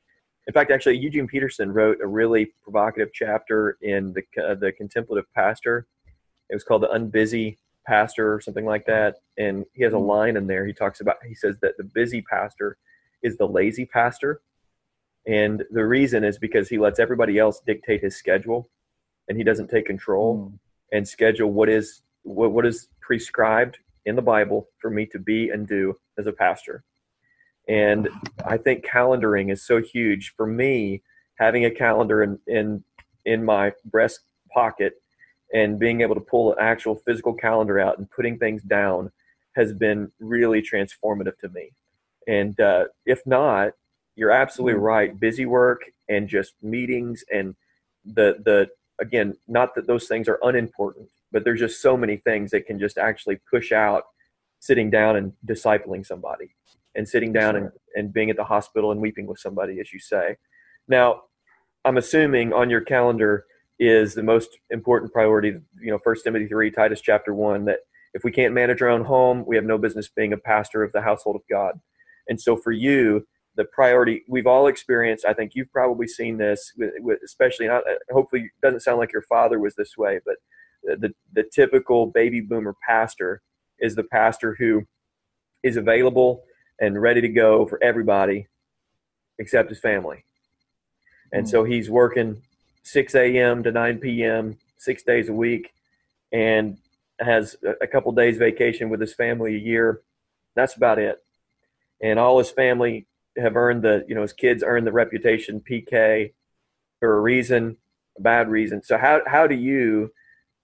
in 0.48 0.54
fact, 0.54 0.72
actually, 0.72 0.98
Eugene 0.98 1.28
Peterson 1.28 1.72
wrote 1.72 2.00
a 2.02 2.08
really 2.08 2.54
provocative 2.64 3.10
chapter 3.14 3.78
in 3.82 4.14
the 4.14 4.44
uh, 4.44 4.56
the 4.56 4.72
Contemplative 4.72 5.26
Pastor. 5.36 5.88
It 6.50 6.56
was 6.56 6.64
called 6.64 6.84
the 6.84 6.88
Unbusy 6.88 7.58
Pastor 7.86 8.34
or 8.34 8.40
something 8.40 8.66
like 8.66 8.86
that. 8.86 9.18
And 9.38 9.66
he 9.74 9.84
has 9.84 9.94
a 9.94 9.98
mm-hmm. 9.98 10.06
line 10.06 10.38
in 10.38 10.48
there. 10.48 10.66
He 10.66 10.74
talks 10.74 11.02
about 11.02 11.18
he 11.28 11.36
says 11.36 11.58
that 11.62 11.78
the 11.78 11.84
busy 11.84 12.22
pastor 12.22 12.78
is 13.22 13.38
the 13.38 13.48
lazy 13.48 13.86
pastor, 13.86 14.42
and 15.26 15.64
the 15.72 15.86
reason 15.86 16.24
is 16.24 16.38
because 16.38 16.70
he 16.70 16.78
lets 16.78 17.00
everybody 17.00 17.38
else 17.40 17.62
dictate 17.66 18.02
his 18.02 18.16
schedule, 18.16 18.70
and 19.28 19.38
he 19.38 19.44
doesn't 19.44 19.70
take 19.70 19.86
control 19.86 20.52
mm. 20.52 20.60
and 20.94 21.08
schedule 21.08 21.52
what 21.52 21.68
is 21.68 22.04
what, 22.28 22.52
what 22.52 22.66
is 22.66 22.88
prescribed 23.02 23.78
in 24.06 24.16
the 24.16 24.22
Bible 24.22 24.68
for 24.80 24.90
me 24.90 25.06
to 25.08 25.20
be 25.20 25.50
and 25.50 25.68
do 25.68 25.96
as 26.18 26.28
a 26.28 26.32
pastor. 26.32 26.84
And 27.68 28.10
I 28.46 28.58
think 28.58 28.86
calendaring 28.86 29.52
is 29.52 29.66
so 29.66 29.82
huge 29.82 30.34
for 30.36 30.48
me. 30.48 31.02
Having 31.40 31.66
a 31.66 31.72
calendar 31.72 32.24
in 32.24 32.40
in 32.48 32.84
in 33.26 33.44
my 33.44 33.74
breast 33.86 34.22
pocket 34.52 35.02
and 35.54 35.78
being 35.78 36.02
able 36.02 36.16
to 36.16 36.22
pull 36.22 36.54
an 36.54 36.58
actual 36.60 36.96
physical 36.96 37.34
calendar 37.34 37.80
out 37.80 37.98
and 37.98 38.10
putting 38.10 38.40
things 38.40 38.64
down 38.64 39.12
has 39.56 39.74
been 39.74 40.12
really 40.20 40.62
transformative 40.62 41.38
to 41.40 41.50
me. 41.50 41.72
And 42.28 42.60
uh, 42.60 42.86
if 43.06 43.26
not, 43.26 43.74
you're 44.16 44.32
absolutely 44.32 44.80
right. 44.80 45.20
Busy 45.20 45.46
work 45.46 45.82
and 46.10 46.28
just 46.28 46.54
meetings 46.62 47.24
and 47.32 47.56
the 48.06 48.38
the 48.44 48.70
again, 49.00 49.38
not 49.48 49.76
that 49.76 49.88
those 49.88 50.08
things 50.08 50.28
are 50.28 50.40
unimportant, 50.42 51.10
but 51.32 51.44
there's 51.44 51.60
just 51.60 51.82
so 51.82 51.98
many 51.98 52.18
things 52.18 52.52
that 52.52 52.66
can 52.66 52.80
just 52.80 52.98
actually 52.98 53.40
push 53.50 53.72
out 53.72 54.04
sitting 54.60 54.90
down 54.90 55.16
and 55.16 55.34
discipling 55.48 56.06
somebody 56.06 56.56
and 56.96 57.08
sitting 57.08 57.32
down 57.32 57.54
sure. 57.54 57.64
and, 57.64 57.72
and 57.96 58.14
being 58.14 58.30
at 58.30 58.38
the 58.38 58.44
hospital 58.44 58.92
and 58.92 59.00
weeping 59.00 59.28
with 59.28 59.40
somebody, 59.40 59.80
as 59.80 59.94
you 59.94 60.00
say. 60.00 60.36
Now, 60.88 61.24
I'm 61.86 61.98
assuming 61.98 62.54
on 62.54 62.70
your 62.70 62.82
calendar 62.82 63.46
is 63.80 64.16
the 64.16 64.24
most 64.24 64.58
important 64.72 65.14
priority, 65.14 65.60
you 65.80 65.92
know, 65.92 66.00
First 66.04 66.24
Timothy 66.24 66.48
3, 66.48 66.72
Titus 66.72 67.02
chapter 67.02 67.34
1, 67.34 67.66
that 67.66 67.80
if 68.14 68.24
we 68.24 68.32
can't 68.32 68.54
manage 68.54 68.82
our 68.82 68.90
own 68.90 69.06
home, 69.06 69.46
we 69.46 69.56
have 69.56 69.66
no 69.66 69.78
business 69.78 70.10
being 70.10 70.34
a 70.34 70.38
pastor 70.38 70.84
of 70.84 70.92
the 70.92 71.02
household 71.02 71.36
of 71.36 71.44
God. 71.50 71.80
And 72.28 72.42
so 72.42 72.58
for 72.58 72.72
you, 72.72 73.28
the 73.56 73.66
priority 73.66 74.24
we've 74.28 74.48
all 74.48 74.68
experienced, 74.68 75.26
I 75.26 75.34
think 75.34 75.54
you've 75.54 75.72
probably 75.72 76.08
seen 76.08 76.38
this, 76.38 76.74
especially, 77.24 77.68
not, 77.68 77.84
hopefully 78.12 78.44
it 78.44 78.62
doesn't 78.62 78.82
sound 78.82 79.00
like 79.00 79.14
your 79.14 79.24
father 79.24 79.60
was 79.60 79.76
this 79.76 79.98
way, 79.98 80.20
but 80.26 80.36
the, 80.96 81.14
the 81.34 81.44
typical 81.44 82.08
baby 82.08 82.42
boomer 82.42 82.76
pastor 82.88 83.42
is 83.80 83.96
the 83.96 84.04
pastor 84.04 84.56
who 84.58 84.86
is 85.64 85.78
available 85.78 86.44
and 86.80 87.02
ready 87.02 87.22
to 87.22 87.30
go 87.30 87.66
for 87.66 87.82
everybody 87.84 88.48
except 89.40 89.70
his 89.70 89.80
family. 89.80 90.24
And 91.32 91.46
mm. 91.46 91.50
so 91.50 91.64
he's 91.64 91.90
working 91.90 92.42
6 92.84 93.16
a.m. 93.16 93.64
to 93.64 93.72
9 93.72 94.00
p.m. 94.00 94.58
six 94.78 95.04
days 95.04 95.30
a 95.30 95.34
week 95.34 95.74
and 96.32 96.78
has 97.20 97.56
a 97.82 97.88
couple 97.88 98.12
days 98.12 98.38
vacation 98.38 98.90
with 98.90 99.02
his 99.02 99.14
family 99.14 99.56
a 99.56 99.60
year. 99.60 100.02
That's 100.56 100.76
about 100.76 101.00
it. 101.00 101.18
And 102.02 102.20
all 102.20 102.38
his 102.38 102.52
family 102.52 103.08
have 103.38 103.56
earned 103.56 103.84
the, 103.84 104.06
you 104.08 104.16
know, 104.16 104.22
his 104.22 104.34
kids 104.34 104.64
earned 104.64 104.86
the 104.86 104.92
reputation 104.92 105.62
PK 105.62 106.34
for 107.00 107.18
a 107.18 107.22
reason, 107.22 107.78
a 108.18 108.22
bad 108.22 108.50
reason. 108.50 108.84
So 108.84 108.98
how, 108.98 109.22
how 109.26 109.48
do 109.48 109.56
you 109.56 110.12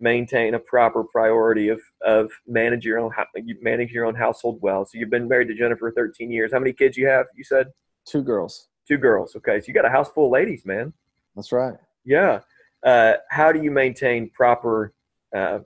maintain 0.04 0.54
a 0.54 0.60
proper 0.60 1.04
priority 1.04 1.70
of 1.70 1.82
of 2.06 2.30
manage 2.46 2.86
your 2.86 3.00
own 3.00 3.12
you 3.36 3.58
manage 3.62 3.92
your 3.92 4.06
own 4.06 4.14
household 4.14 4.60
well. 4.62 4.86
So 4.86 4.98
you've 4.98 5.10
been 5.10 5.28
married 5.28 5.48
to 5.48 5.56
Jennifer 5.56 5.92
13 5.92 6.30
years. 6.30 6.52
How 6.52 6.60
many 6.60 6.74
kids 6.74 6.98
you 6.98 7.08
have? 7.08 7.28
You 7.34 7.46
said 7.46 7.68
two 8.06 8.22
girls. 8.22 8.68
Two 8.86 8.98
girls. 8.98 9.36
Okay, 9.38 9.62
so 9.62 9.66
you 9.68 9.74
got 9.74 9.86
a 9.86 9.90
house 9.90 10.12
full 10.12 10.26
of 10.26 10.32
ladies, 10.32 10.66
man. 10.66 10.92
That's 11.36 11.54
right. 11.54 11.76
Yeah. 12.04 12.42
Uh, 12.84 13.14
how 13.30 13.54
do 13.54 13.64
you 13.64 13.72
maintain 13.72 14.30
proper, 14.30 14.94
uh, 15.34 15.60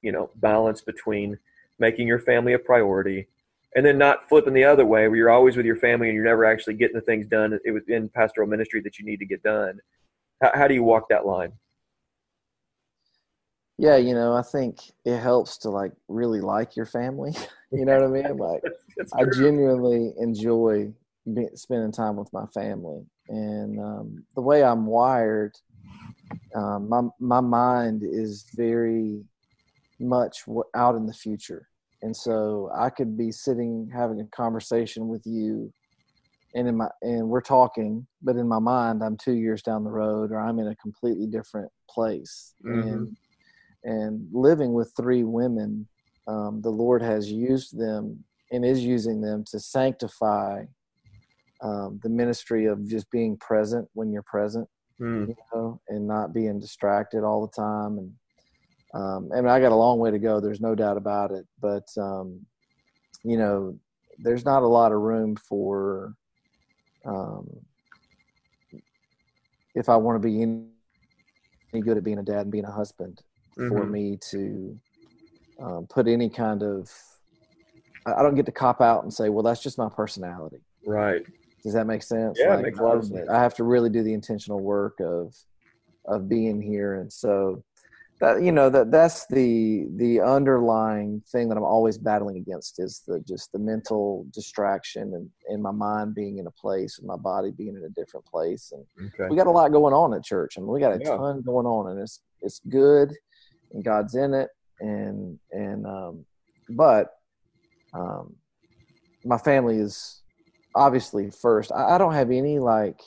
you 0.00 0.12
know, 0.12 0.30
balance 0.36 0.80
between 0.80 1.38
making 1.78 2.08
your 2.08 2.18
family 2.18 2.54
a 2.54 2.58
priority 2.58 3.28
and 3.76 3.84
then 3.84 3.98
not 3.98 4.26
flipping 4.30 4.54
the 4.54 4.64
other 4.64 4.86
way 4.86 5.06
where 5.06 5.16
you're 5.16 5.30
always 5.30 5.58
with 5.58 5.66
your 5.66 5.76
family 5.76 6.08
and 6.08 6.16
you're 6.16 6.24
never 6.24 6.46
actually 6.46 6.72
getting 6.72 6.96
the 6.96 7.02
things 7.02 7.26
done 7.26 7.58
it 7.64 7.70
was 7.70 7.82
in 7.88 8.08
pastoral 8.08 8.48
ministry 8.48 8.80
that 8.80 8.98
you 8.98 9.04
need 9.04 9.18
to 9.18 9.26
get 9.26 9.42
done. 9.42 9.78
How, 10.40 10.52
how 10.54 10.68
do 10.68 10.74
you 10.74 10.82
walk 10.82 11.10
that 11.10 11.26
line? 11.26 11.52
Yeah, 13.78 13.96
you 13.96 14.12
know, 14.12 14.34
I 14.34 14.42
think 14.42 14.90
it 15.04 15.18
helps 15.18 15.56
to 15.58 15.70
like 15.70 15.92
really 16.08 16.40
like 16.40 16.74
your 16.74 16.86
family. 16.86 17.32
you 17.72 17.84
know 17.84 17.94
what 17.94 18.04
I 18.04 18.08
mean? 18.08 18.38
Like, 18.38 18.62
I 19.14 19.24
genuinely 19.32 20.12
enjoy 20.18 20.92
be, 21.32 21.46
spending 21.54 21.92
time 21.92 22.16
with 22.16 22.32
my 22.32 22.46
family, 22.46 23.04
and 23.28 23.78
um, 23.78 24.24
the 24.34 24.40
way 24.40 24.64
I'm 24.64 24.86
wired, 24.86 25.54
um, 26.56 26.88
my 26.88 27.02
my 27.20 27.40
mind 27.40 28.02
is 28.02 28.46
very 28.56 29.24
much 30.00 30.42
out 30.74 30.96
in 30.96 31.06
the 31.06 31.12
future, 31.12 31.68
and 32.02 32.16
so 32.16 32.70
I 32.76 32.90
could 32.90 33.16
be 33.16 33.30
sitting 33.30 33.88
having 33.94 34.20
a 34.20 34.26
conversation 34.26 35.06
with 35.06 35.24
you, 35.24 35.72
and 36.56 36.66
in 36.66 36.76
my 36.76 36.88
and 37.02 37.28
we're 37.28 37.40
talking, 37.40 38.04
but 38.20 38.34
in 38.34 38.48
my 38.48 38.58
mind, 38.58 39.04
I'm 39.04 39.16
two 39.16 39.34
years 39.34 39.62
down 39.62 39.84
the 39.84 39.90
road, 39.90 40.32
or 40.32 40.40
I'm 40.40 40.58
in 40.58 40.66
a 40.66 40.76
completely 40.76 41.28
different 41.28 41.70
place, 41.88 42.54
mm-hmm. 42.64 42.88
and 42.88 43.16
and 43.84 44.26
living 44.32 44.72
with 44.72 44.92
three 44.96 45.24
women, 45.24 45.86
um, 46.26 46.60
the 46.62 46.70
Lord 46.70 47.02
has 47.02 47.30
used 47.30 47.78
them 47.78 48.22
and 48.52 48.64
is 48.64 48.84
using 48.84 49.20
them 49.20 49.44
to 49.50 49.60
sanctify 49.60 50.64
um, 51.62 52.00
the 52.02 52.08
ministry 52.08 52.66
of 52.66 52.86
just 52.86 53.10
being 53.10 53.36
present 53.38 53.88
when 53.94 54.12
you're 54.12 54.22
present, 54.22 54.68
mm. 55.00 55.28
you 55.28 55.36
know, 55.52 55.80
and 55.88 56.06
not 56.06 56.32
being 56.32 56.60
distracted 56.60 57.24
all 57.24 57.46
the 57.46 57.62
time. 57.62 57.98
And 57.98 58.12
um, 58.94 59.28
and 59.32 59.48
I 59.48 59.60
got 59.60 59.72
a 59.72 59.76
long 59.76 59.98
way 59.98 60.10
to 60.10 60.18
go. 60.18 60.40
There's 60.40 60.60
no 60.60 60.74
doubt 60.74 60.96
about 60.96 61.30
it. 61.30 61.46
But 61.60 61.86
um, 61.98 62.40
you 63.24 63.36
know, 63.36 63.78
there's 64.18 64.44
not 64.44 64.62
a 64.62 64.66
lot 64.66 64.92
of 64.92 65.00
room 65.00 65.36
for, 65.36 66.14
um, 67.04 67.48
if 69.74 69.88
I 69.88 69.96
want 69.96 70.20
to 70.20 70.26
be 70.26 70.42
any 70.42 71.82
good 71.82 71.96
at 71.96 72.04
being 72.04 72.18
a 72.18 72.22
dad 72.22 72.42
and 72.42 72.50
being 72.52 72.64
a 72.64 72.72
husband, 72.72 73.20
mm-hmm. 73.58 73.68
for 73.68 73.84
me 73.84 74.18
to 74.30 74.78
um, 75.60 75.86
put 75.88 76.06
any 76.06 76.28
kind 76.28 76.62
of, 76.62 76.90
I 78.06 78.22
don't 78.22 78.34
get 78.34 78.46
to 78.46 78.52
cop 78.52 78.80
out 78.80 79.02
and 79.02 79.12
say, 79.12 79.28
well, 79.28 79.42
that's 79.42 79.62
just 79.62 79.78
my 79.78 79.88
personality. 79.88 80.60
Right. 80.86 81.26
Does 81.62 81.74
that 81.74 81.86
make 81.86 82.02
sense? 82.02 82.38
Yeah, 82.40 82.54
like, 82.54 82.64
makes 82.64 82.78
a 82.78 82.82
lot 82.82 82.96
of 82.96 83.04
sense. 83.04 83.28
I 83.28 83.40
have 83.40 83.54
to 83.54 83.64
really 83.64 83.90
do 83.90 84.02
the 84.02 84.14
intentional 84.14 84.60
work 84.60 85.00
of 85.00 85.34
of 86.06 86.26
being 86.28 86.62
here, 86.62 86.94
and 86.94 87.12
so 87.12 87.62
that 88.20 88.42
you 88.42 88.52
know 88.52 88.68
that 88.70 88.90
that's 88.90 89.26
the 89.26 89.86
the 89.96 90.20
underlying 90.20 91.22
thing 91.28 91.48
that 91.48 91.56
I'm 91.56 91.64
always 91.64 91.98
battling 91.98 92.36
against 92.36 92.80
is 92.80 93.02
the 93.06 93.20
just 93.20 93.52
the 93.52 93.58
mental 93.58 94.26
distraction 94.32 95.14
and, 95.14 95.30
and 95.48 95.62
my 95.62 95.70
mind 95.70 96.14
being 96.14 96.38
in 96.38 96.46
a 96.46 96.50
place 96.50 96.98
and 96.98 97.06
my 97.06 97.16
body 97.16 97.50
being 97.50 97.76
in 97.76 97.84
a 97.84 97.90
different 97.90 98.26
place 98.26 98.72
and 98.72 99.08
okay. 99.08 99.28
we 99.30 99.36
got 99.36 99.46
a 99.46 99.50
lot 99.50 99.70
going 99.70 99.94
on 99.94 100.14
at 100.14 100.24
church 100.24 100.54
I 100.56 100.60
mean 100.60 100.70
we 100.70 100.80
got 100.80 100.96
a 100.96 101.00
yeah. 101.00 101.16
ton 101.16 101.42
going 101.42 101.66
on 101.66 101.90
and 101.92 102.00
it's 102.00 102.20
it's 102.42 102.60
good 102.68 103.14
and 103.72 103.84
God's 103.84 104.14
in 104.14 104.34
it 104.34 104.48
and 104.80 105.38
and 105.50 105.86
um 105.86 106.24
but 106.70 107.14
um 107.94 108.34
my 109.24 109.38
family 109.38 109.78
is 109.78 110.22
obviously 110.74 111.30
first 111.30 111.72
I, 111.72 111.94
I 111.94 111.98
don't 111.98 112.14
have 112.14 112.30
any 112.30 112.58
like 112.58 113.00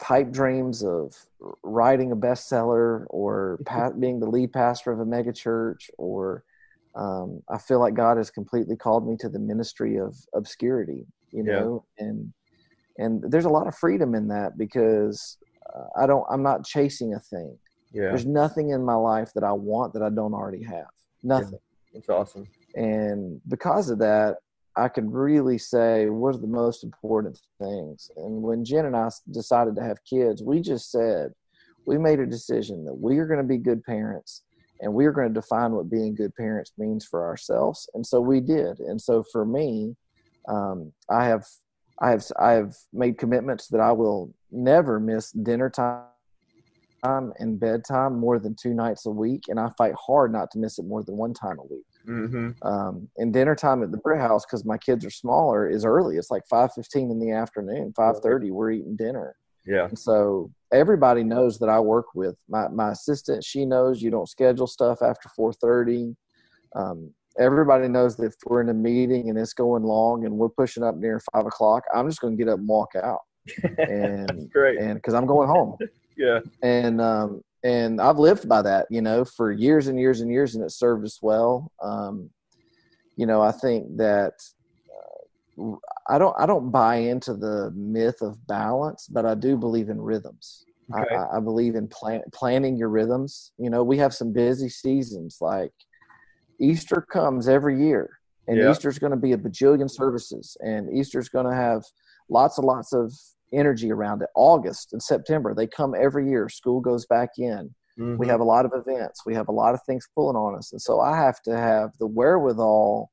pipe 0.00 0.30
dreams 0.30 0.82
of 0.82 1.14
writing 1.62 2.12
a 2.12 2.16
bestseller 2.16 3.04
or 3.10 3.58
being 3.98 4.20
the 4.20 4.28
lead 4.28 4.52
pastor 4.52 4.92
of 4.92 5.00
a 5.00 5.04
megachurch 5.04 5.90
or 5.98 6.44
um, 6.96 7.42
I 7.50 7.58
feel 7.58 7.78
like 7.78 7.94
God 7.94 8.16
has 8.16 8.30
completely 8.30 8.74
called 8.74 9.06
me 9.06 9.16
to 9.18 9.28
the 9.28 9.38
ministry 9.38 9.98
of 9.98 10.16
obscurity, 10.34 11.04
you 11.30 11.42
know, 11.42 11.84
yeah. 11.98 12.06
and 12.06 12.32
and 12.98 13.22
there's 13.30 13.44
a 13.44 13.50
lot 13.50 13.66
of 13.66 13.76
freedom 13.76 14.14
in 14.14 14.28
that 14.28 14.56
because 14.56 15.36
uh, 15.74 16.02
I 16.02 16.06
don't 16.06 16.24
I'm 16.30 16.42
not 16.42 16.64
chasing 16.64 17.12
a 17.12 17.20
thing. 17.20 17.58
Yeah. 17.96 18.08
There's 18.08 18.26
nothing 18.26 18.70
in 18.70 18.84
my 18.84 18.94
life 18.94 19.32
that 19.34 19.42
I 19.42 19.52
want 19.52 19.94
that 19.94 20.02
I 20.02 20.10
don't 20.10 20.34
already 20.34 20.62
have. 20.64 20.90
Nothing. 21.22 21.58
Yeah. 21.94 22.14
Awesome. 22.14 22.46
And 22.74 23.40
because 23.48 23.88
of 23.88 23.98
that, 24.00 24.36
I 24.76 24.88
could 24.88 25.10
really 25.10 25.56
say 25.56 26.10
what 26.10 26.34
are 26.34 26.38
the 26.38 26.46
most 26.46 26.84
important 26.84 27.40
things. 27.58 28.10
And 28.18 28.42
when 28.42 28.66
Jen 28.66 28.84
and 28.84 28.94
I 28.94 29.08
decided 29.30 29.74
to 29.76 29.82
have 29.82 30.04
kids, 30.04 30.42
we 30.42 30.60
just 30.60 30.90
said 30.90 31.32
we 31.86 31.96
made 31.96 32.20
a 32.20 32.26
decision 32.26 32.84
that 32.84 32.92
we 32.92 33.16
are 33.16 33.26
going 33.26 33.40
to 33.40 33.46
be 33.46 33.56
good 33.56 33.82
parents 33.82 34.42
and 34.80 34.92
we 34.92 35.06
are 35.06 35.12
going 35.12 35.28
to 35.28 35.40
define 35.40 35.72
what 35.72 35.88
being 35.88 36.14
good 36.14 36.34
parents 36.34 36.72
means 36.76 37.06
for 37.06 37.24
ourselves. 37.24 37.88
And 37.94 38.06
so 38.06 38.20
we 38.20 38.42
did. 38.42 38.78
And 38.80 39.00
so 39.00 39.24
for 39.32 39.46
me, 39.46 39.96
um, 40.50 40.92
I 41.08 41.24
have 41.24 41.46
I 41.98 42.10
have 42.10 42.24
I 42.38 42.50
have 42.52 42.74
made 42.92 43.16
commitments 43.16 43.68
that 43.68 43.80
I 43.80 43.92
will 43.92 44.34
never 44.52 45.00
miss 45.00 45.32
dinner 45.32 45.70
time 45.70 46.02
and 47.38 47.58
bedtime 47.58 48.18
more 48.18 48.38
than 48.38 48.54
two 48.54 48.74
nights 48.74 49.06
a 49.06 49.10
week, 49.10 49.44
and 49.48 49.58
I 49.58 49.70
fight 49.76 49.94
hard 49.94 50.32
not 50.32 50.50
to 50.52 50.58
miss 50.58 50.78
it 50.78 50.84
more 50.84 51.02
than 51.02 51.16
one 51.16 51.34
time 51.34 51.58
a 51.58 51.64
week. 51.64 51.86
Mm-hmm. 52.06 52.66
Um, 52.66 53.08
and 53.16 53.32
dinner 53.32 53.54
time 53.54 53.82
at 53.82 53.90
the 53.90 53.98
Britt 53.98 54.20
House 54.20 54.44
because 54.46 54.64
my 54.64 54.78
kids 54.78 55.04
are 55.04 55.10
smaller 55.10 55.68
is 55.68 55.84
early. 55.84 56.16
It's 56.16 56.30
like 56.30 56.46
five 56.48 56.72
fifteen 56.72 57.10
in 57.10 57.18
the 57.18 57.32
afternoon. 57.32 57.92
Five 57.96 58.20
thirty, 58.22 58.50
we're 58.50 58.70
eating 58.72 58.96
dinner. 58.96 59.36
Yeah. 59.66 59.86
And 59.86 59.98
so 59.98 60.50
everybody 60.72 61.24
knows 61.24 61.58
that 61.58 61.68
I 61.68 61.80
work 61.80 62.14
with 62.14 62.36
my 62.48 62.68
my 62.68 62.90
assistant. 62.90 63.42
She 63.42 63.64
knows 63.64 64.02
you 64.02 64.10
don't 64.10 64.28
schedule 64.28 64.66
stuff 64.66 65.02
after 65.02 65.28
four 65.30 65.52
thirty. 65.52 66.16
Um, 66.76 67.12
everybody 67.38 67.88
knows 67.88 68.16
that 68.16 68.26
if 68.26 68.34
we're 68.46 68.60
in 68.60 68.68
a 68.68 68.74
meeting 68.74 69.28
and 69.28 69.38
it's 69.38 69.52
going 69.52 69.82
long 69.82 70.24
and 70.24 70.34
we're 70.36 70.48
pushing 70.48 70.82
up 70.82 70.96
near 70.96 71.20
five 71.32 71.46
o'clock, 71.46 71.84
I'm 71.94 72.08
just 72.08 72.20
going 72.20 72.36
to 72.36 72.42
get 72.42 72.50
up 72.50 72.58
and 72.58 72.68
walk 72.68 72.92
out. 72.96 73.20
And 73.78 74.50
great. 74.50 74.78
And 74.78 74.94
because 74.94 75.14
I'm 75.14 75.26
going 75.26 75.48
home. 75.48 75.76
Yeah. 76.16 76.40
And 76.62 77.00
um, 77.00 77.42
and 77.64 78.00
I've 78.00 78.18
lived 78.18 78.48
by 78.48 78.62
that, 78.62 78.86
you 78.90 79.02
know, 79.02 79.24
for 79.24 79.50
years 79.50 79.88
and 79.88 79.98
years 79.98 80.20
and 80.20 80.30
years, 80.30 80.54
and 80.54 80.64
it 80.64 80.70
served 80.70 81.04
us 81.04 81.18
well. 81.20 81.72
Um, 81.82 82.30
you 83.16 83.26
know, 83.26 83.42
I 83.42 83.52
think 83.52 83.96
that 83.96 84.34
uh, 85.60 85.72
I 86.08 86.18
don't 86.18 86.34
I 86.38 86.46
don't 86.46 86.70
buy 86.70 86.96
into 86.96 87.34
the 87.34 87.72
myth 87.74 88.22
of 88.22 88.46
balance, 88.46 89.08
but 89.08 89.26
I 89.26 89.34
do 89.34 89.56
believe 89.56 89.88
in 89.88 90.00
rhythms. 90.00 90.64
Okay. 90.94 91.16
I, 91.16 91.38
I, 91.38 91.40
believe 91.40 91.74
in 91.74 91.88
plan, 91.88 92.22
planning 92.32 92.76
your 92.76 92.90
rhythms. 92.90 93.50
You 93.58 93.70
know, 93.70 93.82
we 93.82 93.98
have 93.98 94.14
some 94.14 94.32
busy 94.32 94.68
seasons 94.68 95.38
like 95.40 95.72
Easter 96.60 97.04
comes 97.10 97.48
every 97.48 97.84
year, 97.84 98.20
and 98.46 98.56
yeah. 98.56 98.70
Easter's 98.70 99.00
going 99.00 99.10
to 99.10 99.16
be 99.16 99.32
a 99.32 99.36
bajillion 99.36 99.90
services, 99.90 100.56
and 100.60 100.96
Easter's 100.96 101.28
going 101.28 101.46
to 101.46 101.54
have 101.54 101.82
lots 102.28 102.58
and 102.58 102.66
lots 102.68 102.92
of 102.92 103.12
energy 103.52 103.92
around 103.92 104.22
it. 104.22 104.28
August 104.34 104.92
and 104.92 105.02
September, 105.02 105.54
they 105.54 105.66
come 105.66 105.94
every 105.94 106.28
year. 106.28 106.48
School 106.48 106.80
goes 106.80 107.06
back 107.06 107.30
in. 107.38 107.74
Mm-hmm. 107.98 108.16
We 108.18 108.26
have 108.28 108.40
a 108.40 108.44
lot 108.44 108.64
of 108.66 108.72
events. 108.74 109.22
We 109.24 109.34
have 109.34 109.48
a 109.48 109.52
lot 109.52 109.74
of 109.74 109.80
things 109.86 110.06
pulling 110.14 110.36
on 110.36 110.56
us. 110.56 110.72
And 110.72 110.80
so 110.80 111.00
I 111.00 111.16
have 111.16 111.40
to 111.42 111.56
have 111.56 111.90
the 111.98 112.06
wherewithal 112.06 113.10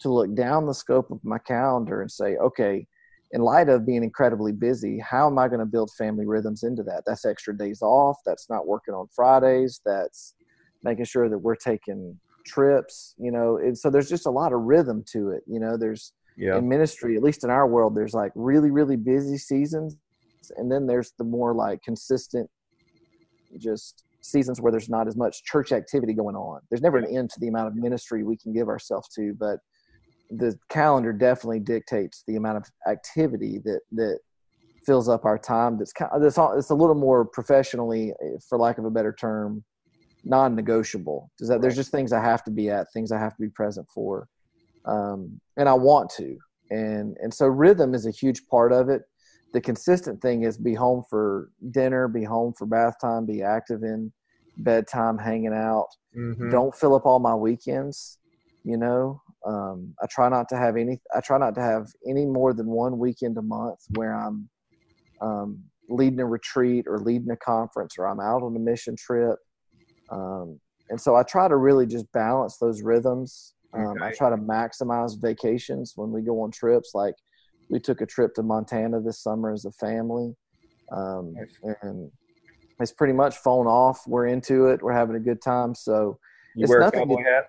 to 0.00 0.08
look 0.12 0.34
down 0.34 0.66
the 0.66 0.74
scope 0.74 1.10
of 1.10 1.22
my 1.24 1.38
calendar 1.38 2.00
and 2.00 2.10
say, 2.10 2.36
okay, 2.36 2.86
in 3.32 3.40
light 3.40 3.68
of 3.68 3.86
being 3.86 4.02
incredibly 4.02 4.52
busy, 4.52 4.98
how 4.98 5.26
am 5.26 5.38
I 5.38 5.48
going 5.48 5.60
to 5.60 5.66
build 5.66 5.90
family 5.96 6.26
rhythms 6.26 6.64
into 6.64 6.82
that? 6.84 7.04
That's 7.06 7.24
extra 7.24 7.56
days 7.56 7.80
off. 7.82 8.18
That's 8.26 8.50
not 8.50 8.66
working 8.66 8.94
on 8.94 9.06
Fridays. 9.14 9.80
That's 9.84 10.34
making 10.82 11.04
sure 11.06 11.28
that 11.28 11.38
we're 11.38 11.54
taking 11.54 12.18
trips, 12.46 13.14
you 13.18 13.30
know. 13.30 13.58
And 13.58 13.76
so 13.76 13.90
there's 13.90 14.08
just 14.08 14.26
a 14.26 14.30
lot 14.30 14.52
of 14.52 14.60
rhythm 14.62 15.04
to 15.12 15.30
it. 15.30 15.42
You 15.46 15.60
know, 15.60 15.76
there's 15.76 16.12
yeah. 16.36 16.56
in 16.56 16.68
ministry, 16.68 17.16
at 17.16 17.22
least 17.22 17.44
in 17.44 17.50
our 17.50 17.66
world, 17.66 17.94
there's 17.94 18.14
like 18.14 18.32
really, 18.34 18.70
really 18.70 18.96
busy 18.96 19.38
seasons. 19.38 19.96
And 20.56 20.70
then 20.70 20.86
there's 20.86 21.12
the 21.18 21.24
more 21.24 21.54
like 21.54 21.82
consistent, 21.82 22.50
just 23.58 24.04
seasons 24.22 24.60
where 24.60 24.72
there's 24.72 24.88
not 24.88 25.06
as 25.06 25.16
much 25.16 25.44
church 25.44 25.72
activity 25.72 26.14
going 26.14 26.36
on. 26.36 26.60
There's 26.70 26.82
never 26.82 26.98
an 26.98 27.16
end 27.16 27.30
to 27.30 27.40
the 27.40 27.48
amount 27.48 27.68
of 27.68 27.74
ministry 27.76 28.24
we 28.24 28.36
can 28.36 28.52
give 28.52 28.68
ourselves 28.68 29.08
to, 29.16 29.34
but 29.38 29.58
the 30.30 30.58
calendar 30.68 31.12
definitely 31.12 31.60
dictates 31.60 32.24
the 32.26 32.36
amount 32.36 32.56
of 32.56 32.64
activity 32.88 33.60
that, 33.64 33.80
that 33.92 34.18
fills 34.86 35.08
up 35.08 35.24
our 35.24 35.38
time. 35.38 35.78
That's 35.78 35.92
kind 35.92 36.10
of, 36.12 36.22
that's 36.22 36.38
all, 36.38 36.56
it's 36.58 36.70
a 36.70 36.74
little 36.74 36.94
more 36.94 37.24
professionally, 37.24 38.12
eh, 38.22 38.38
for 38.48 38.58
lack 38.58 38.78
of 38.78 38.84
a 38.84 38.90
better 38.90 39.12
term, 39.12 39.62
non-negotiable. 40.24 41.30
Does 41.38 41.48
that, 41.48 41.60
there's 41.60 41.76
just 41.76 41.90
things 41.90 42.12
I 42.12 42.20
have 42.20 42.42
to 42.44 42.50
be 42.50 42.70
at, 42.70 42.86
things 42.92 43.12
I 43.12 43.18
have 43.18 43.36
to 43.36 43.42
be 43.42 43.48
present 43.48 43.86
for 43.94 44.28
um, 44.84 45.40
and 45.56 45.68
I 45.68 45.74
want 45.74 46.10
to. 46.16 46.36
And 46.70 47.16
and 47.20 47.32
so 47.32 47.46
rhythm 47.46 47.94
is 47.94 48.06
a 48.06 48.10
huge 48.10 48.46
part 48.46 48.72
of 48.72 48.88
it. 48.88 49.02
The 49.52 49.60
consistent 49.60 50.22
thing 50.22 50.44
is 50.44 50.56
be 50.56 50.74
home 50.74 51.04
for 51.10 51.50
dinner, 51.70 52.08
be 52.08 52.24
home 52.24 52.54
for 52.56 52.66
bath 52.66 52.94
time, 53.00 53.26
be 53.26 53.42
active 53.42 53.82
in 53.82 54.12
bedtime, 54.56 55.18
hanging 55.18 55.52
out. 55.52 55.88
Mm-hmm. 56.16 56.50
Don't 56.50 56.74
fill 56.74 56.94
up 56.94 57.04
all 57.04 57.18
my 57.18 57.34
weekends. 57.34 58.18
You 58.64 58.76
know, 58.78 59.20
um, 59.46 59.94
I 60.02 60.06
try 60.06 60.28
not 60.28 60.48
to 60.50 60.56
have 60.56 60.76
any. 60.76 61.00
I 61.14 61.20
try 61.20 61.36
not 61.36 61.54
to 61.56 61.60
have 61.60 61.88
any 62.08 62.24
more 62.24 62.54
than 62.54 62.66
one 62.66 62.98
weekend 62.98 63.36
a 63.36 63.42
month 63.42 63.80
where 63.90 64.14
I'm 64.14 64.48
um, 65.20 65.62
leading 65.88 66.20
a 66.20 66.26
retreat 66.26 66.86
or 66.88 66.98
leading 66.98 67.30
a 67.30 67.36
conference 67.36 67.96
or 67.98 68.06
I'm 68.06 68.20
out 68.20 68.42
on 68.42 68.56
a 68.56 68.58
mission 68.58 68.96
trip. 68.96 69.38
Um, 70.10 70.58
and 70.90 71.00
so 71.00 71.16
I 71.16 71.22
try 71.22 71.48
to 71.48 71.56
really 71.56 71.86
just 71.86 72.10
balance 72.12 72.58
those 72.58 72.82
rhythms 72.82 73.54
um, 73.74 73.86
okay. 73.86 74.04
I 74.06 74.12
try 74.12 74.30
to 74.30 74.36
maximize 74.36 75.20
vacations 75.20 75.94
when 75.96 76.10
we 76.10 76.22
go 76.22 76.40
on 76.42 76.50
trips. 76.50 76.90
Like 76.94 77.14
we 77.68 77.80
took 77.80 78.00
a 78.00 78.06
trip 78.06 78.34
to 78.34 78.42
Montana 78.42 79.00
this 79.00 79.20
summer 79.22 79.52
as 79.52 79.64
a 79.64 79.72
family, 79.72 80.34
um, 80.90 81.34
and 81.82 82.10
it's 82.80 82.92
pretty 82.92 83.14
much 83.14 83.36
phone 83.36 83.66
off. 83.66 84.02
We're 84.06 84.26
into 84.26 84.66
it. 84.66 84.82
We're 84.82 84.92
having 84.92 85.16
a 85.16 85.20
good 85.20 85.40
time. 85.40 85.74
So 85.74 86.18
you 86.54 86.66
wear 86.68 86.82
a 86.82 86.90
cowboy 86.90 87.22
hat. 87.24 87.46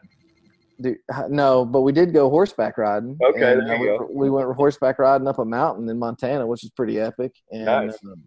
Do, 0.81 0.95
no, 1.29 1.65
but 1.65 1.81
we 1.81 1.91
did 1.91 2.13
go 2.13 2.29
horseback 2.29 2.77
riding. 2.77 3.17
Okay, 3.23 3.53
and, 3.53 3.69
uh, 3.69 3.77
we, 3.79 3.85
go. 3.85 4.09
we, 4.11 4.29
went 4.29 4.53
horseback 4.55 4.99
riding 4.99 5.27
up 5.27 5.39
a 5.39 5.45
mountain 5.45 5.87
in 5.87 5.99
Montana, 5.99 6.47
which 6.47 6.63
is 6.63 6.71
pretty 6.71 6.99
epic. 6.99 7.31
And, 7.51 7.65
nice. 7.65 7.97
Um, 8.03 8.23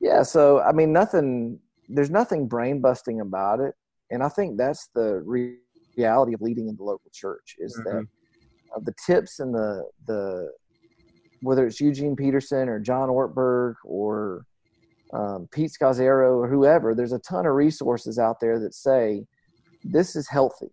yeah, 0.00 0.22
so 0.22 0.60
I 0.60 0.72
mean, 0.72 0.92
nothing. 0.92 1.58
There's 1.88 2.10
nothing 2.10 2.48
brain 2.48 2.80
busting 2.80 3.20
about 3.20 3.60
it, 3.60 3.74
and 4.10 4.22
I 4.22 4.28
think 4.28 4.58
that's 4.58 4.88
the 4.94 5.22
re- 5.24 5.58
reality 5.96 6.34
of 6.34 6.40
leading 6.40 6.68
in 6.68 6.76
the 6.76 6.82
local 6.82 7.10
church 7.12 7.56
is 7.58 7.78
mm-hmm. 7.78 7.98
that 7.98 8.06
uh, 8.74 8.80
the 8.84 8.94
tips 9.06 9.40
and 9.40 9.54
the 9.54 9.84
the 10.06 10.50
whether 11.42 11.66
it's 11.66 11.80
Eugene 11.80 12.16
Peterson 12.16 12.68
or 12.68 12.80
John 12.80 13.08
Ortberg 13.08 13.74
or 13.84 14.46
um, 15.12 15.46
Pete 15.52 15.70
Scazzero 15.70 16.38
or 16.38 16.48
whoever, 16.48 16.94
there's 16.94 17.12
a 17.12 17.18
ton 17.18 17.44
of 17.46 17.52
resources 17.52 18.18
out 18.18 18.40
there 18.40 18.58
that 18.58 18.74
say 18.74 19.26
this 19.84 20.16
is 20.16 20.26
healthy. 20.26 20.70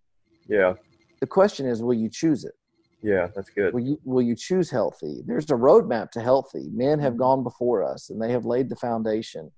Yeah. 0.48 0.74
The 1.20 1.26
question 1.26 1.66
is, 1.66 1.82
will 1.82 1.94
you 1.94 2.08
choose 2.10 2.44
it? 2.44 2.54
Yeah, 3.02 3.28
that's 3.34 3.50
good. 3.50 3.74
Will 3.74 3.80
you 3.80 4.00
will 4.04 4.22
you 4.22 4.36
choose 4.36 4.70
healthy? 4.70 5.22
There's 5.26 5.50
a 5.50 5.54
roadmap 5.54 6.10
to 6.12 6.20
healthy. 6.20 6.68
Men 6.72 7.00
have 7.00 7.14
mm-hmm. 7.14 7.18
gone 7.18 7.42
before 7.42 7.82
us, 7.82 8.10
and 8.10 8.22
they 8.22 8.30
have 8.30 8.44
laid 8.44 8.68
the 8.68 8.76
foundation. 8.76 9.50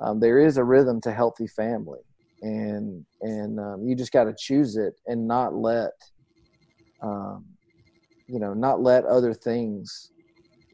Um, 0.00 0.18
there 0.18 0.40
is 0.40 0.56
a 0.56 0.64
rhythm 0.64 1.00
to 1.02 1.12
healthy 1.12 1.46
family 1.46 2.00
and 2.42 3.04
and 3.22 3.58
um, 3.58 3.86
you 3.86 3.94
just 3.94 4.12
got 4.12 4.24
to 4.24 4.34
choose 4.36 4.76
it 4.76 4.94
and 5.06 5.26
not 5.26 5.54
let 5.54 5.92
um, 7.02 7.44
you 8.26 8.38
know, 8.38 8.54
not 8.54 8.80
let 8.80 9.04
other 9.04 9.34
things 9.34 10.10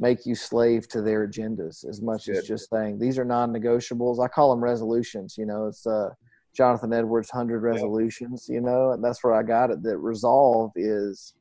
make 0.01 0.25
you 0.25 0.35
slave 0.35 0.87
to 0.89 1.03
their 1.03 1.27
agendas 1.27 1.87
as 1.89 2.01
much 2.01 2.27
Good. 2.27 2.37
as 2.37 2.47
just 2.47 2.71
saying 2.71 2.99
these 2.99 3.19
are 3.19 3.25
non-negotiables. 3.25 4.25
I 4.25 4.29
call 4.29 4.51
them 4.51 4.63
resolutions. 4.63 5.37
You 5.37 5.47
know, 5.47 5.67
it's 5.67 5.87
uh, 5.87 6.11
Jonathan 6.55 6.93
Edwards' 6.93 7.31
hundred 7.31 7.61
resolutions. 7.61 8.47
You 8.49 8.61
know, 8.61 8.93
and 8.93 9.03
that's 9.03 9.25
where 9.25 9.35
I 9.35 9.43
got 9.43 9.71
it. 9.71 9.83
That 9.83 9.99
resolve 9.99 10.71
is 10.77 11.35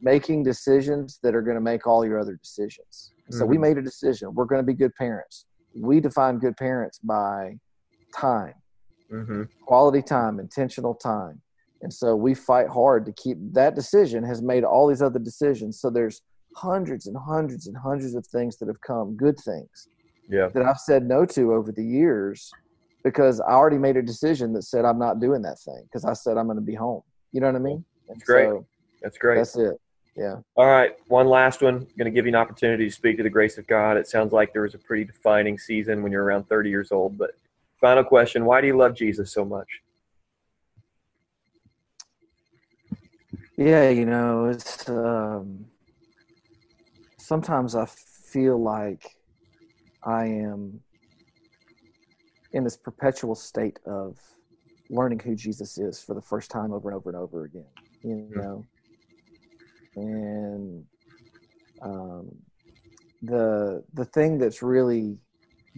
making 0.00 0.42
decisions 0.44 1.18
that 1.22 1.34
are 1.34 1.42
going 1.42 1.56
to 1.56 1.60
make 1.60 1.86
all 1.86 2.04
your 2.04 2.18
other 2.18 2.36
decisions. 2.36 3.12
Mm-hmm. 3.22 3.38
So 3.38 3.46
we 3.46 3.56
mm-hmm. 3.56 3.62
made 3.62 3.78
a 3.78 3.82
decision. 3.82 4.34
We're 4.34 4.44
going 4.44 4.60
to 4.60 4.66
be 4.66 4.74
good 4.74 4.94
parents. 4.94 5.46
We 5.74 6.00
define 6.00 6.38
good 6.38 6.56
parents 6.56 6.98
by 7.02 7.58
time, 8.14 8.54
mm-hmm. 9.12 9.42
quality 9.64 10.02
time, 10.02 10.40
intentional 10.40 10.94
time. 10.94 11.40
And 11.82 11.92
so 11.92 12.14
we 12.14 12.34
fight 12.34 12.68
hard 12.68 13.04
to 13.06 13.12
keep 13.12 13.36
that 13.52 13.74
decision 13.74 14.22
has 14.24 14.40
made 14.40 14.64
all 14.64 14.88
these 14.88 15.02
other 15.02 15.18
decisions. 15.18 15.80
So 15.80 15.90
there's 15.90 16.22
hundreds 16.56 17.06
and 17.06 17.16
hundreds 17.16 17.66
and 17.66 17.76
hundreds 17.76 18.14
of 18.14 18.26
things 18.26 18.56
that 18.58 18.68
have 18.68 18.80
come, 18.80 19.16
good 19.16 19.38
things, 19.38 19.88
yeah, 20.28 20.48
that 20.54 20.62
I've 20.62 20.78
said 20.78 21.04
no 21.04 21.24
to 21.26 21.52
over 21.52 21.72
the 21.72 21.84
years 21.84 22.50
because 23.02 23.40
I 23.40 23.52
already 23.52 23.78
made 23.78 23.96
a 23.96 24.02
decision 24.02 24.52
that 24.52 24.62
said 24.62 24.84
I'm 24.84 24.98
not 24.98 25.20
doing 25.20 25.42
that 25.42 25.58
thing 25.58 25.82
because 25.84 26.04
I 26.04 26.12
said 26.12 26.36
I'm 26.36 26.46
going 26.46 26.56
to 26.56 26.64
be 26.64 26.74
home. 26.74 27.02
You 27.32 27.40
know 27.40 27.48
what 27.48 27.56
I 27.56 27.60
mean? 27.60 27.84
That's 28.08 28.22
great. 28.22 28.48
So 28.48 28.66
that's 29.02 29.18
great. 29.18 29.36
That's 29.36 29.56
it. 29.56 29.80
Yeah. 30.16 30.36
All 30.56 30.66
right. 30.66 30.92
One 31.08 31.26
last 31.26 31.62
one. 31.62 31.74
I'm 31.76 31.88
going 31.96 32.04
to 32.04 32.10
give 32.10 32.26
you 32.26 32.32
an 32.32 32.36
opportunity 32.36 32.84
to 32.84 32.90
speak 32.90 33.16
to 33.16 33.22
the 33.22 33.30
grace 33.30 33.56
of 33.56 33.66
God. 33.66 33.96
It 33.96 34.06
sounds 34.06 34.32
like 34.32 34.52
there 34.52 34.62
was 34.62 34.74
a 34.74 34.78
pretty 34.78 35.04
defining 35.04 35.58
season 35.58 36.02
when 36.02 36.12
you're 36.12 36.22
around 36.22 36.48
30 36.48 36.68
years 36.68 36.92
old. 36.92 37.16
But 37.16 37.30
final 37.82 38.04
question 38.04 38.46
Why 38.46 38.62
do 38.62 38.68
you 38.68 38.76
love 38.76 38.94
Jesus 38.94 39.32
so 39.32 39.44
much? 39.44 39.68
Yeah, 43.58 43.90
you 43.90 44.06
know, 44.06 44.46
it's 44.46 44.88
um, 44.88 45.66
sometimes 47.18 47.74
I 47.74 47.86
feel 47.86 48.62
like 48.62 49.04
I 50.02 50.24
am 50.24 50.80
in 52.52 52.64
this 52.64 52.76
perpetual 52.76 53.34
state 53.34 53.78
of 53.84 54.18
learning 54.88 55.18
who 55.20 55.34
Jesus 55.34 55.76
is 55.76 56.02
for 56.02 56.14
the 56.14 56.22
first 56.22 56.50
time 56.50 56.72
over 56.72 56.88
and 56.88 56.96
over 56.96 57.10
and 57.10 57.18
over 57.18 57.44
again. 57.44 57.66
You 58.02 58.14
hmm. 58.32 58.40
know, 58.40 58.66
and 59.96 60.84
um, 61.82 62.30
the 63.22 63.84
the 63.94 64.04
thing 64.06 64.38
that's 64.38 64.62
really 64.62 65.18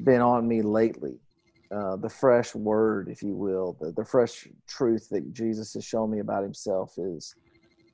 been 0.03 0.21
on 0.21 0.47
me 0.47 0.63
lately, 0.63 1.19
uh, 1.75 1.97
the 1.97 2.09
fresh 2.09 2.55
word, 2.55 3.09
if 3.09 3.23
you 3.23 3.35
will, 3.35 3.77
the, 3.81 3.93
the 3.93 4.05
fresh 4.05 4.47
truth 4.69 5.09
that 5.11 5.33
Jesus 5.33 5.75
has 5.75 5.85
shown 5.85 6.11
me 6.11 6.21
about 6.21 6.43
Himself 6.43 6.95
is, 6.99 7.35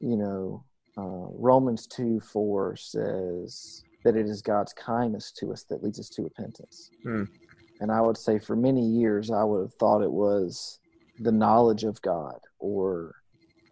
you 0.00 0.16
know, 0.16 0.64
uh, 0.98 1.28
Romans 1.32 1.86
two 1.86 2.20
four 2.20 2.76
says 2.76 3.84
that 4.04 4.16
it 4.16 4.26
is 4.26 4.42
God's 4.42 4.72
kindness 4.72 5.32
to 5.38 5.52
us 5.52 5.64
that 5.64 5.82
leads 5.82 6.00
us 6.00 6.08
to 6.10 6.22
repentance. 6.22 6.90
Hmm. 7.02 7.24
And 7.80 7.90
I 7.90 8.00
would 8.00 8.16
say 8.16 8.38
for 8.38 8.56
many 8.56 8.84
years 8.84 9.30
I 9.30 9.44
would 9.44 9.62
have 9.62 9.74
thought 9.74 10.02
it 10.02 10.10
was 10.10 10.80
the 11.18 11.32
knowledge 11.32 11.84
of 11.84 12.00
God 12.02 12.38
or 12.58 13.14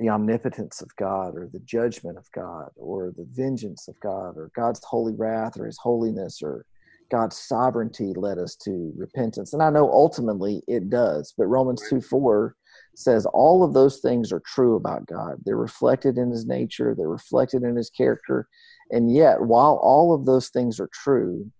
the 0.00 0.09
omnipotence 0.09 0.80
of 0.80 0.94
God 0.96 1.34
or 1.34 1.48
the 1.52 1.59
judgment 1.61 2.16
of 2.16 2.30
God 2.32 2.70
or 2.76 3.12
the 3.16 3.26
vengeance 3.30 3.88
of 3.88 3.98
God 4.00 4.36
or 4.36 4.50
God's 4.54 4.82
holy 4.84 5.14
wrath 5.14 5.59
or 5.59 5.66
his 5.66 5.78
holiness 5.78 6.40
or 6.42 6.64
God's 7.11 7.36
sovereignty 7.36 8.12
led 8.14 8.38
us 8.38 8.54
to 8.64 8.92
repentance. 8.96 9.52
And 9.52 9.62
I 9.62 9.70
know 9.70 9.90
ultimately 9.90 10.62
it 10.68 10.90
does, 10.90 11.34
but 11.36 11.46
Romans 11.46 11.82
2 11.88 12.00
4 12.00 12.54
says 12.94 13.26
all 13.26 13.64
of 13.64 13.74
those 13.74 14.00
things 14.00 14.32
are 14.32 14.42
true 14.46 14.76
about 14.76 15.06
God. 15.06 15.36
They're 15.44 15.56
reflected 15.56 16.18
in 16.18 16.30
his 16.30 16.46
nature, 16.46 16.94
they're 16.96 17.09
reflected 17.09 17.62
in 17.62 17.76
his 17.76 17.90
character. 17.90 18.48
And 18.90 19.14
yet, 19.14 19.40
while 19.40 19.78
all 19.82 20.14
of 20.14 20.26
those 20.26 20.48
things 20.48 20.80
are 20.80 20.90
true, 20.92 21.50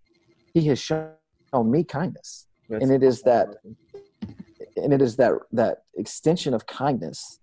he 0.55 0.67
has 0.69 0.79
shown 0.79 1.11
me 1.55 1.85
kindness. 1.85 2.47
That's 2.69 2.83
and 2.83 2.93
it 2.93 3.03
is 3.03 3.23
that 3.23 3.49
and 4.77 4.93
it 4.93 5.03
is 5.03 5.17
that 5.17 5.33
that 5.53 5.79
extension 5.97 6.55
of 6.55 6.67
kindness 6.67 7.41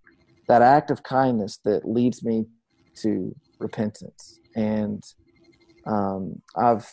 that 0.47 0.61
act 0.61 0.91
of 0.91 1.03
kindness 1.03 1.59
that 1.65 1.87
leads 1.87 2.23
me 2.23 2.45
to 3.01 3.35
repentance. 3.59 4.39
And 4.55 5.03
um, 5.85 6.41
I've 6.55 6.87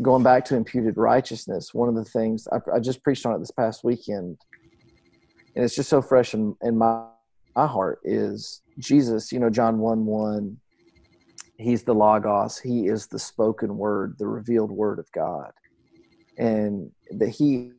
going 0.00 0.22
back 0.22 0.44
to 0.46 0.56
imputed 0.56 0.96
righteousness. 0.96 1.74
One 1.74 1.88
of 1.88 1.94
the 1.94 2.04
things 2.04 2.48
I, 2.50 2.58
I, 2.74 2.80
just 2.80 3.02
preached 3.02 3.26
on 3.26 3.34
it 3.34 3.38
this 3.40 3.50
past 3.50 3.84
weekend, 3.84 4.38
and 5.54 5.64
it's 5.64 5.74
just 5.74 5.90
so 5.90 6.00
fresh 6.00 6.34
in, 6.34 6.56
in 6.62 6.78
my 6.78 7.04
my 7.54 7.66
heart 7.66 7.98
is 8.04 8.62
Jesus. 8.78 9.32
You 9.32 9.40
know, 9.40 9.50
John 9.50 9.78
one 9.78 10.06
one. 10.06 10.58
He's 11.58 11.84
the 11.84 11.94
Logos. 11.94 12.58
He 12.58 12.88
is 12.88 13.06
the 13.06 13.18
spoken 13.18 13.76
word, 13.76 14.16
the 14.18 14.26
revealed 14.26 14.70
word 14.70 14.98
of 14.98 15.06
God, 15.12 15.52
and 16.38 16.90
that 17.10 17.28
he 17.28 17.72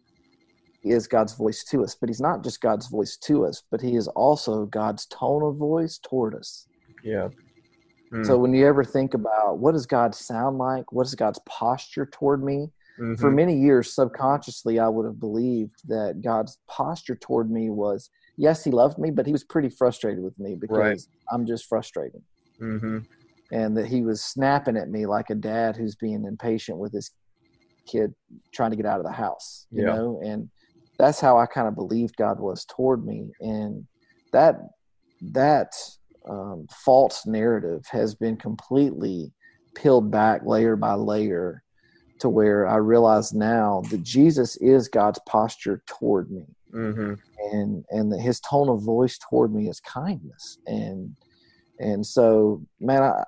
is 0.84 1.08
God's 1.08 1.34
voice 1.34 1.64
to 1.66 1.84
us, 1.84 1.96
but 2.00 2.10
he's 2.10 2.22
not 2.22 2.44
just 2.44 2.62
God's 2.62 2.88
voice 2.88 3.18
to 3.18 3.46
us, 3.46 3.64
but 3.72 3.82
he 3.82 3.96
is 3.96 4.08
also 4.10 4.66
God's 4.66 5.06
tone 5.08 5.44
of 5.44 5.56
voice 5.56 5.98
toward 5.98 6.36
us. 6.36 6.68
Yeah. 7.04 7.30
Mm. 8.14 8.26
So 8.26 8.38
when 8.38 8.54
you 8.54 8.68
ever 8.68 8.84
think 8.84 9.14
about 9.14 9.60
what 9.60 9.74
does 9.74 9.86
God 9.86 10.14
sound 10.14 10.58
like? 10.58 10.92
What 10.92 11.08
is 11.08 11.16
God's 11.16 11.40
posture 11.48 12.06
toward 12.06 12.44
me? 12.44 12.70
Mm-hmm. 13.00 13.16
For 13.16 13.32
many 13.32 13.58
years, 13.58 13.94
subconsciously, 13.94 14.80
I 14.80 14.88
would 14.88 15.06
have 15.06 15.20
believed 15.20 15.76
that 15.88 16.22
God's 16.22 16.60
posture 16.68 17.16
toward 17.16 17.50
me 17.50 17.72
was, 17.72 18.10
yes, 18.38 18.64
he 18.64 18.70
loved 18.70 19.00
me, 19.00 19.10
but 19.10 19.26
he 19.26 19.32
was 19.32 19.44
pretty 19.44 19.70
frustrated 19.70 20.24
with 20.24 20.38
me 20.38 20.56
because 20.56 20.78
right. 20.78 21.02
I'm 21.32 21.46
just 21.48 21.66
frustrated. 21.66 22.22
Mm-hmm. 22.62 23.00
And 23.52 23.78
that 23.78 23.88
he 23.88 24.04
was 24.04 24.22
snapping 24.22 24.78
at 24.78 24.90
me 24.90 25.08
like 25.08 25.32
a 25.32 25.36
dad 25.36 25.76
who's 25.76 25.96
being 25.96 26.26
impatient 26.26 26.78
with 26.78 26.94
his 26.94 27.12
kid 27.88 28.14
trying 28.54 28.72
to 28.72 28.78
get 28.78 28.86
out 28.86 29.00
of 29.00 29.06
the 29.06 29.12
house, 29.12 29.66
you 29.72 29.84
yeah. 29.84 29.96
know? 29.96 30.22
And 30.24 30.50
that's 30.98 31.20
how 31.20 31.38
I 31.38 31.46
kind 31.46 31.68
of 31.68 31.76
believed 31.76 32.16
God 32.16 32.40
was 32.40 32.66
toward 32.66 33.06
me, 33.06 33.32
and 33.40 33.86
that 34.32 34.56
that 35.22 35.74
um, 36.30 36.68
false 36.86 37.26
narrative 37.26 37.86
has 37.92 38.16
been 38.16 38.38
completely 38.38 39.32
peeled 39.76 40.12
back 40.12 40.46
layer 40.46 40.76
by 40.76 40.94
layer 40.94 41.64
to 42.20 42.30
where 42.30 42.68
I 42.68 42.78
realize 42.78 43.34
now 43.34 43.82
that 43.90 44.04
Jesus 44.04 44.56
is 44.58 44.88
God's 44.88 45.20
posture 45.28 45.82
toward 45.88 46.32
me, 46.32 46.46
mm-hmm. 46.74 47.14
and 47.52 47.84
and 47.90 48.12
that 48.12 48.22
His 48.22 48.40
tone 48.40 48.70
of 48.70 48.82
voice 48.82 49.18
toward 49.18 49.54
me 49.54 49.68
is 49.68 49.80
kindness, 49.80 50.60
and 50.68 51.16
and 51.80 52.06
so 52.06 52.62
man, 52.80 53.04
I, 53.04 53.24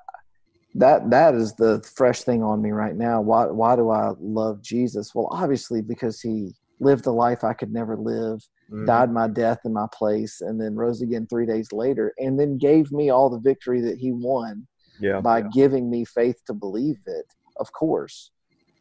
that 0.75 1.09
that 1.09 1.33
is 1.35 1.53
the 1.55 1.85
fresh 1.95 2.21
thing 2.21 2.43
on 2.43 2.61
me 2.61 2.71
right 2.71 2.95
now. 2.95 3.21
Why 3.21 3.45
why 3.47 3.75
do 3.75 3.89
I 3.89 4.13
love 4.19 4.61
Jesus? 4.61 5.13
Well, 5.13 5.27
obviously 5.31 5.81
because 5.81 6.21
He 6.21 6.53
lived 6.79 7.03
the 7.03 7.11
life 7.11 7.43
I 7.43 7.53
could 7.53 7.71
never 7.71 7.95
live, 7.95 8.39
mm-hmm. 8.69 8.85
died 8.85 9.11
my 9.11 9.27
death 9.27 9.59
in 9.65 9.73
my 9.73 9.87
place, 9.93 10.41
and 10.41 10.59
then 10.59 10.75
rose 10.75 11.01
again 11.01 11.27
three 11.27 11.45
days 11.45 11.71
later, 11.71 12.13
and 12.17 12.39
then 12.39 12.57
gave 12.57 12.91
me 12.91 13.09
all 13.09 13.29
the 13.29 13.39
victory 13.39 13.81
that 13.81 13.97
he 13.97 14.11
won 14.11 14.67
yeah, 14.99 15.21
by 15.21 15.39
yeah. 15.39 15.47
giving 15.53 15.89
me 15.89 16.05
faith 16.05 16.37
to 16.47 16.53
believe 16.53 16.97
it, 17.05 17.25
of 17.59 17.71
course. 17.71 18.31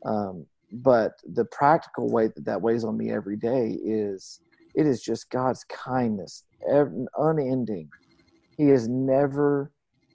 Um, 0.05 0.47
but 0.73 1.13
the 1.35 1.45
practical 1.47 2.11
way 2.11 2.29
that 2.29 2.45
that 2.45 2.61
weighs 2.61 2.85
on 2.85 2.97
me 2.97 3.13
every 3.13 3.37
day 3.37 3.79
is 3.85 4.41
it 4.75 4.87
is 4.87 5.03
just 5.03 5.31
God's 5.31 5.65
kindness, 5.65 6.45
unending. 7.17 7.89
He 8.57 8.71
is 8.71 8.89
never, 8.89 9.71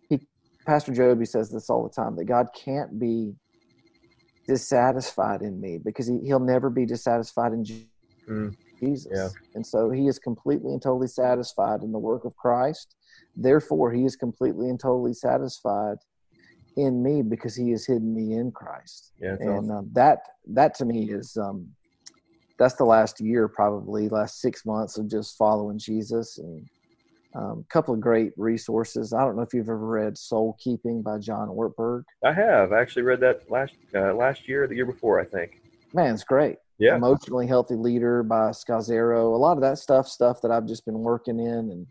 he, 0.10 0.20
Pastor 0.66 0.94
Joby 0.94 1.26
says 1.26 1.50
this 1.50 1.70
all 1.70 1.84
the 1.84 1.90
time, 1.90 2.16
that 2.18 2.26
God 2.26 2.48
can't 2.54 3.00
be 3.00 3.36
dissatisfied 4.50 5.44
in 5.44 5.62
me 5.62 5.78
because 5.78 6.08
he, 6.08 6.18
he'll 6.26 6.40
never 6.40 6.72
be 6.72 6.84
dissatisfied 6.84 7.54
in 7.54 7.64
mm. 8.28 8.56
Jesus. 8.82 9.12
Yeah. 9.14 9.30
And 9.54 9.66
so 9.66 9.92
he 9.92 10.08
is 10.08 10.18
completely 10.18 10.74
and 10.74 10.82
totally 10.82 11.08
satisfied 11.08 11.84
in 11.84 11.92
the 11.92 12.00
work 12.00 12.26
of 12.26 12.36
Christ. 12.36 12.96
Therefore, 13.36 13.92
he 13.94 14.06
is 14.06 14.16
completely 14.16 14.70
and 14.70 14.80
totally 14.80 15.14
satisfied 15.14 15.98
in 16.78 17.04
me 17.04 17.22
because 17.22 17.56
he 17.56 17.70
has 17.70 17.86
hidden 17.86 18.16
me 18.16 18.34
in 18.34 18.52
Christ. 18.52 19.12
Yeah, 19.22 19.36
and 19.40 19.70
awesome. 19.70 19.72
um, 19.72 19.90
that 19.94 20.20
that 20.48 20.74
to 20.76 20.86
me 20.86 21.12
is 21.12 21.38
um, 21.38 21.68
that's 22.58 22.76
the 22.76 22.86
last 22.86 23.22
year 23.22 23.48
probably 23.48 24.10
last 24.10 24.42
six 24.42 24.66
months 24.66 24.98
of 24.98 25.08
just 25.08 25.38
following 25.38 25.78
Jesus 25.78 26.40
and 26.40 26.66
a 27.36 27.40
um, 27.40 27.66
couple 27.70 27.94
of 27.94 28.02
great 28.02 28.32
resources. 28.38 29.14
I 29.14 29.24
don't 29.24 29.36
know 29.36 29.44
if 29.44 29.54
you've 29.54 29.70
ever 29.70 29.78
read 29.78 30.18
Soul 30.18 30.58
Keeping 30.60 31.02
by 31.02 31.20
John 31.20 31.48
Ortberg. 31.48 32.04
I 32.24 32.34
have. 32.34 32.72
I 32.72 32.82
actually 32.82 33.04
read 33.04 33.20
that 33.20 33.50
last 33.52 33.74
uh, 33.94 34.14
last 34.14 34.48
year, 34.48 34.68
the 34.68 34.76
year 34.76 34.86
before, 34.86 35.20
I 35.20 35.26
think. 35.26 35.62
Man, 35.94 36.14
it's 36.14 36.24
great. 36.24 36.58
Yeah. 36.80 36.96
Emotionally 36.96 37.46
Healthy 37.46 37.76
Leader 37.76 38.24
by 38.24 38.50
Scazzero. 38.50 39.34
A 39.34 39.38
lot 39.38 39.58
of 39.58 39.62
that 39.62 39.78
stuff, 39.78 40.08
stuff 40.08 40.42
that 40.42 40.50
I've 40.50 40.66
just 40.66 40.86
been 40.86 41.00
working 41.00 41.40
in, 41.40 41.72
and 41.72 41.88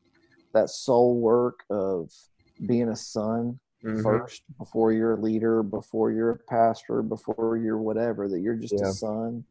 that 0.55 0.71
soul 0.71 1.21
work 1.21 1.61
of 1.71 2.11
being 2.67 2.89
a 2.89 2.97
son 2.97 3.61
mm-hmm. 3.85 4.03
first 4.03 4.43
before 4.59 4.93
you're 4.93 5.15
a 5.15 5.21
leader, 5.21 5.63
before 5.63 6.11
you're 6.11 6.31
a 6.31 6.39
pastor, 6.39 7.03
before 7.03 7.59
you're 7.59 7.79
whatever. 7.79 8.29
That 8.29 8.41
you're 8.41 8.57
just 8.57 8.75
yeah. 8.77 8.89
a 8.89 8.93
son. 8.93 9.45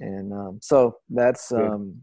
And 0.00 0.32
um, 0.32 0.58
so 0.60 0.98
that's 1.08 1.52
um, 1.52 2.02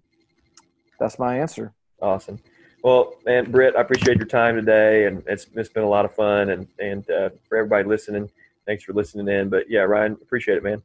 that's 0.99 1.20
my 1.20 1.38
answer. 1.39 1.74
Awesome. 2.01 2.39
Well, 2.84 3.15
man, 3.25 3.49
Britt, 3.49 3.75
I 3.77 3.81
appreciate 3.81 4.17
your 4.17 4.27
time 4.27 4.55
today, 4.55 5.05
and 5.05 5.23
it's 5.25 5.47
it's 5.55 5.69
been 5.69 5.84
a 5.84 5.89
lot 5.89 6.03
of 6.03 6.13
fun, 6.13 6.49
and 6.49 6.67
and 6.79 7.09
uh, 7.09 7.29
for 7.47 7.57
everybody 7.57 7.88
listening, 7.88 8.29
thanks 8.65 8.84
for 8.84 8.91
listening 8.91 9.29
in. 9.29 9.49
But 9.49 9.69
yeah, 9.69 9.81
Ryan, 9.81 10.17
appreciate 10.21 10.57
it, 10.57 10.63
man. 10.63 10.81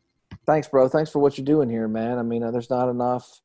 Thanks, 0.47 0.69
bro. 0.69 0.89
Thanks 0.89 1.11
for 1.11 1.19
what 1.19 1.37
you're 1.37 1.45
doing 1.45 1.69
here, 1.69 1.89
man. 1.89 2.19
I 2.19 2.23
mean, 2.23 2.45
uh, 2.45 2.53
there's 2.53 2.71
not 2.71 2.89
enough 2.89 3.41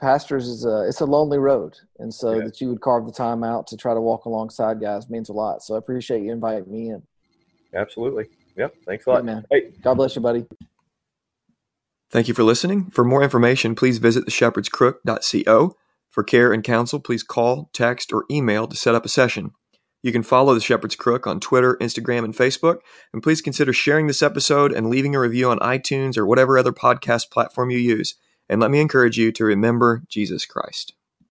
pastors 0.00 0.48
is 0.48 0.64
a 0.64 0.86
it's 0.88 1.00
a 1.00 1.04
lonely 1.04 1.38
road, 1.38 1.76
and 1.98 2.14
so 2.14 2.36
yeah. 2.36 2.44
that 2.44 2.60
you 2.60 2.68
would 2.68 2.80
carve 2.80 3.06
the 3.06 3.12
time 3.12 3.42
out 3.42 3.66
to 3.66 3.76
try 3.76 3.92
to 3.92 4.00
walk 4.00 4.24
alongside 4.24 4.80
guys 4.80 5.10
means 5.10 5.28
a 5.28 5.32
lot. 5.32 5.62
So 5.62 5.74
I 5.74 5.78
appreciate 5.78 6.22
you 6.22 6.30
inviting 6.30 6.70
me 6.70 6.90
in. 6.90 7.02
Absolutely. 7.74 8.26
Yep. 8.56 8.74
Thanks 8.86 9.06
a 9.06 9.10
lot, 9.10 9.24
man. 9.24 9.44
Hey, 9.50 9.72
God 9.82 9.94
bless 9.94 10.14
you, 10.14 10.22
buddy. 10.22 10.46
Thank 12.10 12.28
you 12.28 12.34
for 12.34 12.42
listening. 12.42 12.90
For 12.90 13.04
more 13.04 13.22
information, 13.22 13.74
please 13.74 13.98
visit 13.98 14.26
theshepherdscrook.co. 14.26 15.76
For 16.10 16.22
care 16.24 16.52
and 16.52 16.64
counsel, 16.64 17.00
please 17.00 17.22
call, 17.22 17.70
text, 17.72 18.12
or 18.12 18.24
email 18.30 18.66
to 18.66 18.76
set 18.76 18.94
up 18.94 19.04
a 19.04 19.08
session. 19.08 19.52
You 20.02 20.12
can 20.12 20.22
follow 20.22 20.54
The 20.54 20.60
Shepherd's 20.60 20.96
Crook 20.96 21.26
on 21.26 21.40
Twitter, 21.40 21.76
Instagram, 21.80 22.24
and 22.24 22.34
Facebook. 22.34 22.78
And 23.12 23.22
please 23.22 23.42
consider 23.42 23.72
sharing 23.72 24.06
this 24.06 24.22
episode 24.22 24.72
and 24.72 24.88
leaving 24.88 25.14
a 25.14 25.20
review 25.20 25.50
on 25.50 25.58
iTunes 25.58 26.16
or 26.16 26.26
whatever 26.26 26.58
other 26.58 26.72
podcast 26.72 27.30
platform 27.30 27.70
you 27.70 27.78
use. 27.78 28.14
And 28.48 28.60
let 28.60 28.70
me 28.70 28.80
encourage 28.80 29.18
you 29.18 29.30
to 29.32 29.44
remember 29.44 30.02
Jesus 30.08 30.46
Christ. 30.46 30.94